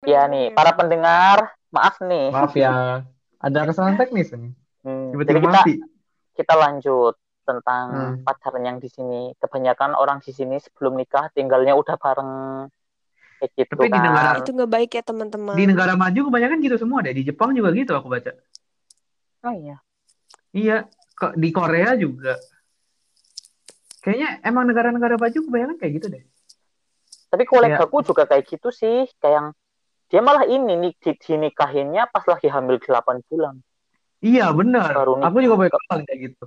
Ya 0.00 0.24
nih, 0.26 0.50
para 0.56 0.72
pendengar, 0.74 1.54
maaf 1.70 2.00
nih. 2.00 2.32
Maaf 2.32 2.52
ya, 2.56 3.04
ada 3.38 3.60
kesalahan 3.68 4.00
teknis 4.00 4.32
nih. 4.32 4.52
Hmm, 4.80 5.12
Tiba-tiba 5.12 5.38
jadi 5.38 5.44
kita 5.44 5.60
mati. 5.60 5.74
kita 6.32 6.54
lanjut 6.56 7.14
tentang 7.50 7.84
Hmm. 7.90 8.14
pacaran 8.22 8.62
yang 8.62 8.78
di 8.78 8.86
sini. 8.86 9.34
Kebanyakan 9.36 9.98
orang 9.98 10.22
di 10.22 10.30
sini 10.30 10.62
sebelum 10.62 10.94
nikah 10.94 11.26
tinggalnya 11.34 11.74
udah 11.74 11.98
bareng 11.98 12.32
kayak 13.42 13.50
gitu 13.56 13.72
Tapi 13.74 13.88
di 13.88 13.98
negara 13.98 14.30
kan. 14.36 14.40
itu 14.44 14.50
nggak 14.52 14.70
baik 14.70 14.90
ya 14.94 15.02
di 15.02 15.08
teman-teman 15.10 15.56
negara 15.66 15.92
maju 15.98 16.20
kebanyakan 16.30 16.58
gitu 16.62 16.76
semua 16.78 17.02
deh. 17.02 17.14
Di 17.16 17.22
Jepang 17.26 17.50
juga 17.56 17.74
gitu 17.74 17.92
aku 17.96 18.06
baca. 18.06 18.32
Oh 19.42 19.54
iya. 19.56 19.76
Iya, 20.52 20.76
kok 21.16 21.34
di 21.34 21.48
Korea 21.50 21.96
juga. 21.96 22.36
Kayaknya 24.00 24.28
emang 24.44 24.64
negara-negara 24.68 25.16
maju 25.20 25.38
kebanyakan 25.44 25.76
kayak 25.76 25.92
gitu 26.00 26.06
deh. 26.12 26.24
Tapi 27.30 27.44
kolegaku 27.46 28.02
juga 28.02 28.26
kayak 28.26 28.44
gitu 28.48 28.68
sih, 28.74 29.06
kayak 29.22 29.34
yang 29.38 29.46
dia 30.10 30.20
malah 30.20 30.42
ini 30.42 30.74
nih 30.74 30.92
di, 30.98 31.10
dinikahinnya 31.14 32.10
pas 32.10 32.26
lagi 32.26 32.50
hamil 32.50 32.82
8 32.82 33.22
bulan. 33.30 33.54
iya 34.20 34.50
benar. 34.52 34.92
Aku 34.98 35.38
juga 35.38 35.56
banyak 35.64 36.04
kayak 36.04 36.20
gitu. 36.34 36.44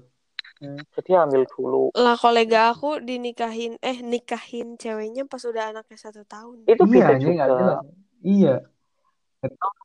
Hmm, 0.63 0.79
jadi 0.95 1.11
hamil 1.19 1.43
dulu. 1.43 1.91
lah 1.91 2.15
kolega 2.15 2.71
aku 2.71 3.03
dinikahin 3.03 3.75
eh 3.83 3.99
nikahin 3.99 4.79
ceweknya 4.79 5.27
pas 5.27 5.43
udah 5.43 5.75
anaknya 5.75 5.99
satu 5.99 6.23
tahun 6.23 6.63
Itu 6.63 6.87
Iya, 6.87 7.19
ini 7.19 7.35
nggak 7.35 7.49
juga. 7.51 7.59
jelas. 7.59 7.79
Iya. 8.23 8.55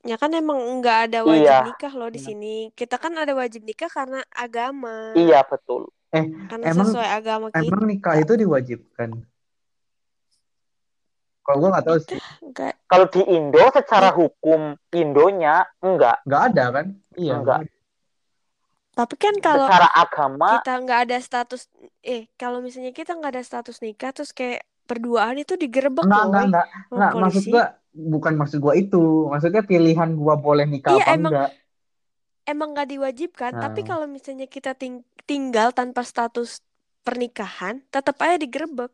ya 0.07 0.15
kan 0.15 0.31
emang 0.31 0.55
nggak 0.79 1.11
ada 1.11 1.27
wajib 1.27 1.51
Iya. 1.51 1.67
nikah 1.67 1.93
loh 1.99 2.07
di 2.07 2.23
sini 2.23 2.71
kita 2.79 2.95
kan 2.95 3.11
ada 3.19 3.35
wajib 3.35 3.67
nikah 3.67 3.91
karena 3.91 4.23
agama 4.31 5.19
Iya, 5.19 5.43
betul. 5.43 5.91
Eh, 6.09 6.31
karena 6.47 6.65
emang 6.71 6.87
sesuai 6.87 7.11
agama 7.11 7.47
kita 7.51 7.67
emang 7.67 7.83
nikah 7.85 8.15
itu 8.17 8.33
diwajibkan. 8.39 9.11
Kalau 11.43 11.59
gue 11.59 11.71
nggak 11.75 11.85
tahu 11.85 11.99
sih, 12.07 12.21
enggak 12.39 12.77
Kalau 12.87 13.07
di 13.09 13.23
Indo 13.27 13.65
secara 13.73 14.15
hukum 14.15 14.79
Indonya 14.95 15.67
enggak, 15.81 16.23
nggak 16.23 16.43
ada 16.53 16.65
kan? 16.71 16.87
Iya. 17.19 17.35
enggak. 17.35 17.61
Tapi 18.99 19.15
kan 19.15 19.35
kalau 19.39 19.71
Secara 19.71 19.89
agama 19.95 20.59
kita 20.59 20.73
nggak 20.75 21.01
ada 21.07 21.17
status 21.23 21.71
eh 22.03 22.27
kalau 22.35 22.59
misalnya 22.59 22.91
kita 22.91 23.15
nggak 23.15 23.39
ada 23.39 23.45
status 23.47 23.79
nikah 23.79 24.11
terus 24.11 24.35
kayak 24.35 24.67
berduaan 24.91 25.39
itu 25.39 25.55
digerebek 25.55 26.03
Enggak, 26.03 26.19
loh 26.19 26.27
enggak, 26.27 26.45
enggak, 26.51 26.67
enggak. 26.91 27.13
Maksud 27.15 27.45
gua 27.47 27.65
bukan 27.95 28.33
maksud 28.35 28.59
gua 28.59 28.75
itu. 28.75 29.03
Maksudnya 29.31 29.63
pilihan 29.63 30.11
gua 30.19 30.35
boleh 30.35 30.67
nikah 30.67 30.99
Iya, 30.99 31.05
apa 31.07 31.15
emang- 31.15 31.33
enggak. 31.33 31.51
emang 32.49 32.69
nggak 32.75 32.89
diwajibkan 32.89 33.53
tapi 33.55 33.81
Nah. 33.85 33.87
kalau 33.87 34.07
misalnya 34.09 34.49
kita 34.49 34.73
ting- 34.73 35.05
tinggal 35.29 35.69
tanpa 35.71 36.01
status 36.03 36.65
pernikahan 37.05 37.85
tetap 37.89 38.17
aja 38.19 38.35
digerebek 38.35 38.91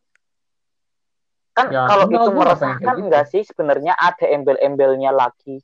Kan 1.55 1.71
Ya, 1.71 1.87
kalau 1.87 2.11
enggak, 2.11 2.19
itu 2.19 2.19
gua 2.19 2.19
nggak 2.19 2.35
pengen 2.35 2.43
meresahkan 2.43 2.83
kayak 2.83 2.91
gitu. 2.99 3.05
enggak 3.07 3.25
sih 3.31 3.43
sebenarnya 3.47 3.93
ada 3.95 4.27
embel-embelnya 4.27 5.11
lagi. 5.15 5.63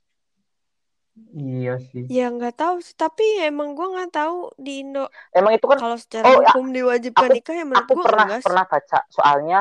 Iya 1.31 1.75
sih. 1.91 2.07
ya 2.07 2.31
nggak 2.31 2.55
tahu 2.55 2.79
sih 2.79 2.95
tapi 2.95 3.23
emang 3.39 3.75
gua 3.75 3.87
nggak 3.91 4.11
tahu 4.15 4.51
di 4.55 4.79
Indo 4.79 5.11
Emang 5.31 5.55
itu 5.55 5.67
kan 5.67 5.77
kalau 5.79 5.97
secara 5.99 6.23
Oh, 6.27 6.39
ya, 6.39 6.51
hukum 6.51 6.71
diwajibkan 6.71 7.27
aku- 7.27 7.35
nikah 7.35 7.55
ya 7.55 7.65
menurut 7.67 7.83
aku 7.83 7.93
gua 7.95 8.05
pernah 8.07 8.25
enggak 8.27 8.41
pernah 8.43 8.63
baca 8.63 8.99
soalnya 9.07 9.59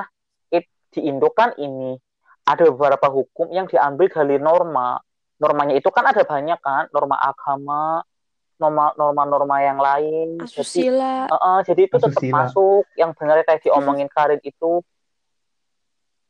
it, 0.49 0.65
di 0.91 1.01
Indo 1.05 1.29
kan 1.31 1.51
ini 1.57 1.99
ada 2.43 2.63
beberapa 2.67 3.07
hukum 3.07 3.51
yang 3.51 3.67
diambil 3.67 4.07
dari 4.09 4.39
norma. 4.39 4.99
Normanya 5.39 5.73
itu 5.73 5.87
kan 5.89 6.03
ada 6.05 6.21
banyak 6.21 6.59
kan, 6.59 6.91
norma 6.91 7.15
agama, 7.17 8.03
norma 8.59 8.91
norma-norma 8.95 9.57
yang 9.59 9.79
lain. 9.79 10.37
Jadi 10.37 10.51
asusila 10.59 11.27
eh, 11.27 11.35
eh, 11.35 11.59
jadi 11.65 11.81
itu 11.87 11.97
tetap 11.97 12.19
Asusila. 12.19 12.35
masuk 12.45 12.85
yang 12.95 13.11
benar 13.15 13.41
kayak 13.43 13.63
diomongin 13.63 14.11
Karin 14.11 14.43
itu. 14.43 14.83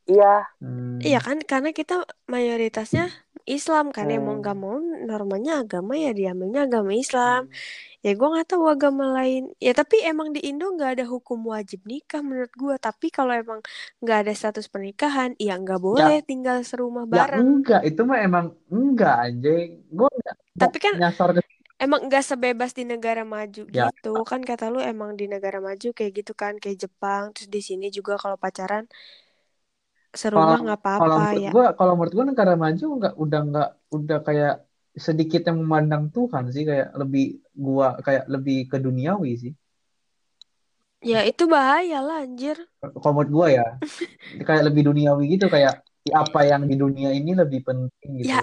Iya, 0.05 0.45
Hmm. 0.59 0.97
Iya 0.99 1.17
kan 1.17 1.41
karena 1.41 1.71
kita 1.71 2.05
mayoritasnya 2.25 3.09
Islam 3.55 3.85
kan 3.95 4.05
ya 4.13 4.17
mau 4.25 4.33
Hmm. 4.33 4.41
nggak 4.41 4.55
mau 4.63 4.75
normanya 5.09 5.51
agama 5.61 5.93
ya 6.03 6.09
diambilnya 6.17 6.59
agama 6.67 6.91
Islam. 7.03 7.41
Ya 8.05 8.09
gue 8.19 8.27
nggak 8.33 8.47
tahu 8.51 8.63
agama 8.75 9.03
lain. 9.17 9.41
Ya 9.65 9.71
tapi 9.79 9.95
emang 10.09 10.29
di 10.35 10.39
Indo 10.49 10.65
nggak 10.75 10.91
ada 11.01 11.05
hukum 11.13 11.39
wajib 11.53 11.79
nikah 11.91 12.21
menurut 12.27 12.53
gue 12.61 12.75
tapi 12.87 13.07
kalau 13.17 13.33
emang 13.41 13.59
nggak 14.03 14.17
ada 14.27 14.33
status 14.39 14.67
pernikahan 14.73 15.31
ya 15.45 15.51
nggak 15.63 15.79
boleh 15.87 16.15
tinggal 16.29 16.57
serumah 16.69 17.05
Ya 17.15 17.23
bareng. 17.25 17.39
enggak, 17.39 17.79
itu 17.89 18.01
mah 18.09 18.19
emang 18.27 18.45
enggak 18.73 19.13
anjing. 19.25 19.69
Enggak 19.91 20.35
Tapi 20.61 20.77
kan 20.85 20.95
nyasar 20.99 21.29
ke 21.35 21.41
emang 21.83 22.01
nggak 22.07 22.23
sebebas 22.29 22.71
di 22.79 22.83
negara 22.91 23.21
maju 23.35 23.61
Ya. 23.73 23.91
gitu. 23.91 24.07
Kan 24.29 24.41
kata 24.49 24.65
lu 24.73 24.79
emang 24.91 25.11
di 25.19 25.25
negara 25.33 25.59
maju 25.67 25.87
kayak 25.97 26.11
gitu 26.19 26.31
kan 26.41 26.53
kayak 26.61 26.77
Jepang. 26.83 27.23
Terus 27.35 27.49
di 27.55 27.61
sini 27.69 27.85
juga 27.97 28.13
kalau 28.23 28.37
pacaran 28.43 28.85
serumah 30.11 30.43
Kalau- 30.59 30.63
nggak 30.67 30.79
kalau 30.79 30.91
apa-apa 30.99 31.15
menurut 31.23 31.41
ya 31.41 31.51
gua 31.51 31.65
kalau 31.73 31.93
menurut 31.95 32.13
gua 32.13 32.25
negara 32.27 32.53
maju 32.55 32.85
enggak 32.99 33.13
udah 33.15 33.39
enggak 33.41 33.69
udah 33.89 34.19
kayak 34.21 34.55
sedikit 34.91 35.41
yang 35.47 35.57
memandang 35.63 36.11
Tuhan 36.11 36.51
sih 36.51 36.67
kayak 36.67 36.91
lebih 36.93 37.25
gua 37.55 37.95
kayak 37.99 38.27
lebih 38.27 38.67
ke 38.67 38.77
duniawi 38.77 39.31
sih. 39.39 39.53
ya 41.01 41.25
itu 41.25 41.49
bahaya 41.49 41.97
lah 41.97 42.21
anjir 42.21 42.59
Kalau 42.77 43.13
menurut 43.15 43.31
gua 43.31 43.47
ya 43.49 43.65
kayak 44.47 44.63
lebih 44.69 44.91
duniawi 44.91 45.33
gitu 45.33 45.47
kayak 45.47 45.81
apa 46.07 46.39
yang 46.43 46.65
di 46.65 46.75
dunia 46.75 47.09
ini 47.09 47.33
lebih 47.33 47.61
penting 47.61 48.21
gitu. 48.21 48.29
Ya, 48.29 48.41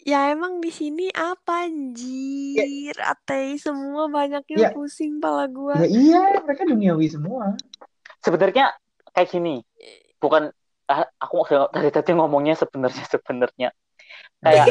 Ya 0.00 0.32
emang 0.32 0.58
di 0.58 0.72
sini 0.72 1.12
apa 1.12 1.68
anjir? 1.68 2.96
Ateis 2.98 3.62
semua 3.62 4.08
banyaknya 4.08 4.56
Ya. 4.58 4.70
pusing 4.72 5.20
pala 5.20 5.44
gua. 5.46 5.76
Ya 5.76 5.86
iya, 5.86 6.22
mereka 6.40 6.64
duniawi 6.64 7.06
semua. 7.06 7.54
sebenarnya 8.18 8.72
kayak 9.12 9.28
gini. 9.28 9.60
Bukan 10.16 10.50
aku 11.18 11.34
dari 11.70 11.90
tadi 11.94 12.10
ngomongnya 12.18 12.54
sebenarnya 12.58 13.04
sebenarnya 13.06 13.68
kayak 14.42 14.66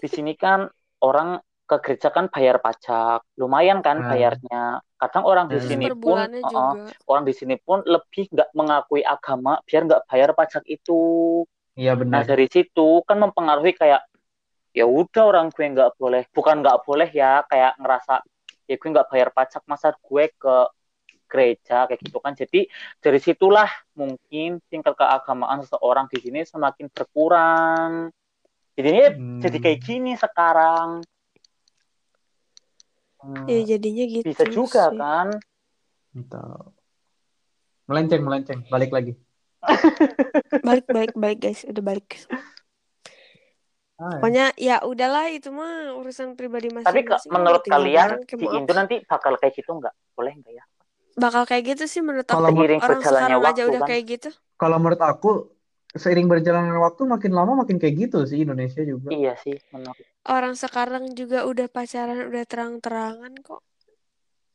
di 0.00 0.08
sini 0.08 0.32
kan 0.34 0.66
orang 1.04 1.38
ke 1.68 1.76
gereja 1.86 2.10
kan 2.10 2.26
bayar 2.32 2.58
pajak 2.58 3.22
lumayan 3.38 3.78
kan 3.84 4.02
Hmm. 4.02 4.10
bayarnya 4.10 4.82
kadang 4.98 5.24
orang 5.24 5.46
di 5.46 5.58
Hmm. 5.60 5.68
sini 5.70 5.86
Per 5.86 5.94
pun 6.02 6.18
juga. 6.50 6.82
orang 7.06 7.24
di 7.28 7.34
sini 7.36 7.54
pun 7.62 7.78
lebih 7.86 8.24
nggak 8.34 8.50
mengakui 8.58 9.02
agama 9.06 9.60
biar 9.68 9.82
nggak 9.86 10.02
bayar 10.10 10.30
pajak 10.34 10.64
itu 10.66 11.00
Iya 11.78 11.94
nah 11.94 12.00
benar. 12.00 12.26
dari 12.26 12.46
situ 12.50 12.88
kan 13.06 13.16
mempengaruhi 13.22 13.72
kayak 13.78 14.02
ya 14.74 14.86
udah 14.86 15.22
orang 15.30 15.46
gue 15.54 15.66
nggak 15.66 15.94
boleh 15.98 16.22
bukan 16.34 16.62
nggak 16.62 16.78
boleh 16.86 17.08
ya 17.10 17.42
kayak 17.46 17.78
ngerasa 17.78 18.22
ya 18.70 18.74
gue 18.78 18.88
nggak 18.90 19.08
bayar 19.10 19.28
pajak 19.34 19.62
masa 19.66 19.94
gue 19.94 20.24
ke 20.34 20.54
gereja 21.30 21.86
kayak 21.86 22.02
gitu 22.02 22.18
kan 22.18 22.34
jadi 22.34 22.66
dari 22.98 23.16
situlah 23.16 23.70
mungkin 23.94 24.58
tingkat 24.66 24.98
keagamaan 24.98 25.62
seseorang 25.62 26.10
di 26.10 26.18
sini 26.18 26.42
semakin 26.42 26.90
berkurang 26.90 28.10
jadinya 28.74 29.14
Hmm. 29.14 29.38
jadi 29.38 29.56
kayak 29.56 29.80
gini 29.80 30.12
sekarang 30.14 31.06
Hmm, 33.20 33.44
Ya 33.44 33.76
jadinya 33.76 34.04
gitu 34.08 34.32
bisa 34.32 34.48
juga 34.48 34.88
sih. 34.88 34.96
kan 34.96 35.28
Entah. 36.10 36.72
Melenceng, 37.84 38.24
melenceng. 38.24 38.64
Balik 38.66 38.90
lagi. 38.90 39.12
Balik 40.66 40.88
balik 40.88 41.12
balik 41.12 41.38
guys, 41.38 41.68
udah 41.68 41.84
balik. 41.84 42.24
Ah, 43.94 44.16
Pokoknya 44.16 44.56
ya 44.56 44.80
udahlah 44.80 45.28
itu 45.28 45.52
mah 45.52 45.92
urusan 46.00 46.32
pribadi 46.32 46.72
tapi 46.72 47.04
ke- 47.04 47.12
masing-masing. 47.12 47.28
menurut 47.28 47.60
Tinggal 47.60 47.76
kalian 47.76 48.10
di 48.24 48.46
Indo 48.48 48.72
nanti 48.72 48.96
bakal 49.04 49.36
kayak 49.36 49.52
gitu 49.52 49.76
nggak 49.76 49.92
boleh 50.16 50.32
nggak 50.40 50.52
ya 50.56 50.64
bakal 51.20 51.42
kayak 51.44 51.76
gitu 51.76 51.84
sih 51.86 52.00
menurut 52.00 52.24
Kalau 52.26 52.48
aku. 52.48 52.56
seiring 52.64 52.80
Orang 52.80 53.00
berjalannya 53.00 53.20
sekarang 53.20 53.40
aja 53.44 53.48
waktu 53.52 53.70
udah 53.70 53.80
kan 53.80 53.88
kayak 53.92 54.04
gitu. 54.08 54.30
Kalau 54.56 54.76
menurut 54.80 55.02
aku, 55.04 55.30
seiring 55.94 56.28
berjalannya 56.30 56.76
waktu 56.78 57.02
makin 57.04 57.32
lama 57.34 57.52
makin 57.66 57.76
kayak 57.82 57.94
gitu 58.08 58.22
sih 58.24 58.46
Indonesia 58.46 58.82
juga. 58.86 59.10
iya 59.10 59.34
sih 59.42 59.58
menurut 59.74 59.98
Orang 60.22 60.54
sekarang 60.54 61.04
juga 61.18 61.48
udah 61.48 61.66
pacaran 61.66 62.28
udah 62.28 62.44
terang-terangan 62.46 63.32
kok. 63.40 63.60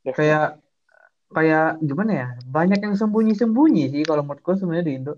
ya 0.05 0.13
sih. 0.13 0.17
Kayak 0.21 0.47
kayak 1.33 1.69
gimana 1.81 2.11
ya? 2.13 2.27
Banyak 2.45 2.79
yang 2.85 2.95
sembunyi-sembunyi 2.95 3.83
sih 3.91 4.03
kalau 4.05 4.21
menurutku 4.23 4.55
sebenarnya 4.55 4.85
di 4.85 4.93
Indo. 4.95 5.13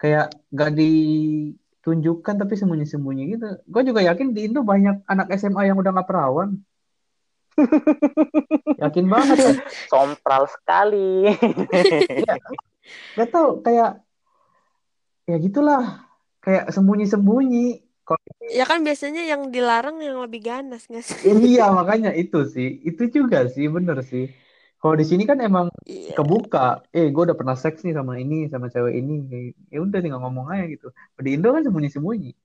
Kayak 0.00 0.34
gak 0.50 0.72
ditunjukkan 0.74 2.34
tapi 2.40 2.54
sembunyi-sembunyi 2.56 3.22
gitu. 3.36 3.46
Gue 3.68 3.82
juga 3.86 4.00
yakin 4.02 4.32
di 4.34 4.50
Indo 4.50 4.64
banyak 4.66 5.06
anak 5.06 5.28
SMA 5.38 5.70
yang 5.70 5.76
udah 5.78 5.92
gak 5.92 6.08
perawan. 6.08 6.58
Yakin 8.82 9.06
banget 9.06 9.36
ya. 9.40 9.52
sompral 9.92 10.50
sekali 10.50 11.30
Iya. 11.72 12.34
Gak 13.16 13.28
tau 13.32 13.62
kayak 13.64 14.02
ya 15.24 15.36
gitulah. 15.40 16.04
Kayak 16.44 16.68
sembunyi-sembunyi. 16.76 17.80
Ya 18.52 18.68
kan 18.68 18.84
biasanya 18.84 19.24
yang 19.24 19.48
dilarang 19.48 19.96
yang 20.04 20.20
lebih 20.20 20.44
ganas 20.44 20.84
nggak 20.92 21.00
sih? 21.00 21.16
iya 21.56 21.72
makanya 21.72 22.12
itu 22.12 22.44
sih. 22.44 22.84
Itu 22.84 23.08
juga 23.08 23.48
sih 23.48 23.64
bener 23.72 24.04
sih. 24.04 24.28
Kalau 24.76 25.00
di 25.00 25.08
sini 25.08 25.24
kan 25.24 25.40
emang 25.40 25.72
Iya. 25.88 26.12
kebuka. 26.12 26.84
Eh, 26.92 27.08
gue 27.08 27.22
udah 27.24 27.32
pernah 27.32 27.56
seks 27.56 27.80
nih 27.88 27.96
sama 27.96 28.20
ini, 28.20 28.52
sama 28.52 28.68
cewek 28.68 28.92
ini. 29.00 29.24
Ya 29.72 29.80
udah 29.80 29.96
tinggal 30.04 30.20
ngomong 30.20 30.52
aja 30.52 30.68
gitu. 30.68 30.92
Di 31.16 31.32
Indo 31.32 31.56
kan 31.56 31.64
sembunyi-sembunyi. 31.64 32.36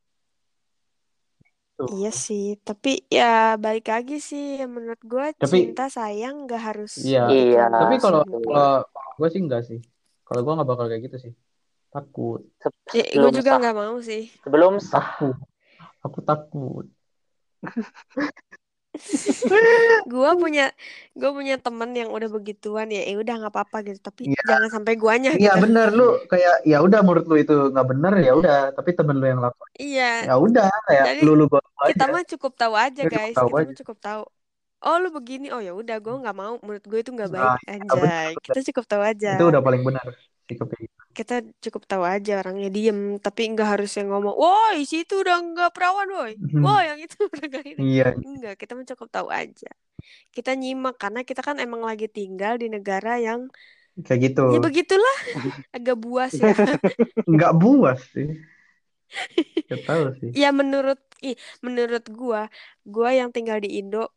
Tuh. 1.79 1.87
Iya 1.95 2.11
sih, 2.11 2.59
tapi 2.59 3.07
ya 3.07 3.55
balik 3.55 3.87
lagi 3.87 4.19
sih 4.19 4.59
ya 4.59 4.67
menurut 4.67 4.99
gue 4.99 5.31
Tapi- 5.39 5.71
cinta 5.71 5.87
sayang 5.87 6.43
nggak 6.43 6.59
harus 6.59 6.99
Iya. 6.99 7.31
Iya. 7.31 7.63
Tapi 7.71 7.95
kalau 7.97 8.27
kalau 8.27 8.83
gue 9.15 9.27
sih 9.31 9.39
enggak 9.39 9.63
sih. 9.63 9.79
Kalau 10.27 10.43
gue 10.43 10.53
nggak 10.59 10.67
bakal 10.67 10.91
kayak 10.91 11.07
gitu 11.07 11.31
sih. 11.31 11.33
Takut. 11.87 12.43
Se- 12.59 12.99
Ya, 12.99 13.05
gue 13.15 13.31
juga 13.31 13.63
nggak 13.63 13.75
mau 13.79 13.95
sih. 14.03 14.27
sebelum 14.43 14.75
sah 14.77 14.99
Takut. 15.15 15.39
Aku 16.03 16.19
takut. 16.19 16.85
Gue 20.05 20.31
punya 20.35 20.73
gue 21.13 21.29
punya 21.29 21.55
temen 21.55 21.89
yang 21.93 22.09
udah 22.09 22.25
begituan 22.27 22.89
ya, 22.89 23.05
eh 23.05 23.15
udah 23.15 23.33
nggak 23.37 23.53
apa-apa 23.53 23.77
gitu. 23.85 23.99
Tapi 24.01 24.33
Iya. 24.33 24.41
jangan 24.45 24.69
sampai 24.73 24.93
guanya 24.97 25.29
Iya 25.33 25.53
gitu. 25.55 25.63
bener 25.69 25.87
lu 25.93 26.07
kayak 26.25 26.65
ya 26.65 26.77
udah 26.81 26.99
menurut 27.05 27.25
lu 27.25 27.35
itu 27.37 27.53
nggak 27.69 27.87
bener 27.87 28.13
ya 28.19 28.31
udah. 28.33 28.59
Tapi 28.73 28.89
temen 28.97 29.15
lu 29.17 29.25
yang 29.25 29.41
lakukan 29.41 29.69
Iya, 29.77 30.11
ya 30.25 30.35
udah 30.35 30.69
kayak 30.89 31.05
Jadi, 31.05 31.21
lu 31.21 31.31
lu 31.37 31.45
kita 31.85 32.03
aja. 32.05 32.11
mah 32.11 32.23
cukup 32.25 32.51
tahu 32.57 32.73
aja 32.75 33.01
Kita 33.05 33.13
guys. 33.13 33.35
tahu 33.37 33.47
Kita 33.47 33.57
aja. 33.57 33.69
mah 33.69 33.77
cukup 33.85 33.97
tahu. 34.01 34.23
Oh 34.79 34.95
lu 34.95 35.09
begini, 35.11 35.51
oh 35.51 35.59
ya 35.59 35.75
udah 35.75 35.97
gue 35.99 36.15
nggak 36.23 36.35
mau. 36.35 36.53
Menurut 36.63 36.85
gue 36.87 36.99
itu 37.03 37.11
nggak 37.11 37.29
baik. 37.29 37.43
Nah, 37.43 37.57
iya, 37.67 37.75
bener. 37.83 37.99
Anjay, 37.99 38.31
kita 38.39 38.59
cukup 38.71 38.85
tahu 38.87 39.03
aja. 39.03 39.29
Itu 39.35 39.45
udah 39.51 39.61
paling 39.61 39.81
benar 39.83 40.05
sikap 40.47 40.67
kayak 40.71 40.87
gitu. 40.87 40.98
Kita 41.09 41.41
cukup 41.59 41.83
tahu 41.89 42.03
aja 42.05 42.39
orangnya 42.39 42.69
diem, 42.69 43.17
tapi 43.19 43.49
nggak 43.51 43.69
harus 43.77 43.91
yang 43.97 44.13
ngomong, 44.13 44.35
woi 44.37 44.85
situ 44.85 45.19
udah 45.19 45.37
nggak 45.41 45.69
perawan, 45.75 46.07
woi. 46.13 46.33
Hmm. 46.37 46.63
Woi 46.63 46.83
yang 46.85 46.99
itu 47.01 47.17
udah 47.33 47.43
nggak 47.49 47.65
ini. 47.75 47.81
Iya. 47.97 48.07
Enggak, 48.15 48.55
kita 48.61 48.73
cukup 48.95 49.07
tahu 49.09 49.27
aja. 49.33 49.71
Kita 50.31 50.55
nyimak 50.55 50.95
karena 51.01 51.21
kita 51.27 51.41
kan 51.43 51.57
emang 51.59 51.83
lagi 51.83 52.07
tinggal 52.07 52.55
di 52.61 52.71
negara 52.71 53.19
yang 53.19 53.49
Kayak 53.99 54.31
gitu. 54.31 54.43
ya 54.55 54.59
begitulah 54.63 55.17
agak 55.75 55.97
buas 55.99 56.31
ya. 56.39 56.55
Nggak 57.33 57.53
buas 57.59 57.99
sih. 58.15 58.29
Gak 59.67 59.81
tahu 59.89 60.03
sih. 60.21 60.29
ya 60.37 60.53
menurut 60.53 61.01
ih, 61.19 61.35
menurut 61.65 62.05
gua, 62.13 62.47
gua 62.85 63.09
yang 63.11 63.33
tinggal 63.33 63.57
di 63.59 63.81
Indo 63.81 64.13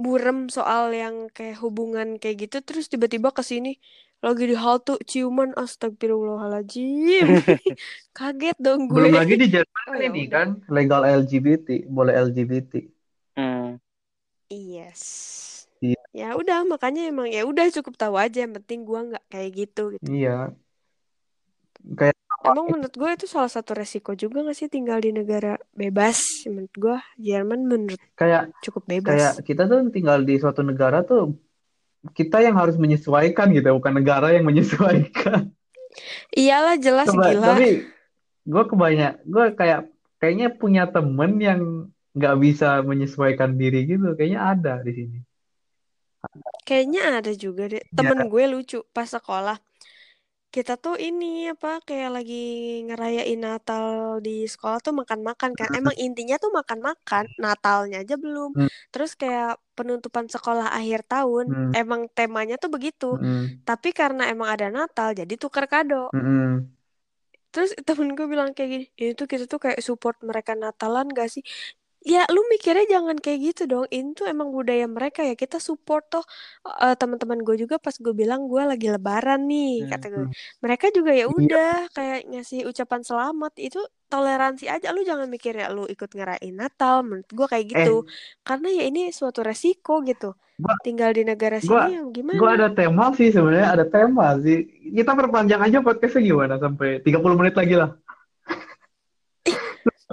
burem 0.00 0.48
soal 0.48 0.96
yang 0.96 1.28
kayak 1.28 1.60
hubungan 1.60 2.16
kayak 2.16 2.48
gitu 2.48 2.56
terus 2.64 2.88
tiba-tiba 2.88 3.28
ke 3.36 3.44
sini 3.44 3.76
lagi 4.20 4.44
di 4.52 4.56
halte 4.56 5.00
ciuman 5.08 5.56
astagfirullahaladzim. 5.56 7.26
Kaget 8.16 8.58
dong 8.60 8.88
gue. 8.88 8.96
Belum 9.00 9.16
lagi 9.16 9.34
di 9.40 9.46
Jerman 9.48 9.80
Oh, 9.90 9.96
kan 9.96 9.98
ya 9.98 10.06
ini 10.12 10.22
udah. 10.28 10.30
kan 10.30 10.48
legal 10.68 11.02
LGBT, 11.02 11.88
boleh 11.88 12.14
LGBT. 12.14 12.72
Hmm. 13.40 13.80
Yes. 14.52 15.02
Iya. 15.80 16.00
Ya 16.12 16.28
udah 16.36 16.68
makanya 16.68 17.08
emang 17.08 17.32
ya 17.32 17.48
udah 17.48 17.72
cukup 17.72 17.96
tahu 17.96 18.20
aja 18.20 18.44
yang 18.44 18.52
penting 18.52 18.84
gua 18.84 19.08
nggak 19.08 19.24
kayak 19.32 19.50
gitu 19.56 19.96
gitu. 19.96 20.04
Iya. 20.04 20.52
Kayak 21.96 22.20
Emang 22.40 22.72
menurut 22.72 22.94
gue 22.96 23.10
itu 23.20 23.28
salah 23.28 23.52
satu 23.52 23.76
resiko 23.76 24.16
juga 24.16 24.40
gak 24.40 24.56
sih 24.56 24.72
tinggal 24.72 24.96
di 25.04 25.12
negara 25.12 25.60
bebas? 25.76 26.48
Menurut 26.48 26.72
gue 26.72 26.96
Jerman 27.20 27.68
menurut 27.68 28.00
kayak 28.16 28.48
cukup 28.64 28.88
bebas. 28.88 29.12
kayak 29.12 29.34
kita 29.44 29.68
tuh 29.68 29.84
tinggal 29.92 30.24
di 30.24 30.40
suatu 30.40 30.64
negara 30.64 31.04
tuh 31.04 31.36
kita 32.16 32.40
yang 32.40 32.56
harus 32.56 32.80
menyesuaikan 32.80 33.52
gitu, 33.52 33.76
bukan 33.76 34.00
negara 34.00 34.32
yang 34.32 34.48
menyesuaikan. 34.48 35.52
Iyalah 36.32 36.76
jelas 36.80 37.10
Coba, 37.10 37.34
gila. 37.34 37.46
tapi 37.54 37.68
gue 38.46 38.64
kebanyak, 38.64 39.12
gue 39.26 39.46
kayak 39.58 39.80
kayaknya 40.16 40.48
punya 40.54 40.88
temen 40.88 41.36
yang 41.42 41.60
nggak 42.16 42.36
bisa 42.40 42.80
menyesuaikan 42.80 43.54
diri 43.60 43.84
gitu, 43.84 44.16
kayaknya 44.16 44.40
ada 44.40 44.74
di 44.80 44.92
sini. 44.96 45.18
Kayaknya 46.68 47.02
ada 47.24 47.32
juga 47.32 47.64
deh. 47.68 47.80
Ya, 47.80 47.92
Temen 47.96 48.28
gue 48.28 48.44
lucu 48.48 48.84
pas 48.92 49.08
sekolah. 49.08 49.56
Kita 50.50 50.74
tuh 50.74 50.98
ini 50.98 51.46
apa 51.46 51.78
kayak 51.86 52.10
lagi 52.10 52.42
ngerayain 52.90 53.38
Natal 53.38 54.18
di 54.18 54.50
sekolah 54.50 54.82
tuh 54.82 54.90
makan-makan 54.90 55.54
kan. 55.54 55.70
Emang 55.78 55.94
intinya 56.04 56.34
tuh 56.42 56.50
makan-makan, 56.50 57.30
Natalnya 57.38 58.02
aja 58.02 58.18
belum. 58.18 58.58
Hmm. 58.58 58.70
Terus 58.90 59.14
kayak 59.14 59.62
penutupan 59.78 60.26
sekolah 60.26 60.74
akhir 60.74 61.06
tahun, 61.06 61.46
Hmm. 61.54 61.72
emang 61.78 62.10
temanya 62.10 62.58
tuh 62.58 62.66
begitu. 62.66 63.14
Mm-mm. 63.14 63.62
Tapi 63.62 63.94
karena 63.94 64.26
emang 64.26 64.50
ada 64.50 64.66
Natal, 64.74 65.14
jadi 65.14 65.34
tuker 65.38 65.70
kado. 65.70 66.10
Terus 67.54 67.70
temen 67.86 68.18
gue 68.18 68.26
bilang 68.26 68.50
kayak 68.50 68.70
gini, 68.74 68.86
ini 68.98 69.12
tuh 69.14 69.26
kita 69.30 69.46
tuh 69.46 69.62
kayak 69.62 69.78
support 69.86 70.18
mereka 70.26 70.58
Natalan 70.58 71.06
gak 71.14 71.30
sih? 71.30 71.42
Ya 72.00 72.24
lu 72.26 72.40
mikirnya 72.48 72.88
jangan 72.88 73.12
kayak 73.14 73.38
gitu 73.44 73.62
dong. 73.66 73.84
Ini 73.86 74.16
tuh 74.16 74.24
emang 74.24 74.48
budaya 74.48 74.88
mereka 74.88 75.20
ya. 75.20 75.36
Kita 75.36 75.60
support 75.60 76.08
toh 76.08 76.24
Eh, 76.80 76.96
teman-teman 76.96 77.36
gue 77.38 77.56
juga 77.58 77.76
pas 77.76 77.92
gue 77.92 78.14
bilang 78.14 78.48
gue 78.48 78.62
lagi 78.62 78.88
lebaran 78.88 79.44
nih 79.44 79.84
kata 79.86 80.06
gue. 80.08 80.24
Hmm. 80.24 80.32
Mereka 80.60 80.86
juga 80.90 81.12
ya 81.12 81.24
Iya. 81.24 81.28
udah 81.28 81.72
kayak 81.92 82.18
ngasih 82.26 82.60
ucapan 82.64 83.00
selamat 83.00 83.52
itu 83.58 83.80
toleransi 84.06 84.64
aja. 84.66 84.90
Lu 84.90 85.04
jangan 85.04 85.28
mikir 85.28 85.52
ya 85.54 85.68
lu 85.68 85.84
ikut 85.84 86.08
ngerayain 86.08 86.52
Natal. 86.52 87.00
Menurut 87.02 87.28
gue 87.28 87.46
kayak 87.46 87.66
gitu. 87.68 88.08
Karena 88.40 88.68
ya 88.70 88.82
ini 88.82 89.08
suatu 89.10 89.40
resiko 89.40 90.00
gitu. 90.00 90.32
Eh. 90.32 90.48
Gua- 90.58 90.80
Tinggal 90.80 91.10
di 91.12 91.22
negara 91.22 91.56
gua- 91.58 91.84
sini 91.84 91.96
yang 91.96 92.08
gimana? 92.10 92.36
Gue 92.36 92.50
ada 92.50 92.68
tema 92.70 93.04
sih 93.12 93.28
sebenarnya 93.28 93.68
ada 93.70 93.84
tema 93.84 94.40
sih. 94.40 94.64
Kita 94.90 95.12
perpanjang 95.12 95.60
aja 95.62 95.78
podcastnya 95.80 96.20
gimana 96.22 96.56
sampai 96.56 97.00
30 97.00 97.36
menit 97.36 97.52
lagi 97.54 97.76
lah. 97.76 97.92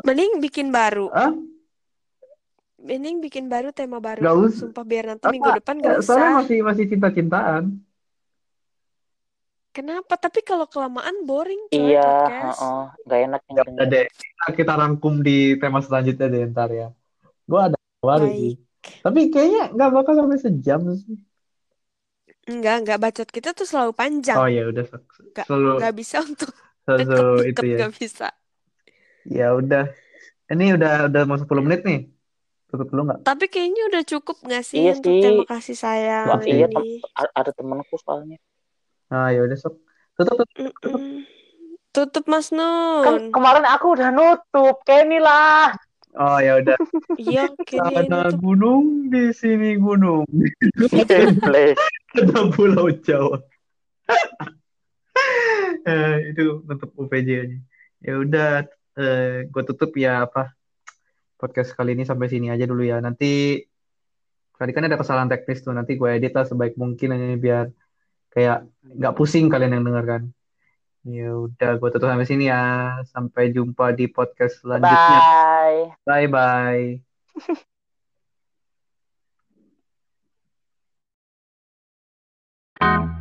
Mending 0.04 0.40
bikin 0.40 0.68
baru. 0.70 1.08
Hah? 1.10 1.32
Mending 2.78 3.20
bikin 3.26 3.50
baru 3.50 3.74
tema 3.74 3.98
baru. 3.98 4.22
Gak 4.22 4.38
usah. 4.38 4.58
Sumpah 4.70 4.86
biar 4.86 5.06
nanti 5.10 5.26
Apa? 5.26 5.34
minggu 5.34 5.50
depan 5.58 5.76
gak 5.82 5.98
Soalnya 6.06 6.30
usah. 6.30 6.38
masih 6.46 6.58
masih 6.62 6.86
cinta-cintaan. 6.92 7.64
Kenapa? 9.74 10.18
Tapi 10.18 10.42
kalau 10.42 10.66
kelamaan 10.66 11.22
boring 11.30 11.70
coy 11.70 11.94
Iya, 11.94 12.02
podcast. 12.02 12.58
heeh, 12.58 12.82
nggak 13.06 13.20
enak 13.30 13.42
yang 13.46 13.54
udah 13.54 13.66
denger. 13.70 13.88
deh. 13.94 14.06
Kita, 14.10 14.46
kita 14.58 14.74
rangkum 14.74 15.14
di 15.22 15.38
tema 15.62 15.80
selanjutnya 15.86 16.26
deh 16.34 16.42
ntar 16.50 16.70
ya. 16.74 16.88
Gue 17.46 17.60
ada 17.62 17.78
baru 18.02 18.26
Baik. 18.26 18.38
sih. 18.42 18.54
Tapi 19.06 19.20
kayaknya 19.30 19.62
nggak 19.78 19.90
bakal 19.94 20.14
sampai 20.18 20.38
sejam 20.42 20.82
sih. 20.98 21.18
Enggak, 22.48 22.76
enggak 22.82 23.00
bacot 23.04 23.30
kita 23.30 23.50
tuh 23.54 23.68
selalu 23.68 23.92
panjang. 23.94 24.38
Oh 24.40 24.50
ya 24.50 24.64
udah 24.72 24.86
selalu 25.46 25.70
Nggak 25.78 25.94
bisa 26.00 26.18
untuk 26.26 26.50
selalu 26.86 27.04
deket-deket 27.06 27.52
itu 27.52 27.64
ya. 27.70 27.78
nggak 27.78 27.94
bisa. 28.02 28.28
Ya 29.28 29.48
udah. 29.54 29.84
Ini 30.48 30.80
udah 30.80 30.92
udah 31.12 31.22
mau 31.28 31.38
10 31.38 31.62
menit 31.62 31.82
nih. 31.84 32.00
Tutup 32.68 32.88
dulu 32.92 33.02
nggak? 33.08 33.20
Tapi 33.24 33.46
kayaknya 33.48 33.84
udah 33.88 34.04
cukup 34.04 34.38
nggak 34.44 34.64
sih 34.64 34.84
Iya 34.84 34.94
untuk 34.94 35.12
sih. 35.12 35.22
terima 35.24 35.46
kasih 35.48 35.76
sayang 35.76 36.28
Wah, 36.28 36.42
iya, 36.44 36.68
ini? 36.68 37.00
Ada 37.32 37.52
temenku 37.52 37.96
soalnya. 37.96 38.38
Nah 39.08 39.32
ya 39.32 39.48
udah 39.48 39.56
sok. 39.56 39.80
Tutup 40.14 40.44
tutup. 40.52 41.00
Mm-mm. 41.00 41.24
Tutup 41.90 42.26
Mas 42.28 42.52
Kan 42.52 42.60
Nun. 42.60 43.32
kemarin 43.32 43.66
aku 43.66 43.96
udah 43.96 44.12
nutup, 44.12 44.84
Kenny 44.84 45.18
lah. 45.18 45.72
Oh 46.14 46.38
ya 46.38 46.58
udah. 46.58 46.76
Iya, 47.16 47.48
kayaknya 47.62 48.04
Ada 48.04 48.18
nutup. 48.30 48.42
gunung 48.42 48.84
di 49.08 49.32
sini 49.32 49.78
gunung. 49.78 50.26
Ada 52.14 52.42
pulau 52.52 52.90
Jawa. 53.00 53.38
eh, 55.86 56.16
itu 56.30 56.62
nutup 56.66 56.90
UPJ 56.98 57.30
aja. 57.38 57.58
Ya 58.02 58.14
udah, 58.18 58.50
eh, 58.98 59.48
gue 59.48 59.64
tutup 59.66 59.94
ya 59.96 60.26
apa 60.26 60.57
podcast 61.38 61.72
kali 61.78 61.94
ini 61.94 62.04
sampai 62.04 62.28
sini 62.28 62.50
aja 62.50 62.66
dulu 62.66 62.84
ya. 62.84 62.98
Nanti 63.00 63.62
tadi 64.58 64.72
kan 64.74 64.90
ada 64.90 64.98
kesalahan 64.98 65.30
teknis 65.30 65.62
tuh. 65.62 65.72
Nanti 65.72 65.96
gue 65.96 66.10
edit 66.10 66.34
lah 66.34 66.44
sebaik 66.50 66.76
mungkin 66.76 67.14
aja 67.14 67.26
biar 67.38 67.66
kayak 68.34 68.68
nggak 68.98 69.16
pusing 69.16 69.48
kalian 69.48 69.78
yang 69.78 69.86
dengarkan. 69.86 70.34
Ya 71.08 71.32
udah, 71.32 71.80
gue 71.80 71.90
tutup 71.94 72.12
sampai 72.12 72.28
sini 72.28 72.52
ya. 72.52 73.00
Sampai 73.08 73.56
jumpa 73.56 73.96
di 73.96 74.12
podcast 74.12 74.60
selanjutnya. 74.60 75.22
Bye. 75.24 75.96
Bye 76.04 76.28
bye. 76.28 77.00